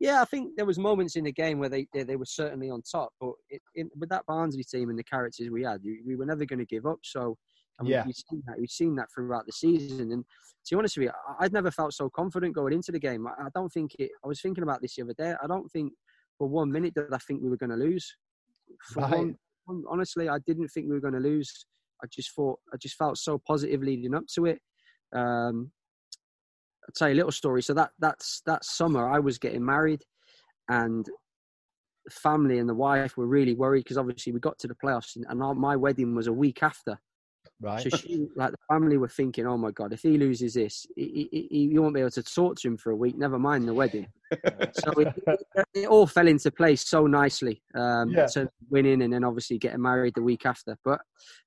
Yeah, 0.00 0.22
I 0.22 0.24
think 0.24 0.56
there 0.56 0.66
was 0.66 0.78
moments 0.78 1.16
in 1.16 1.24
the 1.24 1.32
game 1.32 1.58
where 1.58 1.68
they 1.68 1.86
they, 1.92 2.02
they 2.02 2.16
were 2.16 2.24
certainly 2.24 2.70
on 2.70 2.82
top, 2.82 3.12
but 3.20 3.32
it, 3.48 3.62
it, 3.74 3.86
with 3.96 4.08
that 4.08 4.26
Barnsley 4.26 4.64
team 4.64 4.90
and 4.90 4.98
the 4.98 5.04
characters 5.04 5.50
we 5.50 5.62
had, 5.62 5.82
we, 5.84 6.00
we 6.04 6.16
were 6.16 6.26
never 6.26 6.44
going 6.44 6.58
to 6.58 6.64
give 6.66 6.86
up. 6.86 6.98
So 7.02 7.36
and 7.78 7.88
Yeah. 7.88 8.04
we've 8.04 8.14
seen 8.14 8.42
that 8.46 8.58
we've 8.58 8.70
seen 8.70 8.96
that 8.96 9.08
throughout 9.14 9.46
the 9.46 9.52
season. 9.52 10.12
And 10.12 10.24
to 10.66 10.74
be 10.74 10.78
honest 10.78 10.96
with 10.96 11.04
you, 11.04 11.12
I'd 11.40 11.52
never 11.52 11.70
felt 11.70 11.94
so 11.94 12.08
confident 12.08 12.54
going 12.54 12.72
into 12.72 12.92
the 12.92 12.98
game. 12.98 13.26
I, 13.26 13.46
I 13.46 13.48
don't 13.54 13.70
think 13.72 13.94
it. 13.98 14.10
I 14.24 14.28
was 14.28 14.40
thinking 14.40 14.62
about 14.62 14.82
this 14.82 14.96
the 14.96 15.02
other 15.02 15.14
day. 15.14 15.34
I 15.42 15.46
don't 15.46 15.68
think 15.70 15.92
for 16.38 16.48
one 16.48 16.70
minute 16.70 16.94
did 16.94 17.12
I 17.12 17.18
think 17.18 17.42
we 17.42 17.48
were 17.50 17.56
going 17.56 17.70
to 17.70 17.76
lose. 17.76 18.14
Right. 18.96 19.10
one, 19.10 19.36
one, 19.66 19.84
honestly, 19.88 20.28
I 20.28 20.38
didn't 20.46 20.68
think 20.68 20.86
we 20.86 20.94
were 20.94 21.00
going 21.00 21.14
to 21.14 21.20
lose. 21.20 21.66
I 22.02 22.06
just 22.12 22.34
thought 22.34 22.58
I 22.72 22.76
just 22.76 22.96
felt 22.96 23.18
so 23.18 23.40
positive 23.46 23.82
leading 23.82 24.14
up 24.14 24.24
to 24.34 24.46
it. 24.46 24.60
Um, 25.14 25.70
I'll 26.84 26.92
tell 26.94 27.08
you 27.08 27.14
a 27.14 27.16
little 27.16 27.32
story. 27.32 27.62
So 27.62 27.74
that 27.74 27.90
that's 27.98 28.42
that 28.46 28.64
summer 28.64 29.08
I 29.08 29.18
was 29.18 29.38
getting 29.38 29.64
married, 29.64 30.02
and 30.68 31.08
the 32.04 32.10
family 32.10 32.58
and 32.58 32.68
the 32.68 32.74
wife 32.74 33.16
were 33.16 33.26
really 33.26 33.54
worried 33.54 33.84
because 33.84 33.98
obviously 33.98 34.32
we 34.32 34.40
got 34.40 34.58
to 34.60 34.68
the 34.68 34.76
playoffs 34.76 35.16
and, 35.16 35.26
and 35.28 35.42
our, 35.42 35.54
my 35.54 35.74
wedding 35.74 36.14
was 36.14 36.28
a 36.28 36.32
week 36.32 36.62
after. 36.62 36.98
Right. 37.60 37.82
So 37.82 37.96
she, 37.96 38.28
like 38.36 38.50
the 38.50 38.58
family 38.68 38.98
were 38.98 39.08
thinking, 39.08 39.46
"Oh 39.46 39.56
my 39.56 39.70
God, 39.70 39.94
if 39.94 40.02
he 40.02 40.18
loses 40.18 40.54
this, 40.54 40.86
he, 40.94 41.28
he, 41.32 41.48
he, 41.50 41.58
you 41.72 41.80
won't 41.80 41.94
be 41.94 42.00
able 42.00 42.10
to 42.10 42.22
talk 42.22 42.56
to 42.56 42.68
him 42.68 42.76
for 42.76 42.90
a 42.90 42.96
week. 42.96 43.16
Never 43.16 43.38
mind 43.38 43.66
the 43.66 43.72
wedding." 43.72 44.06
so 44.72 44.90
it, 44.98 45.14
it, 45.26 45.66
it 45.74 45.86
all 45.86 46.06
fell 46.06 46.28
into 46.28 46.50
place 46.50 46.86
so 46.86 47.06
nicely. 47.06 47.62
Um, 47.74 48.10
Yeah. 48.10 48.24
in 48.24 48.28
terms 48.28 48.48
of 48.48 48.66
winning 48.70 49.00
and 49.02 49.12
then 49.12 49.24
obviously 49.24 49.56
getting 49.56 49.80
married 49.80 50.14
the 50.16 50.22
week 50.22 50.44
after. 50.44 50.76
But 50.84 51.00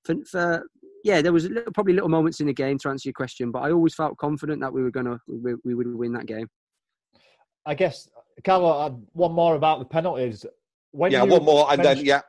for, 0.04 0.16
for 0.26 0.68
yeah, 1.04 1.22
there 1.22 1.32
was 1.32 1.46
a 1.46 1.50
little, 1.50 1.72
probably 1.74 1.94
little 1.94 2.10
moments 2.10 2.40
in 2.40 2.48
the 2.48 2.54
game 2.54 2.80
to 2.80 2.90
answer 2.90 3.08
your 3.08 3.14
question, 3.14 3.52
but 3.52 3.60
I 3.60 3.72
always 3.72 3.94
felt 3.94 4.18
confident 4.18 4.62
that 4.62 4.74
we 4.74 4.82
were 4.82 4.92
gonna 4.92 5.20
we, 5.28 5.54
we 5.64 5.76
would 5.76 5.94
win 5.96 6.14
that 6.14 6.26
game. 6.26 6.48
I 7.68 7.76
guess, 7.76 8.10
Carlo, 8.44 8.70
uh, 8.70 8.90
one 9.14 9.34
more 9.34 9.54
about 9.56 9.78
the 9.78 9.86
penalties. 9.86 10.44
When 10.92 11.12
yeah, 11.12 11.24
you 11.24 11.30
one 11.30 11.44
more, 11.46 11.72
and 11.72 11.80
then 11.80 11.86
mentioned- 11.86 12.08
yeah, 12.08 12.22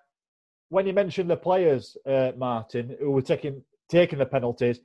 when 0.68 0.86
you 0.86 0.92
mentioned 0.92 1.30
the 1.30 1.36
players, 1.36 1.96
uh, 2.06 2.32
Martin, 2.36 2.94
who 3.00 3.10
were 3.12 3.22
taking 3.22 3.62
taking 3.90 4.18
the 4.18 4.26
penalties, 4.26 4.80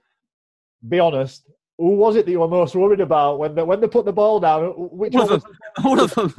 be 0.88 0.99
honest, 0.99 1.45
who 1.78 1.95
was 1.95 2.16
it 2.16 2.26
that 2.26 2.32
you 2.32 2.39
were 2.39 2.47
most 2.47 2.76
worried 2.76 3.01
about 3.01 3.38
when 3.39 3.53
they, 3.53 3.64
when 3.64 3.82
they 3.82 3.88
put 3.88 4.06
the 4.06 4.14
ball 4.14 4.39
down? 4.39 4.74
Which 4.78 5.14
all 5.16 5.32
of 5.32 5.43
them. 5.43 5.53
All 5.84 5.99
of 5.99 6.14
them. 6.14 6.34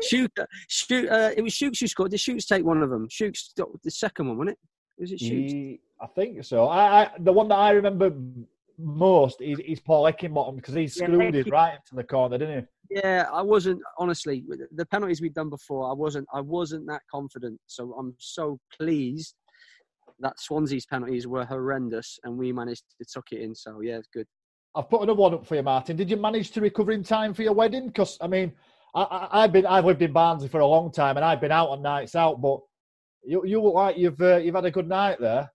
shoot, 0.02 0.30
shoot. 0.68 1.08
Uh, 1.08 1.30
it 1.36 1.42
was 1.42 1.52
Shooks 1.52 1.80
who 1.80 1.88
scored. 1.88 2.12
Did 2.12 2.20
Shooks 2.20 2.46
take 2.46 2.64
one 2.64 2.82
of 2.82 2.90
them? 2.90 3.08
Shooks, 3.10 3.52
got 3.56 3.68
the 3.82 3.90
second 3.90 4.28
one, 4.28 4.38
wasn't 4.38 4.50
it? 4.50 4.58
Was 5.00 5.12
it 5.12 5.20
Shooks? 5.20 5.80
I 6.00 6.06
think 6.14 6.44
so. 6.44 6.66
I, 6.66 7.02
I, 7.02 7.10
the 7.18 7.32
one 7.32 7.48
that 7.48 7.56
I 7.56 7.70
remember 7.70 8.12
most 8.78 9.40
is, 9.40 9.58
is 9.60 9.80
Paul 9.80 10.04
Heckingbottom 10.04 10.56
because 10.56 10.74
he 10.74 10.86
screwed 10.86 11.34
yeah, 11.34 11.40
it 11.40 11.50
right 11.50 11.74
into 11.74 11.96
the 11.96 12.04
corner, 12.04 12.38
didn't 12.38 12.60
he? 12.90 12.96
Yeah, 12.96 13.26
I 13.32 13.42
wasn't 13.42 13.80
honestly 13.98 14.44
the 14.72 14.86
penalties 14.86 15.20
we've 15.20 15.34
done 15.34 15.50
before. 15.50 15.90
I 15.90 15.94
wasn't. 15.94 16.28
I 16.32 16.40
wasn't 16.40 16.86
that 16.86 17.02
confident. 17.10 17.58
So 17.66 17.92
I'm 17.98 18.14
so 18.18 18.60
pleased 18.76 19.34
that 20.20 20.38
Swansea's 20.38 20.86
penalties 20.86 21.26
were 21.26 21.44
horrendous, 21.44 22.18
and 22.24 22.36
we 22.36 22.52
managed 22.52 22.84
to 22.98 23.06
tuck 23.12 23.32
it 23.32 23.40
in. 23.40 23.54
So 23.54 23.80
yeah, 23.80 23.98
it's 23.98 24.08
good. 24.12 24.26
I've 24.74 24.88
put 24.88 25.02
another 25.02 25.20
one 25.20 25.34
up 25.34 25.46
for 25.46 25.54
you, 25.54 25.62
Martin. 25.62 25.96
Did 25.96 26.10
you 26.10 26.16
manage 26.16 26.50
to 26.52 26.60
recover 26.60 26.92
in 26.92 27.04
time 27.04 27.32
for 27.32 27.42
your 27.42 27.52
wedding? 27.52 27.86
Because 27.86 28.18
I 28.20 28.26
mean, 28.26 28.52
I, 28.94 29.42
have 29.42 29.52
been 29.52 29.66
I've 29.66 29.84
lived 29.84 30.02
in 30.02 30.12
Barnsley 30.12 30.48
for 30.48 30.60
a 30.60 30.66
long 30.66 30.90
time, 30.90 31.16
and 31.16 31.24
I've 31.24 31.40
been 31.40 31.52
out 31.52 31.70
on 31.70 31.82
nights 31.82 32.14
out. 32.14 32.40
But 32.40 32.60
you 33.24 33.44
you 33.44 33.60
look 33.60 33.74
like 33.74 33.96
you've 33.96 34.20
uh, 34.20 34.36
you've 34.36 34.54
had 34.54 34.64
a 34.64 34.70
good 34.70 34.88
night 34.88 35.18
there. 35.20 35.50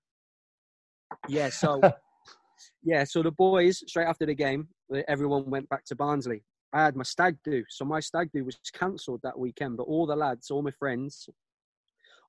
Yeah. 1.27 1.49
So 1.49 1.81
yeah. 2.83 3.03
So 3.03 3.23
the 3.23 3.31
boys 3.31 3.83
straight 3.87 4.07
after 4.07 4.25
the 4.25 4.35
game, 4.35 4.67
everyone 5.07 5.49
went 5.49 5.69
back 5.69 5.85
to 5.85 5.95
Barnsley. 5.95 6.43
I 6.71 6.83
had 6.83 6.95
my 6.95 7.03
stag 7.03 7.35
do, 7.43 7.63
so 7.67 7.83
my 7.83 7.99
stag 7.99 8.29
do 8.31 8.45
was 8.45 8.59
cancelled 8.73 9.21
that 9.23 9.37
weekend. 9.37 9.77
But 9.77 9.83
all 9.83 10.05
the 10.05 10.15
lads, 10.15 10.51
all 10.51 10.61
my 10.61 10.71
friends, 10.71 11.27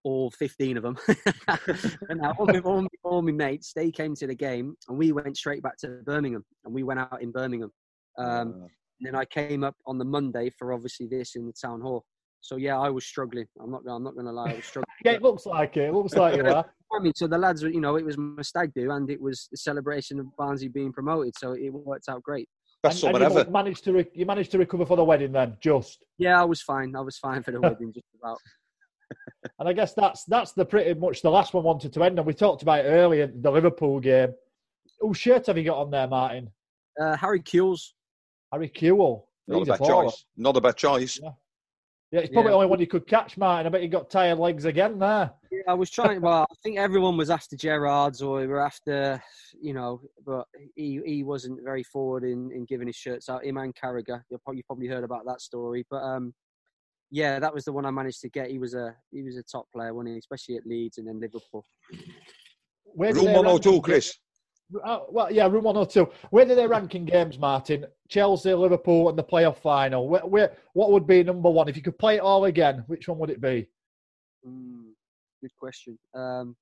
all 0.04 0.30
15 0.30 0.76
of 0.76 0.82
them. 0.82 0.98
and 2.08 2.20
now 2.20 2.32
all 2.38 2.46
my, 2.46 2.58
all, 2.64 2.82
my, 2.82 2.88
all 3.04 3.22
my 3.22 3.32
mates, 3.32 3.72
they 3.74 3.90
came 3.90 4.14
to 4.16 4.26
the 4.26 4.34
game 4.34 4.74
and 4.88 4.98
we 4.98 5.12
went 5.12 5.36
straight 5.36 5.62
back 5.62 5.76
to 5.78 6.00
Birmingham 6.04 6.44
and 6.64 6.74
we 6.74 6.82
went 6.82 7.00
out 7.00 7.22
in 7.22 7.30
Birmingham. 7.30 7.70
Um, 8.18 8.26
uh. 8.26 8.66
And 9.00 9.06
then 9.06 9.14
I 9.14 9.24
came 9.24 9.64
up 9.64 9.76
on 9.86 9.98
the 9.98 10.04
Monday 10.04 10.50
for 10.58 10.72
obviously 10.72 11.06
this 11.06 11.34
in 11.34 11.46
the 11.46 11.54
town 11.60 11.80
hall. 11.80 12.04
So 12.42 12.56
yeah, 12.56 12.78
I 12.78 12.88
was 12.90 13.04
struggling. 13.04 13.46
I'm 13.62 13.70
not. 13.70 13.82
I'm 13.86 14.02
not 14.02 14.14
going 14.14 14.26
to 14.26 14.32
lie. 14.32 14.50
I 14.50 14.56
was 14.56 14.64
struggling. 14.64 14.86
yeah, 15.04 15.12
it 15.12 15.22
looks 15.22 15.46
like 15.46 15.76
it. 15.76 15.88
It 15.88 15.94
looks 15.94 16.14
like 16.14 16.36
you 16.36 16.46
are. 16.46 16.64
I 16.92 16.98
mean, 16.98 17.12
so 17.14 17.26
the 17.26 17.38
lads, 17.38 17.62
you 17.62 17.80
know, 17.80 17.96
it 17.96 18.04
was 18.04 18.16
my 18.18 18.42
stag 18.42 18.72
do, 18.74 18.90
and 18.90 19.10
it 19.10 19.20
was 19.20 19.46
the 19.50 19.58
celebration 19.58 20.18
of 20.18 20.26
Barnsley 20.36 20.68
being 20.68 20.92
promoted. 20.92 21.34
So 21.38 21.52
it 21.52 21.70
worked 21.70 22.08
out 22.08 22.22
great. 22.22 22.48
Best 22.82 23.04
and, 23.04 23.14
and 23.16 23.34
you 23.34 23.44
managed 23.50 23.84
to 23.84 23.92
re- 23.92 24.10
you 24.14 24.24
managed 24.24 24.50
to 24.52 24.58
recover 24.58 24.86
for 24.86 24.96
the 24.96 25.04
wedding 25.04 25.32
then, 25.32 25.56
just. 25.60 26.02
Yeah, 26.16 26.40
I 26.40 26.44
was 26.44 26.62
fine. 26.62 26.96
I 26.96 27.00
was 27.00 27.18
fine 27.18 27.42
for 27.42 27.50
the 27.50 27.60
wedding, 27.60 27.92
just 27.92 28.06
about 28.18 28.38
and 29.58 29.68
I 29.68 29.72
guess 29.72 29.94
that's 29.94 30.24
that's 30.24 30.52
the 30.52 30.64
pretty 30.64 30.98
much 30.98 31.22
the 31.22 31.30
last 31.30 31.54
one 31.54 31.64
wanted 31.64 31.92
to 31.92 32.02
end. 32.02 32.18
And 32.18 32.26
we 32.26 32.34
talked 32.34 32.62
about 32.62 32.84
earlier 32.84 33.26
the 33.26 33.50
Liverpool 33.50 34.00
game. 34.00 34.32
Whose 35.00 35.18
shirt 35.18 35.46
have 35.46 35.56
you 35.56 35.64
got 35.64 35.78
on 35.78 35.90
there, 35.90 36.08
Martin? 36.08 36.50
Uh, 37.00 37.16
Harry 37.16 37.40
Kewell's. 37.40 37.94
Harry 38.52 38.68
Kewell. 38.68 39.24
Not 39.46 39.62
a 39.62 39.64
bad 39.66 39.84
choice. 39.84 40.24
Not 40.36 40.56
a 40.56 40.60
bad 40.60 40.76
choice. 40.76 41.18
Yeah, 41.22 41.30
yeah 42.12 42.20
it's 42.20 42.30
probably 42.30 42.50
yeah. 42.50 42.52
the 42.52 42.56
only 42.56 42.66
one 42.68 42.80
you 42.80 42.86
could 42.86 43.06
catch, 43.06 43.36
Martin. 43.36 43.66
I 43.66 43.70
bet 43.70 43.82
you 43.82 43.88
got 43.88 44.10
tired 44.10 44.38
legs 44.38 44.64
again 44.64 44.98
there. 44.98 45.32
Yeah, 45.50 45.62
I 45.68 45.74
was 45.74 45.90
trying. 45.90 46.20
Well, 46.20 46.46
I 46.50 46.54
think 46.62 46.78
everyone 46.78 47.16
was 47.16 47.30
after 47.30 47.56
Gerrard's 47.56 48.22
or 48.22 48.40
we 48.40 48.46
were 48.46 48.64
after, 48.64 49.22
you 49.60 49.72
know, 49.72 50.00
but 50.24 50.46
he 50.76 51.00
he 51.04 51.22
wasn't 51.24 51.60
very 51.64 51.82
forward 51.82 52.24
in, 52.24 52.50
in 52.52 52.64
giving 52.66 52.86
his 52.86 52.96
shirts 52.96 53.28
out. 53.28 53.46
Iman 53.46 53.72
Carragher, 53.72 54.22
you 54.30 54.38
probably, 54.44 54.62
probably 54.62 54.86
heard 54.86 55.04
about 55.04 55.24
that 55.26 55.40
story. 55.40 55.86
But 55.90 56.02
um, 56.02 56.34
yeah, 57.10 57.38
that 57.38 57.52
was 57.52 57.64
the 57.64 57.72
one 57.72 57.84
I 57.84 57.90
managed 57.90 58.20
to 58.22 58.28
get. 58.28 58.50
He 58.50 58.58
was 58.58 58.74
a 58.74 58.94
he 59.10 59.22
was 59.22 59.36
a 59.36 59.42
top 59.42 59.66
player, 59.72 59.92
wasn't 59.92 60.14
he? 60.14 60.18
Especially 60.18 60.56
at 60.56 60.66
Leeds 60.66 60.98
and 60.98 61.06
then 61.06 61.20
Liverpool. 61.20 61.64
Where 62.84 63.12
room 63.12 63.32
102, 63.32 63.80
Chris. 63.82 64.16
Uh, 64.84 65.00
well, 65.08 65.32
yeah, 65.32 65.44
room 65.44 65.64
one 65.64 65.74
102. 65.74 66.08
Where 66.30 66.44
do 66.44 66.54
they 66.54 66.66
rank 66.66 66.94
in 66.94 67.04
games, 67.04 67.38
Martin? 67.38 67.86
Chelsea, 68.08 68.54
Liverpool, 68.54 69.08
and 69.08 69.18
the 69.18 69.24
playoff 69.24 69.58
final. 69.58 70.08
Where, 70.08 70.20
where, 70.20 70.52
what 70.74 70.92
would 70.92 71.06
be 71.06 71.24
number 71.24 71.50
one 71.50 71.68
if 71.68 71.76
you 71.76 71.82
could 71.82 71.98
play 71.98 72.16
it 72.16 72.20
all 72.20 72.44
again? 72.44 72.84
Which 72.86 73.08
one 73.08 73.18
would 73.18 73.30
it 73.30 73.40
be? 73.40 73.66
Mm, 74.46 74.90
good 75.40 75.50
question. 75.58 75.98
Um, 76.14 76.56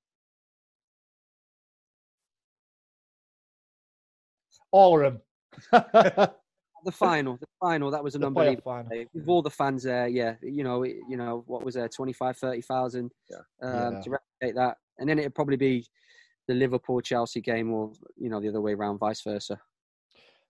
all 4.72 5.04
of 5.04 5.20
them. 5.72 6.30
the 6.84 6.92
final, 6.92 7.36
the 7.36 7.46
final, 7.60 7.90
that 7.90 8.02
was 8.02 8.14
an 8.14 8.22
the 8.22 8.26
unbelievable 8.28 8.84
day. 8.90 9.06
With 9.12 9.28
all 9.28 9.42
the 9.42 9.50
fans 9.50 9.82
there, 9.82 10.08
yeah, 10.08 10.34
you 10.42 10.64
know, 10.64 10.84
you 10.84 11.16
know, 11.16 11.44
what 11.46 11.64
was 11.64 11.74
there, 11.74 11.88
25, 11.88 12.36
30,000 12.36 13.10
yeah. 13.30 13.36
Um, 13.62 13.94
yeah. 13.94 14.00
to 14.00 14.10
replicate 14.10 14.56
that. 14.56 14.76
And 14.98 15.08
then 15.08 15.18
it'd 15.18 15.34
probably 15.34 15.56
be 15.56 15.86
the 16.46 16.54
Liverpool 16.54 17.00
Chelsea 17.00 17.40
game 17.40 17.72
or, 17.72 17.92
you 18.16 18.28
know, 18.28 18.40
the 18.40 18.48
other 18.48 18.60
way 18.60 18.72
around, 18.72 18.98
vice 18.98 19.22
versa. 19.22 19.58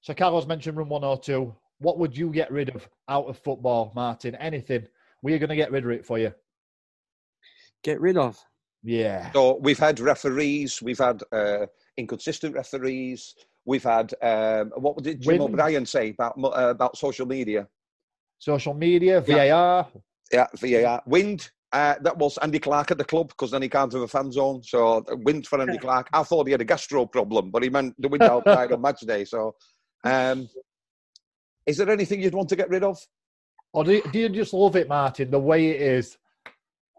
So 0.00 0.14
Carlos 0.14 0.46
mentioned 0.46 0.76
room 0.76 0.88
one 0.88 1.04
or 1.04 1.18
two. 1.18 1.54
What 1.78 1.98
would 1.98 2.16
you 2.16 2.30
get 2.30 2.50
rid 2.50 2.74
of 2.74 2.88
out 3.08 3.26
of 3.26 3.38
football, 3.38 3.92
Martin? 3.94 4.34
Anything? 4.36 4.86
We're 5.22 5.38
going 5.38 5.50
to 5.50 5.56
get 5.56 5.72
rid 5.72 5.84
of 5.84 5.90
it 5.90 6.06
for 6.06 6.18
you. 6.18 6.32
Get 7.82 8.00
rid 8.00 8.16
of? 8.16 8.38
Yeah. 8.82 9.32
So 9.32 9.58
we've 9.60 9.78
had 9.78 10.00
referees, 10.00 10.80
we've 10.80 10.98
had 10.98 11.22
uh, 11.32 11.66
inconsistent 11.96 12.54
referees, 12.54 13.34
We've 13.68 13.84
had 13.84 14.14
um, 14.22 14.72
what 14.76 14.96
did 15.02 15.20
Jim 15.20 15.40
Wind. 15.40 15.52
O'Brien 15.52 15.84
say 15.84 16.08
about 16.08 16.38
uh, 16.42 16.70
about 16.70 16.96
social 16.96 17.26
media? 17.26 17.68
Social 18.38 18.72
media, 18.72 19.20
VAR. 19.20 19.86
Yeah, 20.32 20.46
yeah 20.62 20.82
VAR. 20.82 21.02
Wind. 21.06 21.50
Uh, 21.70 21.96
that 22.00 22.16
was 22.16 22.38
Andy 22.38 22.58
Clark 22.58 22.92
at 22.92 22.96
the 22.96 23.04
club 23.04 23.28
because 23.28 23.50
then 23.50 23.60
he 23.60 23.68
can't 23.68 23.92
have 23.92 24.00
a 24.00 24.08
fan 24.08 24.32
zone. 24.32 24.62
So 24.62 25.04
uh, 25.12 25.16
wind 25.16 25.46
for 25.46 25.60
Andy 25.60 25.76
Clark. 25.86 26.08
I 26.14 26.22
thought 26.22 26.46
he 26.46 26.52
had 26.52 26.62
a 26.62 26.64
gastro 26.64 27.04
problem, 27.04 27.50
but 27.50 27.62
he 27.62 27.68
meant 27.68 27.94
the 27.98 28.08
wind 28.08 28.22
outside 28.22 28.72
on 28.72 28.80
match 28.80 29.00
day. 29.00 29.26
So, 29.26 29.54
um, 30.02 30.48
is 31.66 31.76
there 31.76 31.90
anything 31.90 32.22
you'd 32.22 32.32
want 32.32 32.48
to 32.48 32.56
get 32.56 32.70
rid 32.70 32.84
of? 32.84 32.98
Or 33.74 33.84
do 33.84 33.92
you, 33.92 34.02
do 34.10 34.18
you 34.18 34.30
just 34.30 34.54
love 34.54 34.76
it, 34.76 34.88
Martin, 34.88 35.30
the 35.30 35.38
way 35.38 35.68
it 35.68 35.82
is? 35.82 36.16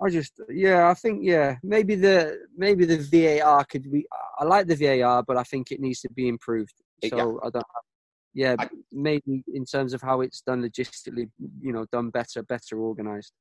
I 0.01 0.09
just, 0.09 0.33
yeah, 0.49 0.89
I 0.89 0.93
think, 0.93 1.21
yeah, 1.23 1.57
maybe 1.61 1.95
the 1.95 2.39
maybe 2.55 2.85
the 2.85 2.97
VAR 2.97 3.65
could 3.65 3.91
be. 3.91 4.05
I 4.39 4.45
like 4.45 4.67
the 4.67 4.75
VAR, 4.75 5.23
but 5.23 5.37
I 5.37 5.43
think 5.43 5.71
it 5.71 5.79
needs 5.79 5.99
to 6.01 6.09
be 6.09 6.27
improved. 6.27 6.73
So 7.09 7.17
yeah. 7.17 7.47
I 7.47 7.49
don't. 7.49 7.65
Yeah, 8.33 8.55
I, 8.59 8.69
maybe 8.91 9.43
in 9.53 9.65
terms 9.65 9.93
of 9.93 10.01
how 10.01 10.21
it's 10.21 10.41
done 10.41 10.61
logistically, 10.61 11.29
you 11.59 11.73
know, 11.73 11.85
done 11.91 12.11
better, 12.11 12.43
better 12.43 12.79
organised. 12.79 13.33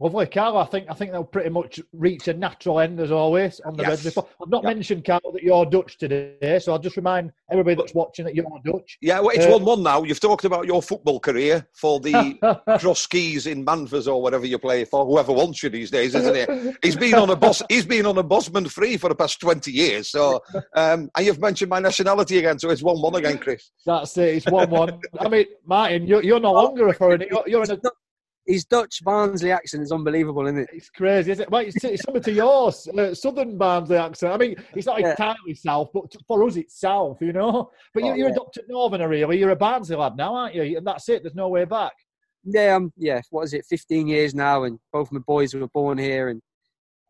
Lovely, 0.00 0.26
Carl. 0.26 0.58
I 0.58 0.64
think 0.64 0.86
I 0.90 0.94
think 0.94 1.12
they'll 1.12 1.22
pretty 1.22 1.50
much 1.50 1.80
reach 1.92 2.26
a 2.26 2.34
natural 2.34 2.80
end 2.80 2.98
as 2.98 3.12
always 3.12 3.60
on 3.60 3.76
the 3.76 3.84
yes. 3.84 3.90
red 3.90 4.04
report. 4.04 4.28
I've 4.42 4.50
not 4.50 4.64
yep. 4.64 4.74
mentioned, 4.74 5.04
Carl, 5.04 5.20
that 5.32 5.42
you're 5.42 5.64
Dutch 5.64 5.98
today, 5.98 6.58
so 6.58 6.72
I'll 6.72 6.80
just 6.80 6.96
remind 6.96 7.32
everybody 7.50 7.76
that's 7.76 7.94
watching 7.94 8.24
that 8.24 8.34
you're 8.34 8.44
Dutch. 8.64 8.98
Yeah, 9.00 9.20
well, 9.20 9.30
it's 9.30 9.46
uh, 9.46 9.50
one-one 9.50 9.84
now. 9.84 10.02
You've 10.02 10.18
talked 10.18 10.44
about 10.44 10.66
your 10.66 10.82
football 10.82 11.20
career 11.20 11.64
for 11.74 12.00
the 12.00 12.36
cross 12.80 13.06
keys 13.06 13.46
in 13.46 13.64
Manvers 13.64 14.08
or 14.08 14.20
whatever 14.20 14.46
you 14.46 14.58
play 14.58 14.84
for. 14.84 15.06
Whoever 15.06 15.32
wants 15.32 15.62
you 15.62 15.70
these 15.70 15.92
days, 15.92 16.16
isn't 16.16 16.36
it? 16.36 16.76
He's 16.82 16.96
been 16.96 17.14
on 17.14 17.30
a 17.30 17.36
boss. 17.36 17.62
He's 17.68 17.86
been 17.86 18.04
on 18.04 18.18
a 18.18 18.22
Bosman 18.24 18.68
free 18.68 18.96
for 18.96 19.08
the 19.08 19.14
past 19.14 19.40
twenty 19.40 19.70
years. 19.70 20.10
So, 20.10 20.42
um, 20.74 21.08
and 21.14 21.24
you've 21.24 21.40
mentioned 21.40 21.70
my 21.70 21.78
nationality 21.78 22.38
again, 22.38 22.58
so 22.58 22.70
it's 22.70 22.82
one-one 22.82 23.14
again, 23.14 23.38
Chris. 23.38 23.70
That's 23.86 24.16
it. 24.18 24.36
It's 24.36 24.46
one-one. 24.46 24.98
I 25.20 25.28
mean, 25.28 25.46
Martin, 25.64 26.06
you're, 26.06 26.22
you're 26.22 26.40
no 26.40 26.52
longer 26.52 26.88
a 26.88 26.94
foreigner. 26.94 27.26
You're, 27.30 27.44
you're 27.46 27.62
in 27.62 27.70
a 27.70 27.76
his 28.46 28.64
Dutch 28.64 29.02
Barnsley 29.02 29.52
accent 29.52 29.82
is 29.82 29.92
unbelievable, 29.92 30.46
isn't 30.46 30.58
it? 30.58 30.70
It's 30.72 30.90
crazy, 30.90 31.32
isn't 31.32 31.44
it? 31.44 31.50
Well, 31.50 31.62
it's, 31.62 31.82
it's 31.82 32.04
similar 32.04 32.22
to 32.22 32.32
yours, 32.32 32.86
uh, 32.88 33.14
Southern 33.14 33.56
Barnsley 33.56 33.96
accent. 33.96 34.32
I 34.32 34.36
mean, 34.36 34.56
it's 34.74 34.86
not 34.86 35.00
yeah. 35.00 35.10
entirely 35.10 35.54
South, 35.54 35.90
but 35.94 36.14
for 36.26 36.44
us, 36.44 36.56
it's 36.56 36.78
South, 36.78 37.20
you 37.20 37.32
know. 37.32 37.70
But 37.94 38.02
oh, 38.02 38.06
you, 38.06 38.12
are 38.12 38.28
yeah. 38.28 38.32
a 38.32 38.34
Dr. 38.34 38.62
Northerner, 38.68 39.08
really. 39.08 39.38
You're 39.38 39.50
a 39.50 39.56
Barnsley 39.56 39.96
lad 39.96 40.16
now, 40.16 40.34
aren't 40.34 40.54
you? 40.54 40.76
And 40.76 40.86
that's 40.86 41.08
it. 41.08 41.22
There's 41.22 41.34
no 41.34 41.48
way 41.48 41.64
back. 41.64 41.92
Yeah, 42.44 42.74
um, 42.74 42.92
yeah. 42.96 43.22
What 43.30 43.44
is 43.44 43.54
it? 43.54 43.64
15 43.68 44.06
years 44.06 44.34
now, 44.34 44.64
and 44.64 44.78
both 44.92 45.10
my 45.10 45.20
boys 45.26 45.54
were 45.54 45.66
born 45.68 45.96
here, 45.96 46.28
and 46.28 46.42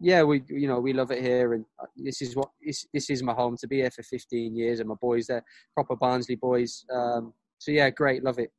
yeah, 0.01 0.22
we, 0.22 0.43
you 0.49 0.68
know, 0.68 0.78
we 0.78 0.93
love 0.93 1.11
it 1.11 1.22
here, 1.22 1.55
and 1.55 1.64
uh, 1.82 1.87
this 1.97 2.22
is 2.22 2.37
what 2.37 2.51
this, 2.64 2.87
this 2.93 3.11
is 3.11 3.22
my 3.22 3.32
home 3.32 3.57
to 3.59 3.66
be 3.66 3.76
here 3.76 3.91
for 3.91 4.03
15 4.03 4.55
years, 4.55 4.80
and 4.80 4.89
my 4.89 4.95
boys, 5.01 5.26
they're 5.26 5.45
proper 5.74 5.97
Barnsley 5.97 6.37
boys. 6.37 6.85
Um, 6.93 7.32
so 7.59 7.72
yeah, 7.72 7.91
great, 7.91 8.22
love 8.22 8.39
it. 8.39 8.53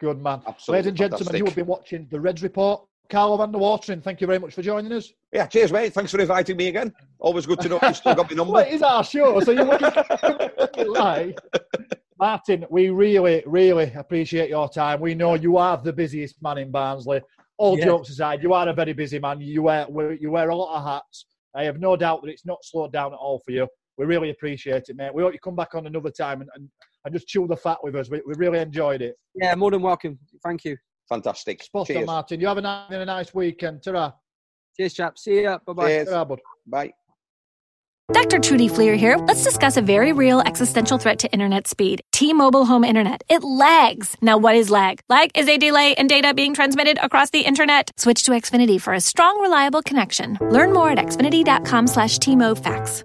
Good 0.00 0.20
man. 0.22 0.42
Absolutely 0.46 0.78
Ladies 0.78 0.88
and 0.88 0.96
gentlemen, 0.96 1.26
fantastic. 1.26 1.38
you 1.38 1.44
have 1.44 1.54
been 1.54 1.66
watching 1.66 2.08
the 2.10 2.20
Reds 2.20 2.42
Report. 2.42 2.82
Carlo 3.10 3.36
van 3.36 3.52
der 3.52 3.58
Watering, 3.58 4.00
thank 4.00 4.20
you 4.20 4.26
very 4.26 4.38
much 4.38 4.54
for 4.54 4.62
joining 4.62 4.92
us. 4.92 5.12
Yeah, 5.32 5.46
cheers, 5.46 5.70
mate. 5.70 5.92
Thanks 5.92 6.10
for 6.10 6.20
inviting 6.20 6.56
me 6.56 6.68
again. 6.68 6.92
Always 7.18 7.44
good 7.44 7.60
to 7.60 7.68
know 7.68 7.78
you 7.82 7.94
still 7.94 8.14
got 8.14 8.30
my 8.30 8.36
number. 8.36 8.52
well, 8.54 8.66
it 8.66 8.72
is 8.72 8.82
our 8.82 9.04
show, 9.04 9.38
so 9.40 9.52
you're 9.52 9.64
like. 10.88 11.38
Martin, 12.18 12.64
we 12.70 12.88
really, 12.88 13.42
really 13.46 13.92
appreciate 13.94 14.48
your 14.48 14.68
time. 14.68 15.00
We 15.00 15.14
know 15.14 15.34
you 15.34 15.58
are 15.58 15.76
the 15.76 15.92
busiest 15.92 16.40
man 16.42 16.58
in 16.58 16.70
Barnsley. 16.70 17.20
All 17.58 17.78
yeah. 17.78 17.84
jokes 17.84 18.08
aside, 18.08 18.42
you 18.42 18.52
are 18.52 18.68
a 18.68 18.72
very 18.72 18.92
busy 18.92 19.18
man. 19.18 19.40
You 19.40 19.62
wear 19.62 19.86
you 20.14 20.30
wear 20.30 20.48
a 20.48 20.56
lot 20.56 20.76
of 20.76 20.84
hats. 20.84 21.26
I 21.54 21.64
have 21.64 21.78
no 21.78 21.96
doubt 21.96 22.22
that 22.22 22.30
it's 22.30 22.46
not 22.46 22.64
slowed 22.64 22.92
down 22.92 23.12
at 23.12 23.18
all 23.18 23.40
for 23.44 23.52
you. 23.52 23.68
We 23.96 24.06
really 24.06 24.30
appreciate 24.30 24.88
it, 24.88 24.96
mate. 24.96 25.14
We 25.14 25.22
hope 25.22 25.32
you 25.32 25.38
come 25.38 25.54
back 25.54 25.74
on 25.74 25.86
another 25.86 26.10
time 26.10 26.40
and, 26.40 26.50
and, 26.54 26.68
and 27.04 27.14
just 27.14 27.26
chew 27.26 27.46
the 27.46 27.56
fat 27.56 27.78
with 27.82 27.94
us. 27.96 28.10
We, 28.10 28.22
we 28.26 28.34
really 28.36 28.58
enjoyed 28.58 29.02
it. 29.02 29.16
Yeah, 29.34 29.54
more 29.54 29.70
than 29.70 29.82
welcome. 29.82 30.18
Thank 30.42 30.64
you. 30.64 30.76
Fantastic. 31.08 31.62
Spot 31.62 31.90
on, 31.90 32.06
Martin. 32.06 32.40
You 32.40 32.46
have 32.46 32.58
a 32.58 32.62
nice, 32.62 32.90
a 32.90 33.04
nice 33.04 33.34
weekend. 33.34 33.82
Ta-ra. 33.82 34.12
Cheers, 34.76 34.94
chap. 34.94 35.18
See 35.18 35.42
ya. 35.42 35.58
Bye-bye. 35.66 36.04
Ta-ra, 36.04 36.24
bud. 36.24 36.40
Bye. 36.66 36.92
Dr. 38.12 38.38
Trudy 38.38 38.68
Fleer 38.68 38.96
here. 38.96 39.16
Let's 39.16 39.42
discuss 39.42 39.78
a 39.78 39.82
very 39.82 40.12
real 40.12 40.40
existential 40.40 40.98
threat 40.98 41.18
to 41.20 41.32
internet 41.32 41.66
speed. 41.66 42.02
T-Mobile 42.12 42.66
home 42.66 42.84
internet. 42.84 43.22
It 43.30 43.42
lags. 43.42 44.14
Now 44.20 44.36
what 44.36 44.56
is 44.56 44.68
lag? 44.68 45.00
Lag 45.08 45.30
is 45.34 45.48
a 45.48 45.56
delay 45.56 45.94
in 45.96 46.06
data 46.06 46.34
being 46.34 46.52
transmitted 46.52 46.98
across 47.02 47.30
the 47.30 47.40
internet. 47.40 47.90
Switch 47.96 48.22
to 48.24 48.32
Xfinity 48.32 48.78
for 48.80 48.92
a 48.92 49.00
strong, 49.00 49.40
reliable 49.40 49.80
connection. 49.80 50.36
Learn 50.40 50.72
more 50.72 50.90
at 50.90 50.98
xfinity.com 50.98 51.86
slash 51.86 52.18
T-MoFax. 52.18 53.04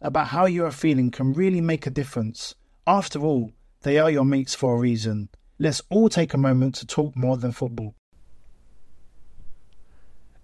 about 0.00 0.28
how 0.28 0.46
you 0.46 0.64
are 0.64 0.70
feeling 0.70 1.10
can 1.10 1.32
really 1.32 1.60
make 1.60 1.86
a 1.86 1.90
difference. 1.90 2.54
After 2.86 3.20
all, 3.20 3.52
they 3.82 3.98
are 3.98 4.10
your 4.10 4.24
mates 4.24 4.54
for 4.54 4.74
a 4.74 4.78
reason. 4.78 5.28
Let's 5.58 5.82
all 5.90 6.08
take 6.08 6.34
a 6.34 6.38
moment 6.38 6.76
to 6.76 6.86
talk 6.86 7.16
more 7.16 7.36
than 7.36 7.52
football. 7.52 7.94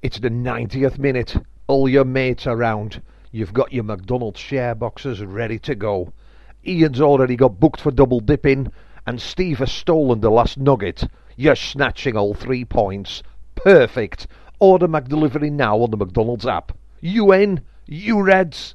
It's 0.03 0.19
the 0.19 0.29
90th 0.29 0.99
minute 0.99 1.37
all 1.67 1.89
your 1.89 2.05
mates 2.05 2.47
around. 2.47 3.01
You've 3.33 3.55
got 3.55 3.73
your 3.73 3.85
McDonald's 3.85 4.41
share 4.41 4.75
boxes 4.75 5.23
ready 5.23 5.59
to 5.61 5.75
go. 5.75 6.13
Ian's 6.67 7.01
already 7.01 7.37
got 7.37 7.61
booked 7.61 7.81
for 7.81 7.91
double 7.91 8.21
dipping, 8.21 8.71
and 9.07 9.21
Steve 9.21 9.59
has 9.59 9.73
stolen 9.73 10.21
the 10.21 10.31
last 10.31 10.59
nugget. 10.59 11.05
You're 11.37 11.57
snatching 11.57 12.17
all 12.17 12.35
three 12.35 12.65
points. 12.65 13.23
Perfect. 13.55 14.27
Order 14.61 14.89
McDelivery 14.89 15.51
now 15.51 15.79
on 15.79 15.91
the 15.91 15.97
McDonald's 15.97 16.47
app. 16.47 16.77
You 17.01 17.33
in? 17.33 17.63
You 17.87 18.23
Reds? 18.23 18.75